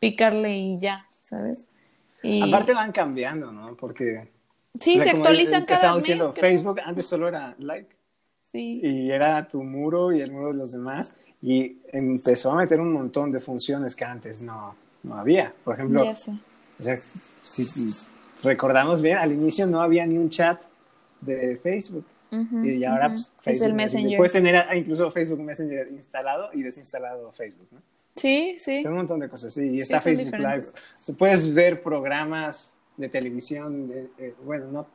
[0.00, 1.68] picarle y ya, ¿sabes?
[2.22, 2.40] Y...
[2.40, 3.76] Aparte van cambiando, ¿no?
[3.76, 4.39] Porque
[4.78, 6.04] Sí, se actualizan cada mes.
[6.38, 7.96] Facebook antes solo era like.
[8.42, 8.80] Sí.
[8.82, 11.16] Y era tu muro y el muro de los demás.
[11.42, 15.52] Y empezó a meter un montón de funciones que antes no, no había.
[15.64, 17.66] Por ejemplo, o sea, si
[18.42, 20.62] recordamos bien, al inicio no había ni un chat
[21.20, 22.04] de Facebook.
[22.64, 24.16] y ahora pues, es el Messenger.
[24.16, 27.80] Puedes tener incluso Facebook Messenger instalado y desinstalado Facebook, ¿no?
[28.16, 28.82] Sí, sí.
[28.82, 29.70] Son un montón de cosas, sí.
[29.70, 30.66] Y está Facebook Live.
[31.18, 34.86] puedes ver programas de televisión, de, eh, bueno, no,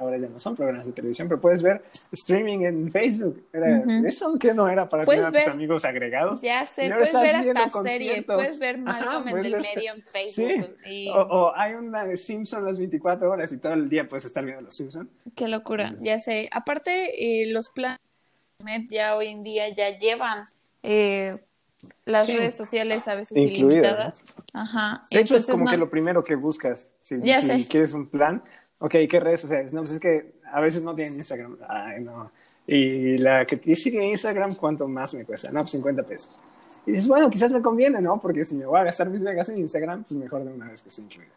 [0.00, 3.46] ahora ya no son programas de televisión, pero puedes ver streaming en Facebook.
[4.06, 6.40] Eso que no era para tener a tus amigos agregados.
[6.40, 10.76] Ya sé, puedes ver hasta series, puedes ver Malcolm en el medio en Facebook.
[11.30, 14.62] O, hay una de Simpsons las 24 horas y todo el día puedes estar viendo
[14.62, 15.08] los Simpsons.
[15.36, 16.48] Qué locura, ya sé.
[16.50, 17.98] Aparte, eh, los planes
[18.88, 20.44] ya hoy en día ya llevan
[20.82, 21.38] eh,
[22.04, 24.22] las redes sociales a veces ilimitadas.
[24.52, 25.04] Ajá.
[25.10, 26.90] De hecho, es como que lo primero que buscas.
[26.98, 27.20] Si,
[27.68, 28.42] quieres un plan,
[28.78, 29.72] ok, ¿qué redes sociales?
[29.72, 31.58] No, pues es que a veces no tienen Instagram.
[31.68, 32.30] Ay, no.
[32.66, 35.50] Y la que tiene Instagram, ¿cuánto más me cuesta?
[35.50, 36.40] No, pues 50 pesos.
[36.86, 38.20] Y dices, bueno, quizás me conviene, ¿no?
[38.20, 40.82] Porque si me voy a gastar mis megas en Instagram, pues mejor de una vez
[40.82, 41.32] que esté incluido.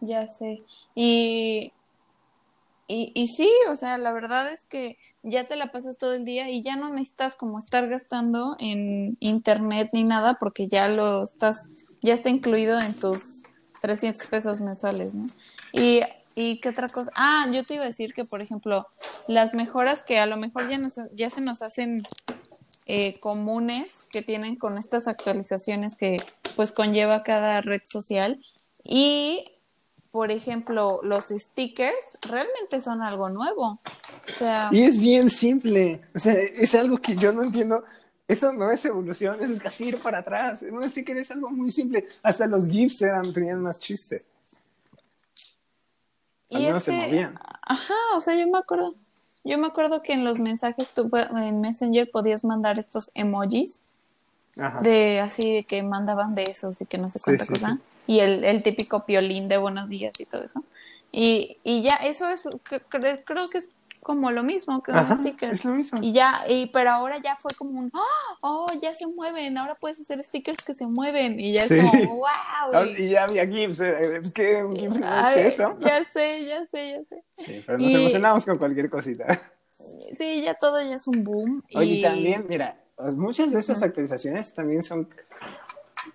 [0.00, 0.62] Ya sé.
[0.94, 1.72] Y
[2.88, 6.24] y, y sí, o sea, la verdad es que ya te la pasas todo el
[6.24, 11.24] día y ya no necesitas como estar gastando en internet ni nada porque ya lo
[11.24, 11.64] estás,
[12.02, 13.42] ya está incluido en tus
[13.80, 15.26] 300 pesos mensuales, ¿no?
[15.72, 16.00] Y
[16.34, 17.10] ¿Y qué otra cosa?
[17.14, 18.86] Ah, yo te iba a decir que, por ejemplo,
[19.26, 20.78] las mejoras que a lo mejor ya,
[21.14, 22.04] ya se nos hacen
[22.86, 26.16] eh, comunes que tienen con estas actualizaciones que
[26.56, 28.42] pues conlleva cada red social
[28.82, 29.44] y
[30.12, 33.80] por ejemplo, los stickers realmente son algo nuevo.
[34.28, 36.02] O sea, y es bien simple.
[36.14, 37.82] O sea, es algo que yo no entiendo.
[38.28, 40.62] Eso no es evolución, eso es casi ir para atrás.
[40.70, 42.04] Un sticker es algo muy simple.
[42.22, 44.22] Hasta los GIFs eran, tenían más chiste.
[46.50, 47.38] y es se movían.
[47.62, 48.94] Ajá, o sea, yo me acuerdo.
[49.44, 53.80] Yo me acuerdo que en los mensajes tú, en Messenger podías mandar estos emojis.
[54.82, 58.62] De así de que mandaban besos y que no sé cuánta cosa y el, el
[58.62, 60.64] típico piolín de buenos días y todo eso.
[61.10, 62.42] Y, y ya, eso es,
[63.24, 63.68] creo que es
[64.02, 65.52] como lo mismo que un sticker.
[65.52, 65.98] Es lo mismo.
[66.02, 68.36] Y ya, y, pero ahora ya fue como un, ¡Oh!
[68.40, 71.38] oh, ya se mueven, ahora puedes hacer stickers que se mueven.
[71.38, 72.84] Y ya es como, wow.
[72.98, 75.76] Y, ya había GIFs, eh, es que GIF no es eso.
[75.80, 77.24] Ya sé, ya sé, ya sé.
[77.36, 79.40] Sí, pero nos emocionamos con cualquier cosita.
[80.16, 81.64] Sí, ya todo ya es un boom.
[81.74, 85.08] Oye, y también, mira, pues muchas de estas actualizaciones también son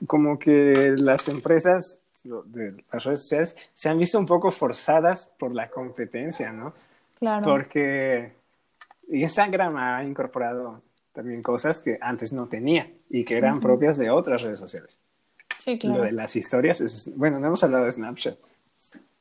[0.05, 5.53] como que las empresas de las redes sociales se han visto un poco forzadas por
[5.53, 6.73] la competencia, ¿no?
[7.15, 7.43] Claro.
[7.43, 8.33] Porque
[9.09, 10.81] Instagram ha incorporado
[11.13, 14.99] también cosas que antes no tenía y que eran propias de otras redes sociales.
[15.57, 15.97] Sí, claro.
[15.97, 18.37] Lo de las historias es, bueno, no hemos hablado de Snapchat.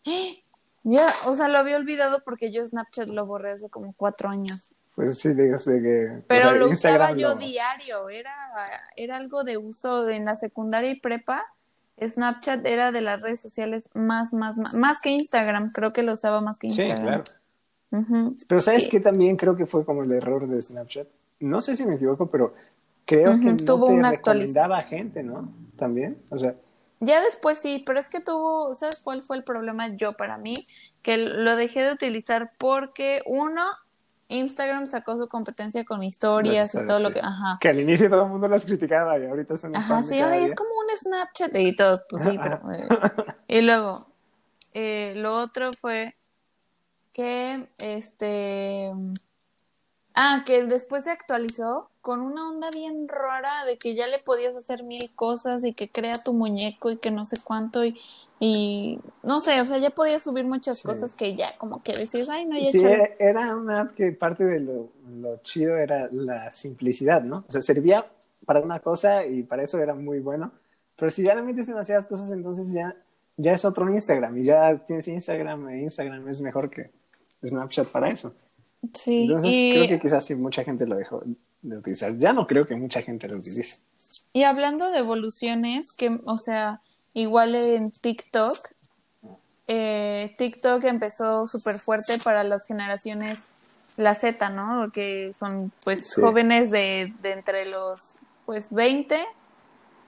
[0.89, 4.73] Ya, o sea, lo había olvidado porque yo Snapchat lo borré hace como cuatro años.
[4.97, 6.23] Pues sí, digo, que...
[6.27, 8.35] Pero lo usaba yo diario, era,
[8.97, 11.45] era algo de uso en la secundaria y prepa.
[12.03, 15.71] Snapchat era de las redes sociales más, más, más, más que Instagram.
[15.71, 16.97] Creo que lo usaba más que Instagram.
[16.97, 17.25] Sí, claro.
[18.49, 21.07] Pero ¿sabes qué también creo que fue como el error de Snapchat?
[21.41, 22.55] No sé si me equivoco, pero
[23.05, 25.53] creo que no tuvo te una recomendaba gente, ¿no?
[25.77, 26.55] También, o sea...
[27.01, 30.67] Ya después sí, pero es que tuvo, ¿sabes cuál fue el problema yo para mí?
[31.03, 33.63] Que lo dejé de utilizar porque uno,
[34.29, 37.59] Instagram sacó su competencia con historias y todo lo que, ajá.
[37.61, 40.71] Que al inicio todo el mundo las criticaba y ahorita son Ajá, sí, es como
[40.71, 42.89] un Snapchat y todos, pues sí, pero eh,
[43.49, 44.07] y luego
[44.75, 46.17] eh, lo otro fue
[47.13, 48.93] que este
[50.15, 54.57] ah, que después se actualizó con una onda bien rara de que ya le podías
[54.57, 57.99] hacer mil cosas y que crea tu muñeco y que no sé cuánto y
[58.39, 62.29] y no sé, o sea, ya podía subir muchas cosas que ya como que decías,
[62.29, 62.83] ay, no, ya Sí,
[63.19, 64.91] era una app que parte de lo,
[65.21, 67.45] lo, chido era la simplicidad, ¿no?
[67.49, 68.05] O sea, servía
[68.45, 70.53] para una cosa y para eso era muy bueno.
[70.97, 72.95] Pero si ya le metes demasiadas cosas, entonces ya,
[73.39, 76.91] ya es otro Instagram y ya tienes Instagram e Instagram es mejor que
[77.47, 78.35] Snapchat para eso.
[78.93, 79.23] Sí.
[79.23, 81.23] Entonces creo que quizás sí mucha gente lo dejó
[81.63, 82.17] de utilizar.
[82.19, 83.79] Ya no creo que mucha gente lo utilice.
[84.33, 86.83] Y hablando de evoluciones, que, o sea,
[87.17, 88.59] Igual en TikTok.
[89.69, 93.49] Eh, TikTok empezó súper fuerte para las generaciones,
[93.97, 94.93] la Z, ¿no?
[94.93, 99.25] Que son pues jóvenes de, de, entre los pues 20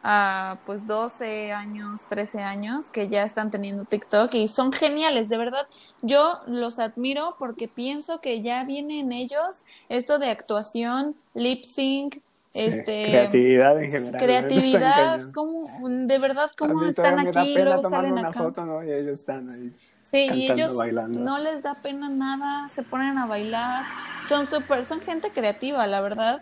[0.02, 5.38] a pues 12 años, 13 años que ya están teniendo TikTok y son geniales, de
[5.38, 5.66] verdad.
[6.02, 12.18] Yo los admiro porque pienso que ya viene en ellos esto de actuación, lip sync,
[12.54, 14.20] este, creatividad en general.
[14.22, 18.40] Creatividad, ¿cómo, de verdad, cómo están aquí y luego salen una acá.
[18.40, 18.84] Foto, ¿no?
[18.84, 19.72] Y ellos están ahí.
[20.10, 20.72] Sí, y ellos
[21.08, 23.84] no les da pena nada, se ponen a bailar.
[24.28, 26.40] Son super, son gente creativa, la verdad.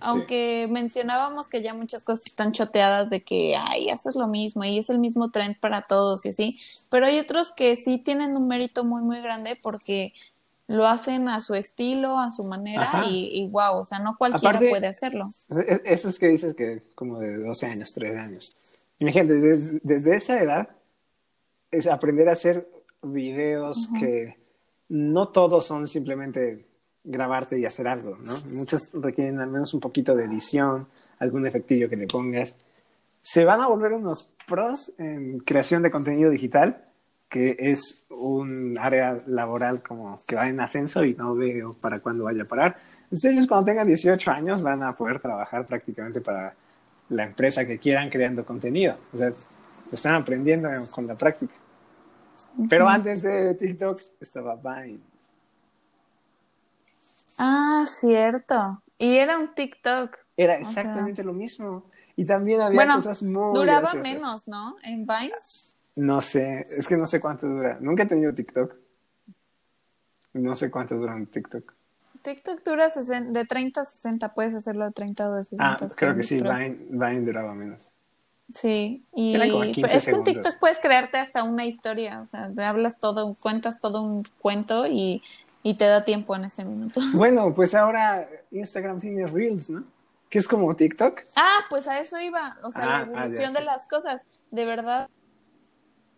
[0.00, 4.78] Aunque mencionábamos que ya muchas cosas están choteadas de que, ay, haces lo mismo y
[4.78, 6.60] es el mismo trend para todos y así.
[6.88, 10.12] Pero hay otros que sí tienen un mérito muy, muy grande porque
[10.68, 14.58] lo hacen a su estilo, a su manera y, y, wow, o sea, no cualquiera
[14.58, 15.30] puede hacerlo.
[15.84, 18.56] Eso es que dices que como de 12 años, 13 años.
[18.98, 20.68] Imagínate, desde, desde esa edad
[21.70, 22.68] es aprender a hacer
[23.02, 24.36] videos que
[24.88, 26.66] no todos son simplemente
[27.02, 28.32] grabarte y hacer algo, ¿no?
[28.52, 30.86] Muchos requieren al menos un poquito de edición,
[31.18, 32.58] algún efectillo que le pongas.
[33.22, 36.87] Se van a volver unos pros en creación de contenido digital
[37.28, 42.24] que es un área laboral como que va en ascenso y no veo para cuándo
[42.24, 42.76] vaya a parar.
[43.04, 46.54] Entonces ellos cuando tengan 18 años van a poder trabajar prácticamente para
[47.10, 48.96] la empresa que quieran creando contenido.
[49.12, 49.32] O sea,
[49.92, 51.54] están aprendiendo con la práctica.
[52.68, 55.00] Pero antes de TikTok estaba Vine.
[57.38, 58.82] Ah, cierto.
[58.98, 60.16] Y era un TikTok.
[60.36, 61.84] Era exactamente lo mismo.
[62.16, 64.76] Y también había cosas muy duraba menos, ¿no?
[64.82, 65.32] En Vine.
[65.98, 67.76] No sé, es que no sé cuánto dura.
[67.80, 68.72] Nunca he tenido TikTok.
[70.34, 71.74] No sé cuánto dura un TikTok.
[72.22, 75.64] TikTok dura de 30 a 60, puedes hacerlo de 30 o de 60.
[75.64, 77.90] Ah, creo que sí, Vine, Vine, duraba menos.
[78.48, 83.00] Sí, y es que en TikTok puedes crearte hasta una historia, o sea, te hablas
[83.00, 85.20] todo, cuentas todo un cuento y,
[85.64, 87.00] y te da tiempo en ese minuto.
[87.14, 89.82] Bueno, pues ahora Instagram tiene Reels, ¿no?
[90.30, 91.22] Que es como TikTok.
[91.34, 94.22] Ah, pues a eso iba, o sea, la ah, ah, evolución de las cosas,
[94.52, 95.08] de verdad.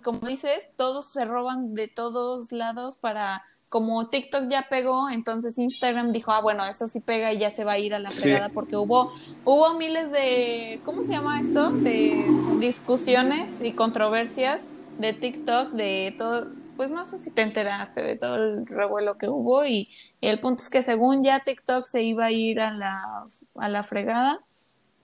[0.02, 6.10] Como dices, todos se roban de todos lados para como TikTok ya pegó, entonces Instagram
[6.10, 8.48] dijo, ah, bueno, eso sí pega y ya se va a ir a la pegada
[8.48, 9.12] porque hubo,
[9.44, 11.70] hubo miles de, ¿cómo se llama esto?
[11.70, 12.26] De
[12.58, 14.66] discusiones y controversias
[14.98, 19.28] de TikTok, de todo, pues no sé si te enteraste de todo el revuelo que
[19.28, 19.88] hubo y,
[20.20, 23.84] el punto es que según ya TikTok se iba a ir a la, a la
[23.84, 24.40] fregada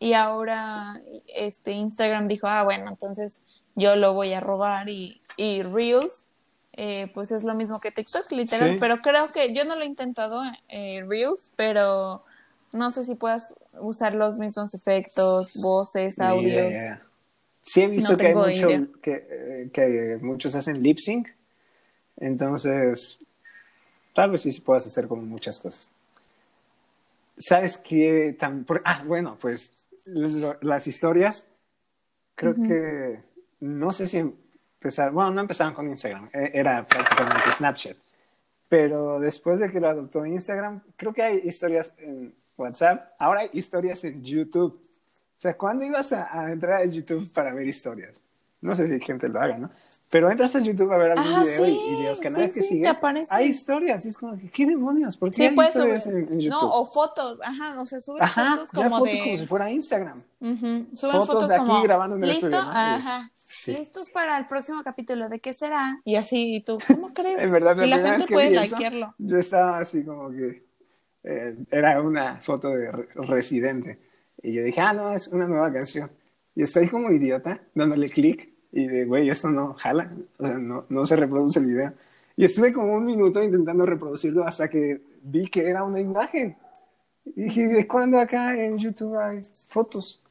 [0.00, 3.40] y ahora este Instagram dijo, ah, bueno, entonces
[3.76, 6.26] yo lo voy a robar y, y Reels
[6.78, 8.76] eh, pues es lo mismo que TikTok, literal.
[8.78, 12.22] Pero creo que yo no lo he intentado eh, Reels, pero
[12.72, 16.74] no sé si puedas usar los mismos efectos, voces, audios.
[17.62, 18.68] Sí he visto que hay mucho,
[19.00, 21.28] que, eh, que, muchos hacen lip sync,
[22.18, 23.18] entonces
[24.14, 25.90] tal vez sí puedas hacer como muchas cosas.
[27.38, 28.36] ¿Sabes qué?
[28.84, 29.72] Ah, bueno, pues
[30.60, 31.48] las historias,
[32.34, 33.18] creo que
[33.60, 34.22] no sé si
[35.12, 37.96] bueno, no empezaron con Instagram, e, era prácticamente Snapchat.
[38.68, 43.50] Pero después de que lo adoptó Instagram, creo que hay historias en WhatsApp, ahora hay
[43.52, 44.80] historias en YouTube.
[44.82, 48.24] O sea, ¿cuándo ibas a, entrar a YouTube para ver historias?
[48.60, 49.70] No sé si hay gente lo haga, ¿no?
[50.10, 53.02] Pero entras a YouTube a ver algún ah, video y, de los canales que sigues,
[53.30, 55.16] hay historias y es como, ¿qué demonios?
[55.16, 56.50] ¿Por qué hay historias en, YouTube?
[56.50, 59.18] No, o fotos, ajá, o sea, suben fotos como fotos de...
[59.18, 60.22] como si fuera Instagram.
[60.40, 62.56] Suben fotos, de aquí grabando en el ¿Listo?
[62.56, 63.30] Ajá,
[63.66, 66.00] listos para el próximo capítulo, ¿de qué será?
[66.04, 67.42] Y así, ¿y tú cómo crees?
[67.42, 69.14] en verdad, y la gente puede likearlo.
[69.18, 70.64] Yo estaba así como que
[71.24, 73.98] eh, era una foto de Residente.
[74.42, 76.10] Y yo dije, ah, no, es una nueva canción.
[76.54, 80.86] Y estoy como idiota dándole clic y de, güey, esto no jala, o sea, no,
[80.88, 81.92] no se reproduce el video.
[82.36, 86.56] Y estuve como un minuto intentando reproducirlo hasta que vi que era una imagen.
[87.24, 90.22] Y dije, ¿de cuándo acá en YouTube hay fotos?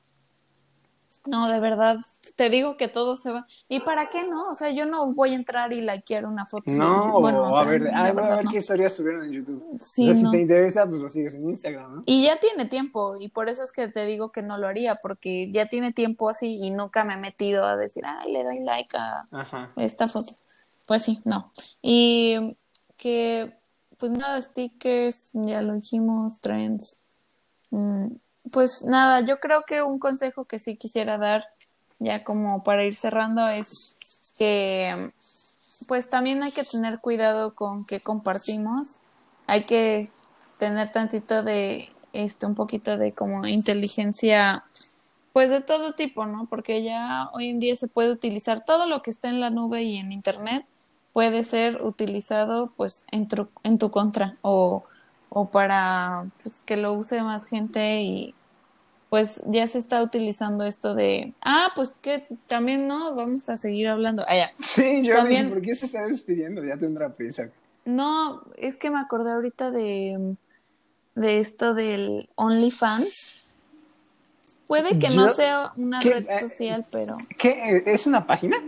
[1.26, 1.98] No, de verdad,
[2.36, 3.48] te digo que todo se va.
[3.68, 4.44] ¿Y para qué no?
[4.44, 6.64] O sea, yo no voy a entrar y likear una foto.
[6.72, 9.64] No, bueno, a, ver, a ver qué historias subieron en YouTube.
[9.80, 12.04] Sí, o sea, si te interesa, pues lo sigues en Instagram, ¿no?
[12.06, 14.96] Y ya tiene tiempo, y por eso es que te digo que no lo haría,
[14.96, 18.60] porque ya tiene tiempo así y nunca me he metido a decir, ay, le doy
[18.60, 19.28] like a
[19.78, 20.34] esta foto.
[20.86, 21.52] Pues sí, no.
[21.82, 22.58] Y
[22.98, 23.58] que,
[23.98, 27.02] pues nada, stickers, ya lo dijimos, trends.
[27.72, 28.16] Mm,
[28.52, 31.46] pues nada, yo creo que un consejo que sí quisiera dar,
[32.00, 33.98] ya como para ir cerrando, es
[34.38, 35.12] que
[35.88, 39.00] pues también hay que tener cuidado con qué compartimos.
[39.48, 40.10] Hay que
[40.58, 44.64] tener tantito de, este, un poquito de como inteligencia,
[45.34, 46.48] pues de todo tipo, ¿no?
[46.50, 49.84] Porque ya hoy en día se puede utilizar todo lo que está en la nube
[49.84, 50.66] y en internet
[51.14, 54.84] puede ser utilizado pues en tu, en tu contra o
[55.38, 58.34] o para pues, que lo use más gente y
[59.10, 63.90] pues ya se está utilizando esto de, ah, pues que también no, vamos a seguir
[63.90, 64.24] hablando.
[64.30, 64.52] Ah, ya.
[64.62, 66.64] Sí, yo también, ¿por qué se está despidiendo?
[66.64, 67.49] Ya tendrá prisa.
[67.84, 70.38] No, es que me acordé ahorita de,
[71.16, 73.44] de esto del OnlyFans.
[74.68, 77.18] Puede que no sea una red eh, social, pero...
[77.38, 77.84] ¿Qué?
[77.86, 78.64] ¿Es una página?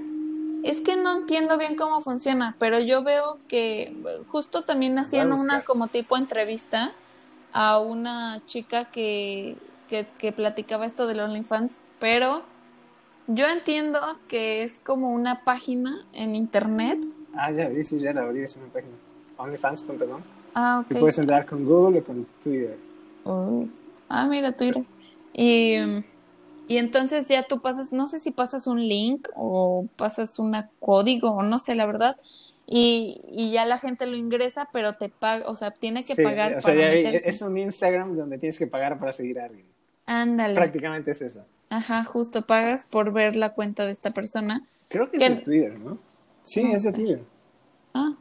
[0.68, 3.95] Es que no entiendo bien cómo funciona, pero yo veo que
[4.27, 6.91] justo también hacían una como tipo entrevista
[7.53, 9.56] a una chica que,
[9.88, 12.41] que, platicaba esto del OnlyFans, pero
[13.27, 16.99] yo entiendo que es como una página en internet.
[17.34, 18.94] Ah, ya vi, sí, ya la abrí, es una página.
[19.38, 20.22] OnlyFans.com.
[20.53, 20.91] Ah, ok.
[20.91, 22.77] Y puedes entrar con Google o con Twitter.
[24.10, 24.84] Ah, mira, Twitter.
[25.34, 25.77] Y
[26.68, 31.31] y entonces ya tú pasas, no sé si pasas un link o pasas un código
[31.31, 32.18] o no sé, la verdad.
[32.65, 36.57] Y, y ya la gente lo ingresa, pero te paga, o sea, tiene que pagar.
[36.57, 39.65] O sea, es un Instagram donde tienes que pagar para seguir a alguien.
[40.06, 40.56] Ándale.
[40.56, 41.45] Prácticamente es eso.
[41.69, 44.68] Ajá, justo pagas por ver la cuenta de esta persona.
[44.89, 45.98] Creo que, es de Twitter, ¿no?
[46.44, 47.23] Sí, es de Twitter.
[47.94, 48.14] Ah.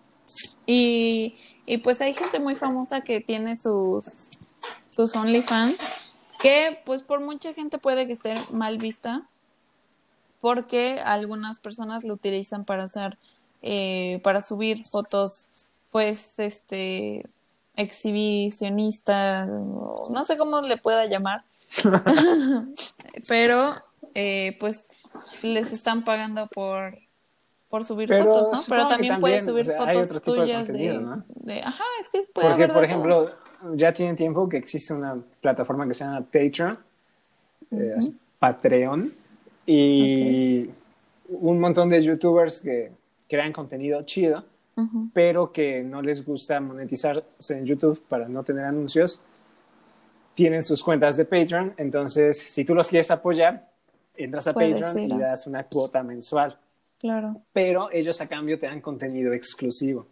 [0.67, 4.31] Y, y pues hay gente muy famosa que tiene sus,
[4.89, 5.77] sus OnlyFans
[6.41, 9.29] que pues por mucha gente puede que esté mal vista
[10.41, 13.19] porque algunas personas lo utilizan para usar
[13.63, 15.49] eh, para subir fotos
[15.91, 17.27] pues este
[17.75, 21.45] exhibicionistas no sé cómo le pueda llamar
[23.29, 23.77] pero
[24.15, 24.87] eh, pues
[25.43, 26.99] les están pagando por
[27.69, 28.63] por subir fotos, ¿no?
[28.69, 33.31] Pero también, puedes subir fotos tuyas de, ajá, es que puede Porque, por ejemplo,
[33.75, 36.79] ya tiene tiempo que existe una plataforma que se llama Patreon,
[37.71, 37.99] eh,
[38.39, 39.13] Patreon,
[39.67, 40.71] y
[41.29, 42.93] un montón de youtubers que
[43.29, 44.45] crean contenido chido,
[45.15, 49.21] pero que no les gusta monetizarse en YouTube para no tener anuncios,
[50.35, 53.71] tienen sus cuentas de Patreon, entonces si tú los quieres apoyar,
[54.15, 56.59] entras a Patreon y das una cuota mensual.
[56.99, 57.41] Claro.
[57.53, 60.07] Pero ellos a cambio te dan contenido exclusivo.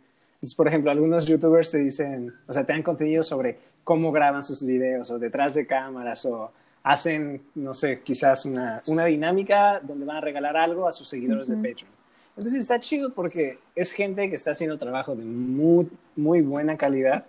[0.44, 4.44] Entonces, por ejemplo, algunos youtubers te dicen, o sea, te dan contenido sobre cómo graban
[4.44, 6.52] sus videos o detrás de cámaras o
[6.82, 11.48] hacen, no sé, quizás una, una dinámica donde van a regalar algo a sus seguidores
[11.48, 11.88] de Patreon.
[12.36, 17.24] Entonces está chido porque es gente que está haciendo trabajo de muy, muy buena calidad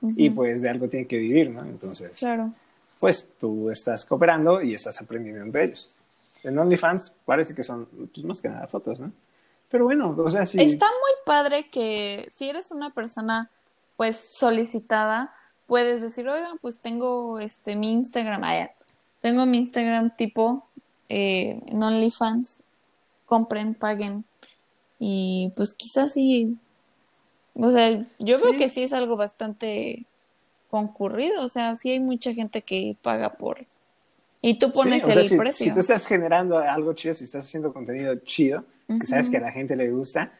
[0.00, 1.62] y pues de algo tiene que vivir, ¿no?
[1.62, 2.52] Entonces, claro.
[3.00, 5.96] pues tú estás cooperando y estás aprendiendo entre ellos.
[6.44, 9.10] En OnlyFans parece que son pues, más que nada fotos, ¿no?
[9.70, 10.60] Pero bueno, o sea, sí.
[10.60, 13.50] Está muy padre que si eres una persona
[13.96, 15.32] pues solicitada,
[15.66, 18.42] puedes decir, oigan, pues tengo este mi Instagram,
[19.20, 20.66] tengo mi Instagram tipo
[21.08, 22.62] eh, en OnlyFans,
[23.26, 24.24] compren, paguen.
[24.98, 26.58] Y pues quizás sí
[27.54, 30.06] o sea, yo creo que sí es algo bastante
[30.70, 33.66] concurrido, o sea, sí hay mucha gente que paga por...
[34.42, 35.66] Y tú pones el precio.
[35.66, 38.64] Si tú estás generando algo chido, si estás haciendo contenido chido,
[38.98, 40.32] que sabes que a la gente le gusta,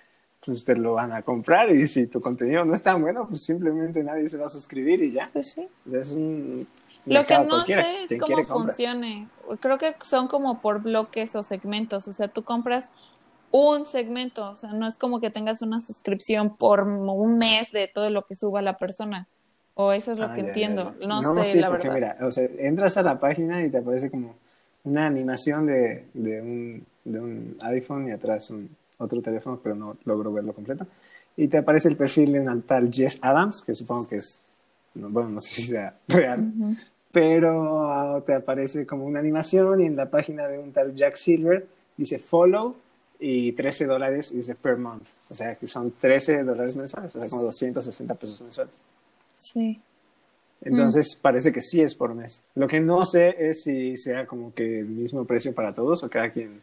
[0.44, 3.43] pues te lo van a comprar y si tu contenido no es tan bueno, pues
[3.43, 5.31] simplemente nadie se va a suscribir y ya.
[5.32, 5.68] Pues sí.
[5.86, 6.66] O sea, es un...
[7.06, 9.28] Lo que no sé es cómo funcione.
[9.60, 12.06] Creo que son como por bloques o segmentos.
[12.09, 12.89] O sea, tú compras
[13.51, 17.89] un segmento, o sea, no es como que tengas una suscripción por un mes de
[17.89, 19.28] todo lo que suba la persona.
[19.74, 20.94] O eso es lo ah, que entiendo.
[21.01, 22.16] No, sé, la porque verdad.
[22.16, 24.35] Mira, o sea, entras a la página y te aparece como
[24.85, 28.69] una animación de, de, un, de un iPhone y atrás un,
[29.01, 30.86] otro teléfono, pero no logro verlo completo.
[31.36, 34.43] Y te aparece el perfil de un tal Jess Adams, que supongo que es,
[34.94, 36.52] bueno, no sé si sea real,
[37.11, 41.16] pero ah, te aparece como una animación y en la página de un tal Jack
[41.16, 41.66] Silver
[41.97, 42.77] dice follow
[43.19, 45.09] y 13 dólares dice per month.
[45.31, 48.74] O sea, que son 13 dólares mensuales, o sea, como 260 pesos mensuales.
[49.35, 49.81] Sí.
[50.62, 52.45] Entonces parece que sí es por mes.
[52.55, 56.11] Lo que no sé es si sea como que el mismo precio para todos o
[56.11, 56.61] cada quien.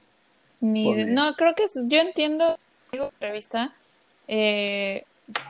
[0.61, 2.57] no, creo que yo entiendo,
[2.91, 3.73] digo, revista,
[4.27, 5.03] eh,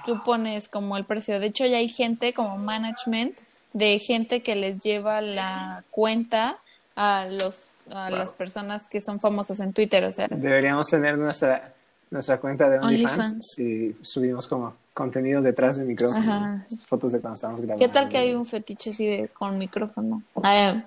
[0.05, 1.39] tú pones como el precio.
[1.39, 3.37] De hecho, ya hay gente como management
[3.73, 6.57] de gente que les lleva la cuenta
[6.95, 10.27] a los a las personas que son famosas en Twitter, o sea.
[10.29, 11.63] Deberíamos tener nuestra,
[12.09, 17.61] nuestra cuenta de OnlyFans y subimos como contenido detrás del micrófono, fotos de cuando estamos
[17.61, 17.85] grabando.
[17.85, 20.23] ¿Qué tal que hay un fetiche así de con micrófono?
[20.41, 20.83] Ah,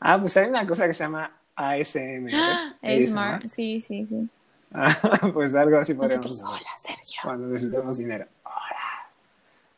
[0.00, 2.26] ah pues hay una cosa que se llama ASM.
[2.82, 4.28] ASMR, sí, sí, sí.
[4.74, 4.98] Ah,
[5.32, 7.20] pues algo así podríamos Nosotros, hola, Sergio.
[7.22, 8.26] Cuando necesitamos dinero.
[8.42, 9.08] Hola.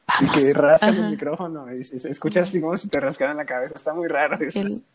[0.06, 0.36] Vamos.
[0.36, 3.74] Y que rascas el micrófono y escuchas así como si te rascaran la cabeza.
[3.76, 4.60] Está muy raro eso.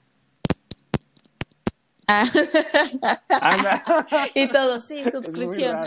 [4.34, 5.78] y todo, sí, suscripción.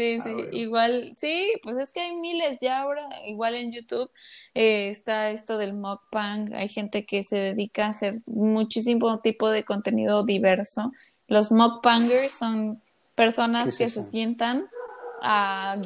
[0.00, 4.10] Sí, sí, igual, sí, pues es que hay miles ya ahora, igual en YouTube
[4.54, 9.64] eh, está esto del mukbang, hay gente que se dedica a hacer muchísimo tipo de
[9.64, 10.90] contenido diverso.
[11.28, 12.80] Los mukbangers son
[13.14, 14.68] personas que se sientan
[15.20, 15.76] a,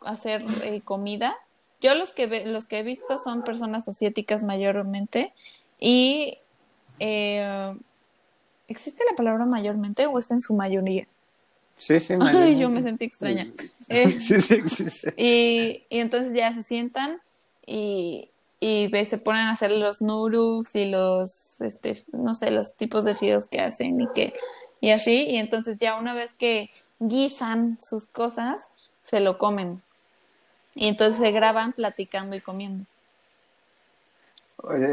[0.00, 1.36] hacer eh, comida.
[1.80, 5.32] Yo los que, los que he visto son personas asiáticas mayormente
[5.78, 6.38] y
[6.98, 7.72] eh,
[8.66, 11.06] ¿Existe la palabra mayormente o es en su mayoría?
[11.76, 13.48] Sí, sí, Ay, yo me sentí extraña.
[13.88, 15.12] Eh, sí, sí, existe.
[15.16, 17.20] Y, y, entonces ya se sientan
[17.66, 18.30] y,
[18.60, 23.16] y se ponen a hacer los noodles y los, este, no sé, los tipos de
[23.16, 24.34] fideos que hacen y que,
[24.80, 25.26] y así.
[25.28, 26.70] Y entonces ya una vez que
[27.00, 28.68] guisan sus cosas,
[29.02, 29.82] se lo comen.
[30.76, 32.84] Y entonces se graban platicando y comiendo.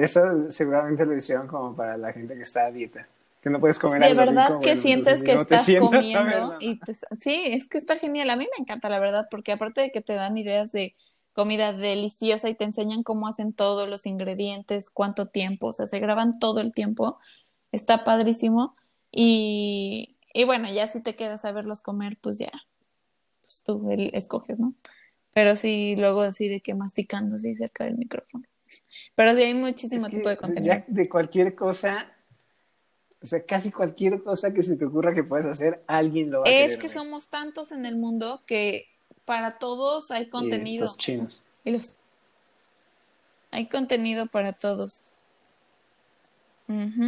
[0.02, 3.08] Eso seguramente lo hicieron como para la gente que está a dieta
[3.42, 6.80] que no puedes comer De verdad que sientes que estás comiendo y
[7.20, 8.30] sí, es que está genial.
[8.30, 10.96] A mí me encanta, la verdad, porque aparte de que te dan ideas de
[11.34, 16.00] comida deliciosa y te enseñan cómo hacen todos los ingredientes, cuánto tiempo, o sea, se
[16.00, 17.20] graban todo el tiempo.
[17.72, 18.76] Está padrísimo.
[19.12, 22.52] Y, y bueno, ya si te quedas a verlos comer, pues ya,
[23.42, 24.76] pues tú escoges, ¿no?
[25.34, 28.46] Pero sí, luego así de que masticando así cerca del micrófono.
[29.16, 30.84] Pero sí hay muchísimo tipo de contenido.
[30.88, 32.08] de cualquier cosa
[33.22, 36.46] o sea, casi cualquier cosa que se te ocurra que puedes hacer, alguien lo va
[36.46, 36.72] a hacer.
[36.72, 38.88] Es que somos tantos en el mundo que
[39.26, 40.86] para todos hay contenido.
[40.86, 41.46] los chinos.
[41.64, 41.98] Y los...
[43.52, 45.04] Hay contenido para todos.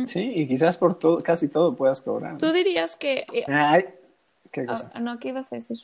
[0.08, 2.38] Sí, y quizás por todo, casi todo puedas cobrar.
[2.38, 3.26] Tú dirías que...
[3.32, 3.94] Eh,
[4.52, 4.92] ¿Qué cosa?
[4.94, 5.80] Ah, no, ¿qué ibas a decir?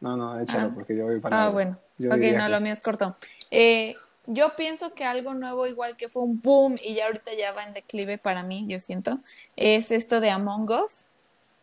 [0.00, 0.72] No, no, échalo, ah.
[0.74, 1.44] porque yo voy para...
[1.44, 1.78] Ah, bueno.
[1.98, 3.16] ok, no, lo mío es corto.
[3.50, 3.96] Eh,
[4.26, 7.64] yo pienso que algo nuevo, igual que fue un boom y ya ahorita ya va
[7.64, 9.18] en declive para mí, yo siento,
[9.56, 11.06] es esto de Among Us,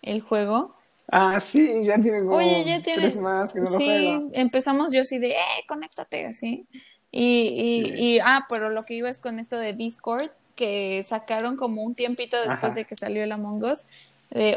[0.02, 0.76] el juego.
[1.12, 3.02] Ah, sí, ya tiene como Oye, ya tiene...
[3.02, 6.68] tres más que no Sí, empezamos yo así de, eh, conéctate, así.
[7.12, 11.56] Y, y, y, ah, pero lo que iba es con esto de Discord, que sacaron
[11.56, 13.86] como un tiempito después de que salió el Among Us.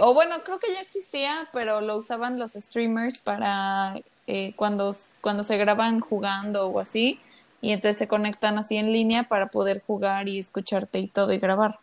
[0.01, 3.95] o bueno, creo que ya existía, pero lo usaban los streamers para
[4.27, 7.21] eh, cuando, cuando se graban jugando o así
[7.63, 11.39] y entonces se conectan así en línea para poder jugar y escucharte y todo y
[11.39, 11.79] grabar.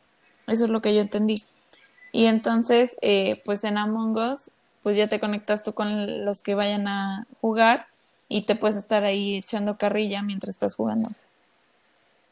[0.45, 1.43] Eso es lo que yo entendí.
[2.11, 4.51] Y entonces, eh, pues en Among Us,
[4.83, 7.87] pues ya te conectas tú con los que vayan a jugar
[8.27, 11.09] y te puedes estar ahí echando carrilla mientras estás jugando.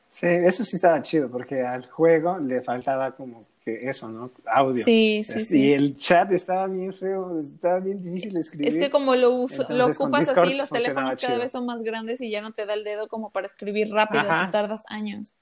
[0.10, 4.32] Sí, eso sí estaba chido, porque al juego le faltaba como que eso, ¿no?
[4.46, 4.82] Audio.
[4.82, 5.60] Sí, sí, sí.
[5.60, 8.70] Y el chat estaba bien feo, estaba bien difícil de escribir.
[8.70, 12.22] Es que como lo, uso, lo ocupas así, los teléfonos cada vez son más grandes
[12.22, 15.36] y ya no te da el dedo como para escribir rápido, te tardas años.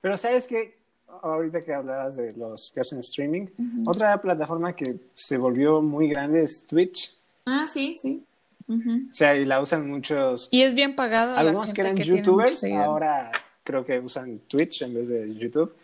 [0.00, 0.78] Pero sabes que
[1.22, 3.46] ahorita que hablabas de los que hacen streaming,
[3.84, 7.12] otra plataforma que se volvió muy grande es Twitch.
[7.46, 8.22] Ah, sí, sí.
[8.68, 10.48] O sea, y la usan muchos.
[10.52, 11.36] Y es bien pagado.
[11.36, 13.32] Algunos que eran youtubers, ahora
[13.64, 15.74] creo que usan Twitch en vez de YouTube.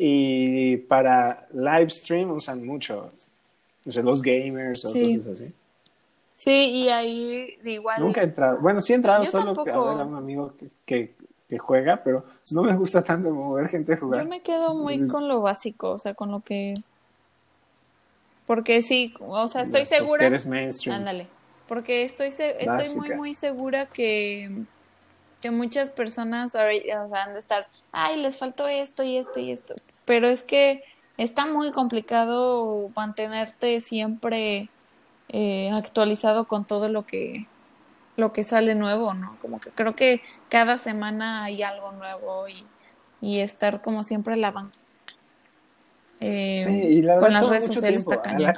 [0.00, 3.10] Y para live stream usan mucho.
[3.84, 5.52] O sea, los gamers o cosas así.
[6.36, 8.00] Sí, y ahí igual.
[8.00, 8.58] Nunca he entrado.
[8.58, 10.54] Bueno, sí he entrado solo a ver a un amigo
[10.86, 11.14] que,
[11.48, 14.22] que, juega, pero no me gusta tanto como ver gente jugar.
[14.22, 16.74] Yo me quedo muy con lo básico, o sea, con lo que.
[18.46, 20.26] Porque sí, o sea, estoy segura.
[20.26, 20.96] Eres mainstream.
[20.96, 21.26] Ándale
[21.68, 24.50] porque estoy, estoy muy, muy segura que,
[25.40, 29.74] que muchas personas van a estar, ay, les faltó esto y esto y esto,
[30.04, 30.82] pero es que
[31.16, 34.68] está muy complicado mantenerte siempre
[35.28, 37.46] eh, actualizado con todo lo que
[38.16, 39.36] lo que sale nuevo, ¿no?
[39.40, 42.64] Como que creo que cada semana hay algo nuevo y,
[43.20, 44.72] y estar como siempre la van
[46.18, 48.54] eh, sí, y la con las redes sociales está cañón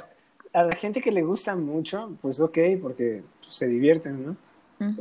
[0.53, 4.35] a la gente que le gusta mucho, pues ok, porque se divierten, ¿no?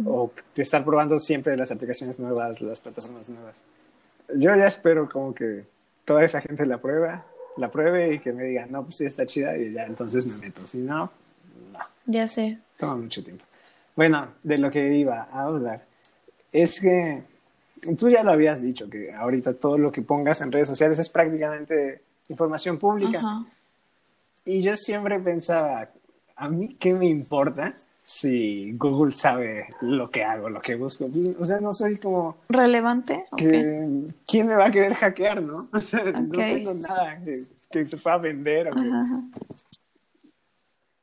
[0.04, 3.64] O de estar probando siempre las aplicaciones nuevas, las plataformas nuevas.
[4.36, 5.64] Yo ya espero como que
[6.04, 7.24] toda esa gente la prueba,
[7.56, 10.36] la pruebe y que me diga, no, pues sí está chida y ya entonces me
[10.36, 10.66] meto.
[10.66, 11.10] Si no,
[11.72, 11.78] no.
[12.06, 12.58] Ya sé.
[12.76, 13.44] Toma mucho tiempo.
[13.96, 15.84] Bueno, de lo que iba a hablar
[16.52, 17.22] es que
[17.98, 21.08] tú ya lo habías dicho, que ahorita todo lo que pongas en redes sociales es
[21.08, 23.18] prácticamente información pública.
[23.18, 23.44] Ajá.
[24.44, 25.90] Y yo siempre pensaba,
[26.40, 31.06] ¿a mí qué me importa si Google sabe lo que hago, lo que busco?
[31.38, 32.38] O sea, no soy como...
[32.48, 33.26] ¿Relevante?
[33.36, 35.68] ¿Quién me va a querer hackear, no?
[35.72, 37.20] O sea, no tengo nada
[37.70, 38.70] que, se pueda vender.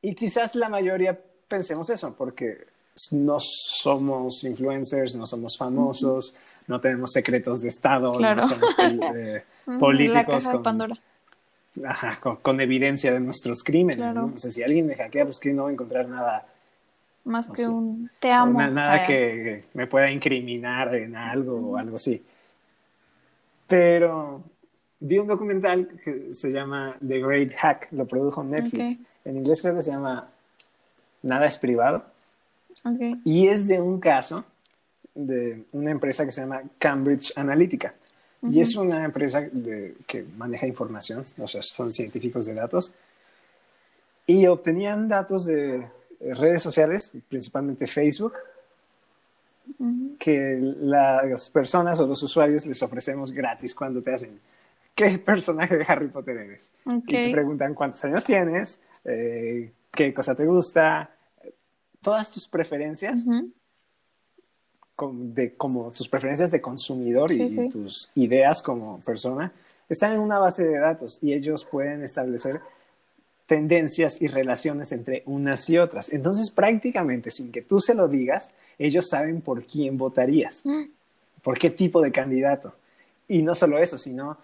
[0.02, 2.66] Y quizás la mayoría pensemos eso, porque
[3.12, 6.34] no somos influencers, no somos famosos,
[6.66, 8.74] no tenemos secretos de Estado, no somos
[9.16, 9.44] eh,
[9.78, 10.44] políticos.
[10.44, 11.00] La de Pandora
[11.84, 14.14] ajá, con, evidencia de nuestros crímenes.
[14.14, 14.32] ¿no?
[14.34, 16.46] O sea, si alguien me hackea, pues que no va a encontrar nada.
[17.24, 18.60] Más que un te amo.
[18.60, 22.22] nada que me pueda incriminar en algo o algo así.
[23.66, 24.42] Pero
[25.00, 29.00] vi un documental que se llama The Great Hack, lo produjo Netflix.
[29.24, 30.28] En inglés creo que se llama
[31.22, 32.04] Nada es privado.
[33.24, 34.44] Y es de un caso
[35.14, 37.94] de una empresa que se llama Cambridge Analytica.
[38.42, 39.48] Y es una empresa
[40.06, 42.94] que maneja información, o sea, son científicos de datos.
[44.26, 45.88] Y obtenían datos de
[46.20, 48.34] redes sociales, principalmente Facebook,
[50.18, 54.40] que las personas o los usuarios les ofrecemos gratis cuando te hacen,
[54.94, 56.72] ¿qué personaje de Harry Potter eres?
[56.86, 61.10] Y te preguntan cuántos años tienes, eh, qué cosa te gusta,
[62.00, 63.26] todas tus preferencias
[65.12, 69.52] de como tus preferencias de consumidor y, tus ideas como persona
[69.88, 72.60] están en una base de datos y ellos pueden establecer
[73.46, 76.12] tendencias y relaciones entre unas y otras.
[76.12, 80.84] Entonces, prácticamente sin que tú se lo digas, ellos saben por quién votarías, mm.
[81.42, 82.74] por qué tipo de candidato.
[83.26, 84.36] Y no solo eso, sino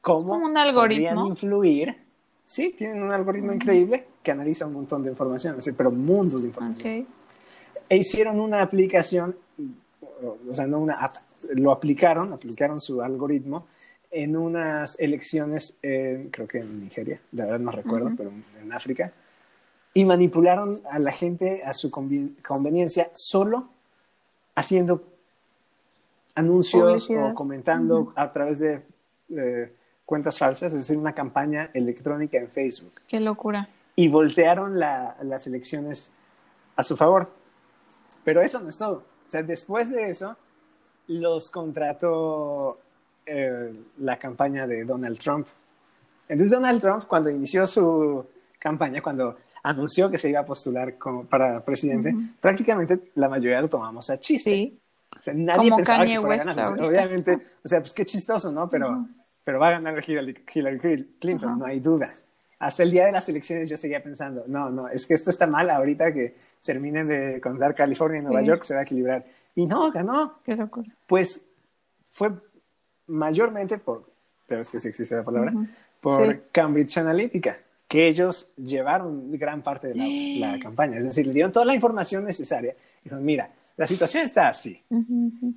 [0.00, 1.26] cómo un algoritmo.
[1.26, 1.96] influir.
[2.44, 7.06] Sí, tienen un algoritmo increíble que analiza un montón de información, pero mundos de información.
[7.88, 9.34] E hicieron una aplicación
[10.48, 11.14] o sea, no una app,
[11.54, 13.66] lo aplicaron, aplicaron su algoritmo
[14.10, 19.12] en unas elecciones, creo que en Nigeria, la verdad no recuerdo, pero en África,
[19.92, 23.68] y manipularon a la gente a su conveniencia solo
[24.54, 25.04] haciendo
[26.34, 28.82] anuncios o comentando a través de
[30.04, 32.92] cuentas falsas, es decir, una campaña electrónica en Facebook.
[33.08, 33.68] Qué locura.
[33.96, 36.12] Y voltearon las elecciones
[36.76, 37.30] a su favor.
[38.24, 39.02] Pero eso no es todo.
[39.26, 40.36] O sea, después de eso,
[41.08, 42.78] los contrató
[43.26, 45.46] eh, la campaña de Donald Trump.
[46.28, 48.26] Entonces Donald Trump, cuando inició su
[48.58, 53.68] campaña, cuando anunció que se iba a postular como para presidente, prácticamente la mayoría lo
[53.68, 54.50] tomamos a chiste.
[54.50, 54.80] Sí.
[55.18, 56.82] O sea, nadie pensaba que fuera a ganar.
[56.82, 58.68] Obviamente, o sea, pues qué chistoso, ¿no?
[58.68, 59.04] Pero,
[59.42, 62.12] pero va a ganar Hillary, Hillary Clinton, no hay duda.
[62.64, 65.46] Hasta el día de las elecciones yo seguía pensando, no, no, es que esto está
[65.46, 69.22] mal ahorita que terminen de contar California y Nueva York, se va a equilibrar.
[69.54, 70.38] Y no, ganó.
[70.42, 70.88] Qué locura.
[71.06, 71.46] Pues
[72.10, 72.30] fue
[73.06, 74.06] mayormente por,
[74.46, 75.52] pero es que sí existe la palabra,
[76.00, 80.96] por Cambridge Analytica, que ellos llevaron gran parte de la, campaña.
[80.96, 82.74] Es decir, le dieron toda la información necesaria.
[83.02, 84.80] Dijeron, mira, la situación está así.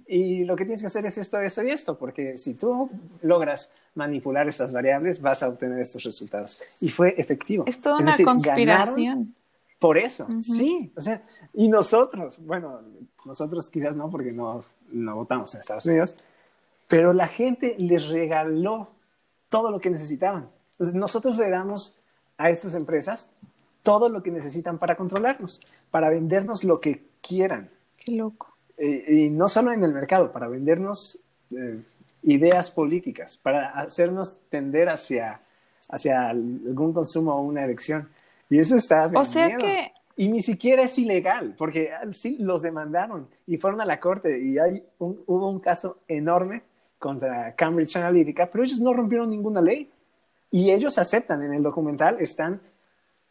[0.08, 2.90] Y lo que tienes que hacer es esto, eso y esto, porque si tú
[3.22, 6.60] logras manipular estas variables, vas a obtener estos resultados.
[6.82, 7.64] Y fue efectivo.
[7.68, 9.36] Es toda una conspiración.
[9.80, 10.92] Por eso, sí.
[10.96, 11.22] O sea,
[11.54, 12.82] y nosotros, bueno,
[13.26, 14.62] nosotros quizás no, porque no,
[14.92, 16.18] no votamos en Estados Unidos,
[16.88, 18.90] pero la gente les regaló
[19.50, 20.50] todo lo que necesitaban.
[20.72, 21.96] Entonces, nosotros le damos
[22.38, 23.32] a estas empresas
[23.84, 25.62] todo lo que necesitan para controlarnos,
[25.92, 27.70] para vendernos lo que quieran.
[27.98, 28.56] Qué loco.
[28.78, 31.20] Eh, y no solo en el mercado, para vendernos
[31.52, 31.82] eh,
[32.24, 35.42] ideas políticas, para hacernos tender hacia,
[35.90, 38.10] hacia algún consumo o una elección.
[38.50, 39.08] Y eso está...
[39.08, 39.92] O sea que...
[40.20, 44.40] Y ni siquiera es ilegal, porque ah, sí los demandaron y fueron a la corte
[44.40, 46.64] y hay hubo un caso enorme
[46.98, 49.92] contra Cambridge Analytica, pero ellos no rompieron ninguna ley.
[50.50, 52.60] Y ellos aceptan, en el documental están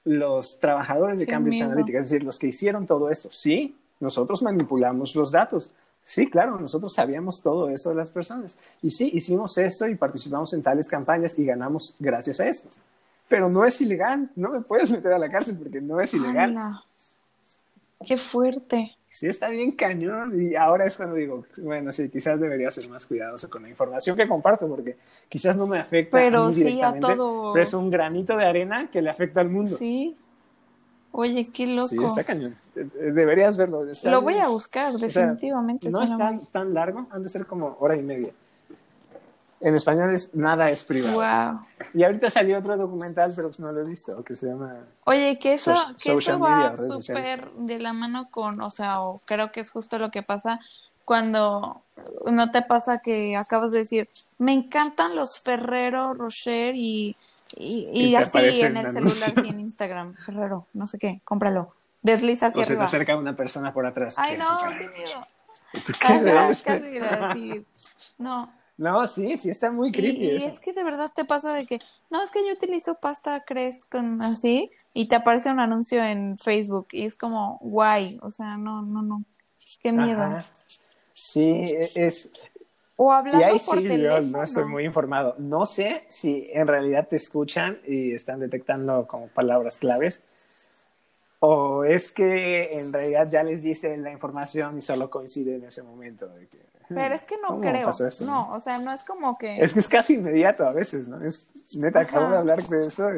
[0.05, 3.31] los trabajadores de Cambridge Analytica, es decir, los que hicieron todo eso.
[3.33, 5.73] Sí, nosotros manipulamos los datos.
[6.03, 8.59] Sí, claro, nosotros sabíamos todo eso de las personas.
[8.83, 12.69] Y sí, hicimos esto y participamos en tales campañas y ganamos gracias a esto.
[13.29, 16.57] Pero no es ilegal, no me puedes meter a la cárcel porque no es ilegal.
[18.07, 20.41] Qué fuerte sí está bien cañón.
[20.41, 24.17] Y ahora es cuando digo, bueno, sí, quizás debería ser más cuidadoso con la información
[24.17, 24.97] que comparto, porque
[25.29, 27.53] quizás no me afecta pero a mí sí, a todo.
[27.53, 29.77] pero es un granito de arena que le afecta al mundo.
[29.77, 30.17] Sí.
[31.19, 31.89] Oye, qué loco.
[31.89, 32.55] Sí, está cañón.
[32.75, 33.85] Eh, eh, deberías verlo.
[34.05, 35.89] Lo voy a buscar, definitivamente.
[35.89, 38.33] no es tan, tan largo, han de ser como hora y media.
[39.63, 41.15] En español es Nada es privado.
[41.15, 41.61] Wow.
[41.95, 44.77] Y ahorita salió otro documental, pero pues no lo he visto, que se llama...
[45.05, 49.51] Oye, que eso, que eso va súper de la mano con, o sea, o creo
[49.53, 50.61] que es justo lo que pasa
[51.07, 51.81] cuando
[52.31, 57.17] no te pasa que acabas de decir, me encantan los Ferrero Rocher y,
[57.57, 61.75] y, así en el celular y en Instagram, Ferrero, no sé qué, cómpralo.
[62.03, 64.17] Desliza hacia o se te acerca una persona por atrás.
[64.19, 64.47] Ay, no,
[64.77, 65.27] qué miedo.
[65.73, 66.55] ¿Qué?
[66.65, 67.65] casi
[68.19, 70.27] No, no, sí, sí está muy creepy.
[70.27, 71.81] Y, es que de verdad te pasa de que,
[72.11, 76.37] no, es que yo utilizo pasta Crest con así y te aparece un anuncio en
[76.37, 79.25] Facebook y es como, guay, o sea, no, no, no,
[79.83, 80.45] qué miedo.
[81.15, 82.33] Sí, e, es...
[82.97, 85.35] O hablando y ahí por sí, yo no estoy muy informado.
[85.39, 90.23] No sé si en realidad te escuchan y están detectando como palabras claves
[91.41, 95.83] o es que en realidad ya les diste la información y solo coincide en ese
[95.83, 96.27] momento.
[96.29, 96.59] De que,
[96.89, 97.91] pero es que no creo.
[98.23, 99.63] no, o sea, no es como que.
[99.63, 101.21] Es que es casi inmediato a veces, ¿no?
[101.21, 103.09] Es neta, acabo de hablar de eso.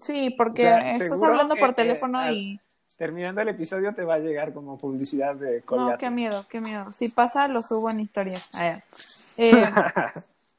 [0.00, 2.60] Sí, porque estás hablando por teléfono y.
[3.00, 5.92] Terminando el episodio te va a llegar como publicidad de Colgate.
[5.92, 6.92] No, qué miedo, qué miedo.
[6.92, 8.50] Si pasa, lo subo en historias.
[9.38, 9.72] Eh,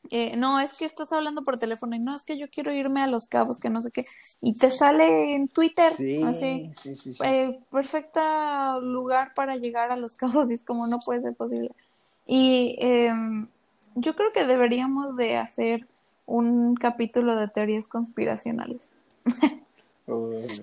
[0.10, 3.02] eh, no, es que estás hablando por teléfono y no, es que yo quiero irme
[3.02, 4.08] a Los Cabos, que no sé qué.
[4.42, 5.94] Y te sale en Twitter.
[5.94, 6.72] Sí, así.
[6.82, 7.24] Sí, sí, sí.
[7.24, 11.70] Eh, perfecta lugar para llegar a Los Cabos y es como no puede ser posible.
[12.26, 13.50] Y em,
[13.94, 15.86] yo creo que deberíamos de hacer
[16.26, 18.96] un capítulo de teorías conspiracionales.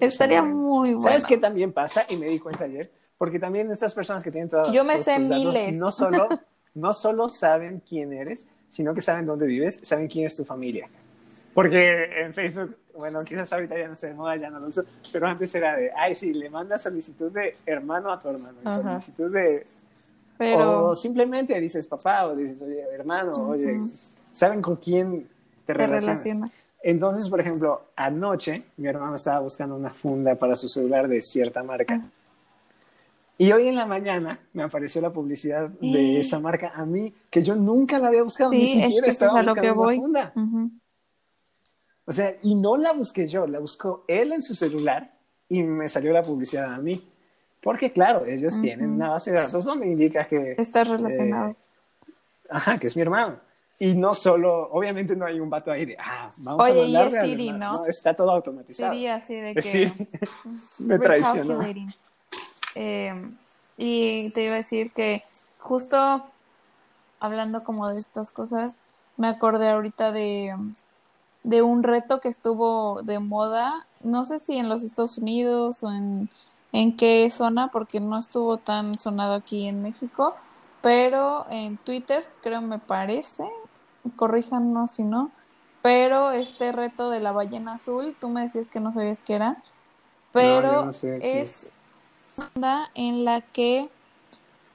[0.01, 1.01] Estaría muy bueno.
[1.01, 2.05] ¿Sabes qué también pasa?
[2.09, 2.91] Y me di cuenta ayer.
[3.17, 5.75] Porque también estas personas que tienen todas Yo me sé miles.
[5.75, 6.29] no solo,
[6.75, 10.89] no solo saben quién eres, sino que saben dónde vives, saben quién es tu familia.
[11.53, 14.85] Porque en Facebook, bueno, quizás ahorita ya no está de moda, ya no lo uso,
[15.13, 19.33] pero antes era de, ay, sí, le manda solicitud de hermano a tu hermano, solicitud
[19.33, 19.65] de
[20.41, 23.73] o simplemente dices papá o dices, oye, hermano, oye,
[24.33, 25.29] ¿saben con quién
[25.75, 26.65] te, relacionas?
[26.83, 31.63] Entonces, por ejemplo, anoche mi hermano estaba buscando una funda para su celular de cierta
[31.63, 32.01] marca.
[32.03, 32.09] Ah.
[33.37, 37.43] Y hoy en la mañana me apareció la publicidad de esa marca a mí, que
[37.43, 40.33] yo nunca la había buscado, ni siquiera estaba buscando una funda.
[42.05, 45.13] O sea, y no la busqué yo, la buscó él en su celular
[45.49, 47.01] y me salió la publicidad a mí.
[47.63, 50.55] Porque claro, ellos tienen una base de datos donde indica que...
[50.57, 51.51] Estás relacionado.
[51.51, 51.57] Eh,
[52.49, 53.37] ajá, que es mi hermano.
[53.81, 56.97] Y no solo, obviamente no hay un vato ahí de, ah, vamos a mandarle y
[56.97, 57.83] es Siri, ¿no?
[57.87, 58.93] Está todo automatizado.
[58.93, 59.63] Siri así de que...
[59.63, 59.93] Sí,
[60.85, 61.61] me traicionó.
[62.75, 63.15] Eh,
[63.77, 65.23] y te iba a decir que
[65.59, 66.25] justo
[67.21, 68.81] hablando como de estas cosas,
[69.17, 70.55] me acordé ahorita de,
[71.45, 75.93] de un reto que estuvo de moda, no sé si en los Estados Unidos o
[75.93, 76.29] en,
[76.73, 80.35] en qué zona, porque no estuvo tan sonado aquí en México,
[80.83, 83.45] pero en Twitter, creo me parece,
[84.17, 85.31] corríjanos si no,
[85.83, 89.63] pero este reto de la ballena azul, tú me decías que no sabías qué era,
[90.33, 90.89] pero
[91.21, 91.73] es
[92.55, 93.89] una en la que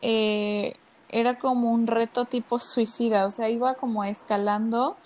[0.02, 0.76] eh,
[1.10, 4.98] era como un reto tipo suicida, o sea, iba como escalando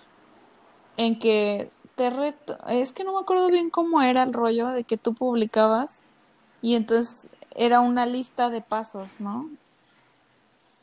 [0.95, 4.83] en que te reto, es que no me acuerdo bien cómo era el rollo de
[4.83, 6.03] que tú publicabas
[6.61, 9.49] y entonces era una lista de pasos, ¿no?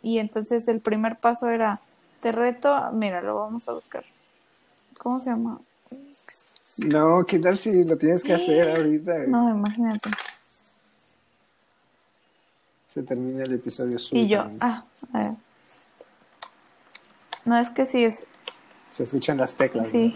[0.02, 1.80] Y entonces el primer paso era,
[2.24, 4.02] te reto, mira, lo vamos a buscar.
[4.96, 5.60] ¿Cómo se llama?
[6.78, 9.26] No, ¿qué tal si lo tienes que hacer ahorita?
[9.26, 10.08] No, imagínate.
[12.86, 14.22] Se termina el episodio suyo.
[14.22, 15.32] Y yo, ah, a ver.
[17.44, 18.24] No, es que sí es.
[18.88, 19.86] Se escuchan las teclas.
[19.90, 20.14] Sí.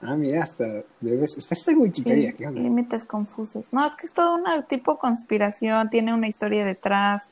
[0.00, 1.36] Ah, mira, hasta debes.
[1.36, 2.60] Está esta Wikipedia, sí, ¿qué onda?
[2.60, 3.72] Límites confusos.
[3.72, 7.28] No, es que es todo una tipo conspiración, tiene una historia detrás.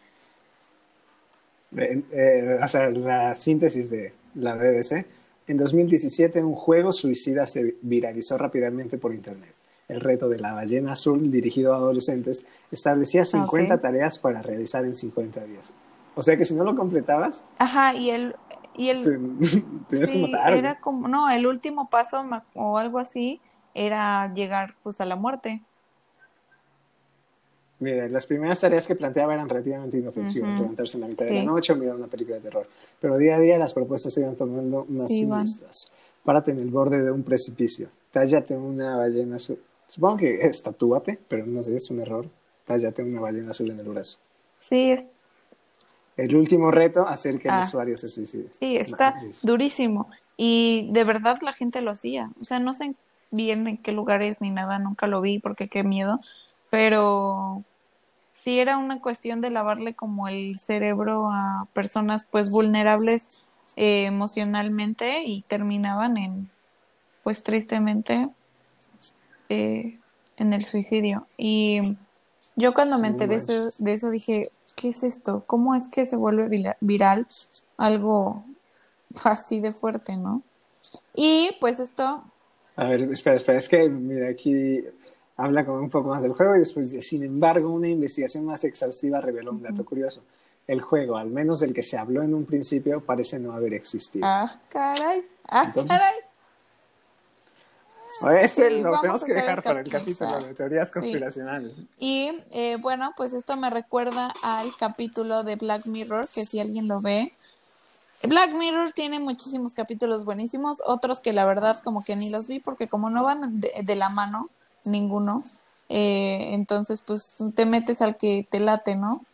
[1.77, 5.07] Eh, o sea, la síntesis de la BBC.
[5.47, 9.55] En 2017, un juego suicida se viralizó rápidamente por Internet.
[9.89, 14.95] El reto de la ballena azul, dirigido a adolescentes, establecía 50 tareas para realizar en
[14.95, 15.75] 50 días.
[16.15, 17.45] O sea que si no lo completabas.
[17.59, 18.37] Ajá, y el,
[18.77, 19.39] y el,
[19.91, 22.25] sí, Era como, no, el último paso
[22.55, 23.41] o algo así
[23.75, 25.63] era llegar pues a la muerte.
[27.83, 31.43] Mira, las primeras tareas que planteaba eran relativamente inofensivas, levantarse en la mitad de la
[31.43, 32.65] noche o mirar una película de terror.
[33.01, 35.91] Pero día a día las propuestas se iban tomando más siniestras.
[36.25, 39.59] Párate en el borde de un precipicio, tállate una ballena azul.
[39.89, 42.27] Supongo que estatúate, pero no sé, es un error.
[42.65, 44.19] Tállate una ballena azul en el brazo.
[44.57, 45.07] Sí, es
[46.17, 47.65] el último reto, hacer que el ah.
[47.67, 48.47] usuario se suicide.
[48.53, 50.09] Sí, está durísimo.
[50.37, 52.31] Y de verdad la gente lo hacía.
[52.41, 52.95] O sea, no sé
[53.33, 56.21] bien en qué lugares ni nada, nunca lo vi porque qué miedo.
[56.71, 57.65] Pero
[58.43, 63.41] sí era una cuestión de lavarle como el cerebro a personas pues vulnerables
[63.77, 66.51] eh, emocionalmente y terminaban en,
[67.23, 68.29] pues tristemente,
[69.49, 69.99] eh,
[70.37, 71.27] en el suicidio.
[71.39, 71.97] Y
[72.57, 75.45] yo cuando me enteré de eso dije, ¿qué es esto?
[75.47, 77.29] ¿Cómo es que se vuelve viral
[77.77, 78.45] algo
[79.25, 80.43] así de fuerte, no?
[81.15, 82.25] Y pues esto...
[82.75, 84.83] A ver, espera, espera, es que mira, aquí
[85.43, 88.63] habla como un poco más del juego y después dice, sin embargo, una investigación más
[88.65, 90.23] exhaustiva reveló un dato curioso.
[90.67, 94.25] El juego, al menos del que se habló en un principio, parece no haber existido.
[94.25, 95.27] Ah, caray.
[95.49, 96.15] Ah, caray.
[98.41, 101.83] Este lo tenemos que dejar para el capítulo de teorías conspiracionales.
[101.99, 106.89] Y eh, bueno, pues esto me recuerda al capítulo de Black Mirror, que si alguien
[106.89, 107.33] lo ve.
[108.23, 112.61] Black Mirror tiene muchísimos capítulos buenísimos, otros que la verdad como que ni los vi
[112.61, 114.49] porque como no van de, la mano,
[114.85, 115.45] ninguno,
[115.89, 119.25] eh, entonces pues te metes al que te late, ¿no?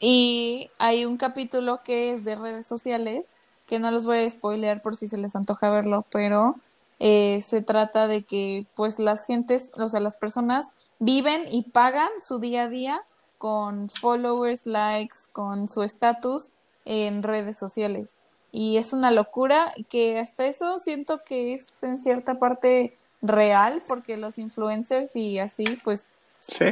[0.00, 3.28] Y hay un capítulo que es de redes sociales,
[3.66, 6.56] que no los voy a spoilear por si se les antoja verlo, pero
[6.98, 10.68] eh, se trata de que pues las gentes, o sea, las personas
[10.98, 13.02] viven y pagan su día a día
[13.38, 16.52] con followers, likes, con su estatus
[16.84, 18.16] en redes sociales.
[18.52, 24.16] Y es una locura que hasta eso siento que es en cierta parte real porque
[24.16, 26.08] los influencers y así pues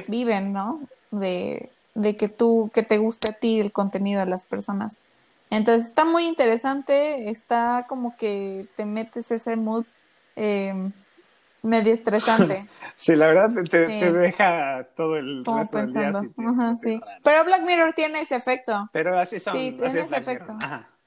[0.07, 0.81] viven, ¿no?
[1.11, 4.99] De, de que tú, que te guste a ti el contenido de las personas.
[5.51, 9.85] Entonces está muy interesante, está como que te metes ese mood
[10.37, 10.91] eh,
[11.62, 12.59] medio estresante.
[12.95, 16.12] sí, la verdad te, deja todo el resto del día.
[16.79, 17.01] sí.
[17.23, 18.89] Pero Black Mirror tiene ese efecto.
[18.93, 19.55] Pero así son.
[19.55, 20.57] Sí, tiene ese efecto.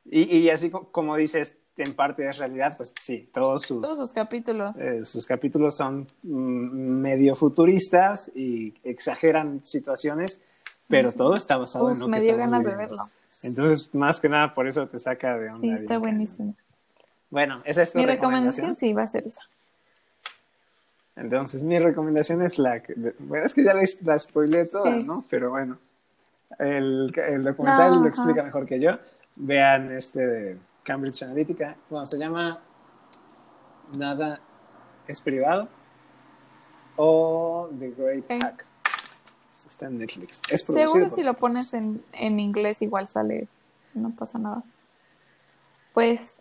[0.05, 4.11] Y, y, así como dices, en parte es realidad, pues sí, todos sus, todos sus
[4.11, 4.79] capítulos.
[4.79, 10.41] Eh, sus capítulos son mm, medio futuristas y exageran situaciones,
[10.87, 13.09] pero todo está basado en lo me dio ganas de verlo.
[13.43, 15.59] Entonces, más que nada, por eso te saca de onda.
[15.61, 16.55] Sí, está buenísimo.
[17.29, 18.75] Bueno, esa es tu mi recomendación.
[18.75, 19.41] sí va a ser esa.
[21.15, 25.25] Entonces, mi recomendación es la que, bueno, es que ya la, spoilé toda, ¿no?
[25.29, 25.77] Pero bueno,
[26.59, 28.97] el, el documental lo explica mejor que yo.
[29.35, 31.75] Vean este de Cambridge Analytica.
[31.89, 32.59] Bueno, se llama
[33.93, 34.39] Nada
[35.07, 35.67] es privado
[36.95, 38.65] o The Great Hack.
[39.67, 40.41] Está en Netflix.
[40.55, 43.47] Seguro si lo pones en, en inglés igual sale,
[43.93, 44.63] no pasa nada.
[45.93, 46.39] Pues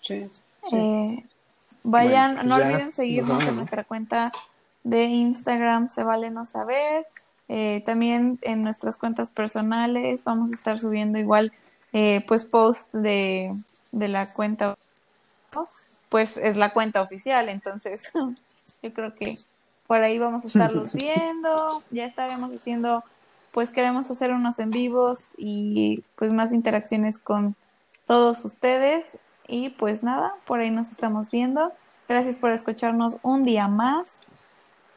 [0.00, 0.30] sí,
[0.72, 1.26] eh,
[1.82, 4.32] vayan, pues no olviden seguirnos en nuestra cuenta
[4.84, 7.06] de Instagram, se vale no saber.
[7.48, 11.52] Eh, también en nuestras cuentas personales vamos a estar subiendo igual
[11.94, 13.54] eh, pues post de,
[13.92, 14.76] de la cuenta,
[16.08, 18.12] pues es la cuenta oficial, entonces
[18.82, 19.38] yo creo que
[19.86, 23.04] por ahí vamos a estarlos viendo, ya estaremos haciendo,
[23.52, 27.54] pues queremos hacer unos en vivos y pues más interacciones con
[28.06, 29.16] todos ustedes
[29.46, 31.72] y pues nada, por ahí nos estamos viendo.
[32.08, 34.18] Gracias por escucharnos un día más.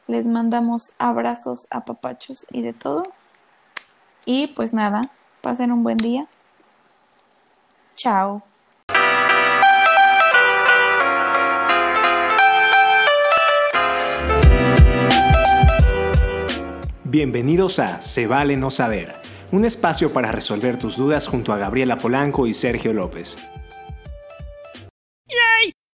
[0.08, 3.04] Les mandamos abrazos, a papachos y de todo.
[4.24, 5.02] Y pues nada,
[5.42, 6.26] pasen un buen día.
[7.98, 8.44] Chao.
[17.02, 19.14] Bienvenidos a Se vale no saber,
[19.50, 23.36] un espacio para resolver tus dudas junto a Gabriela Polanco y Sergio López.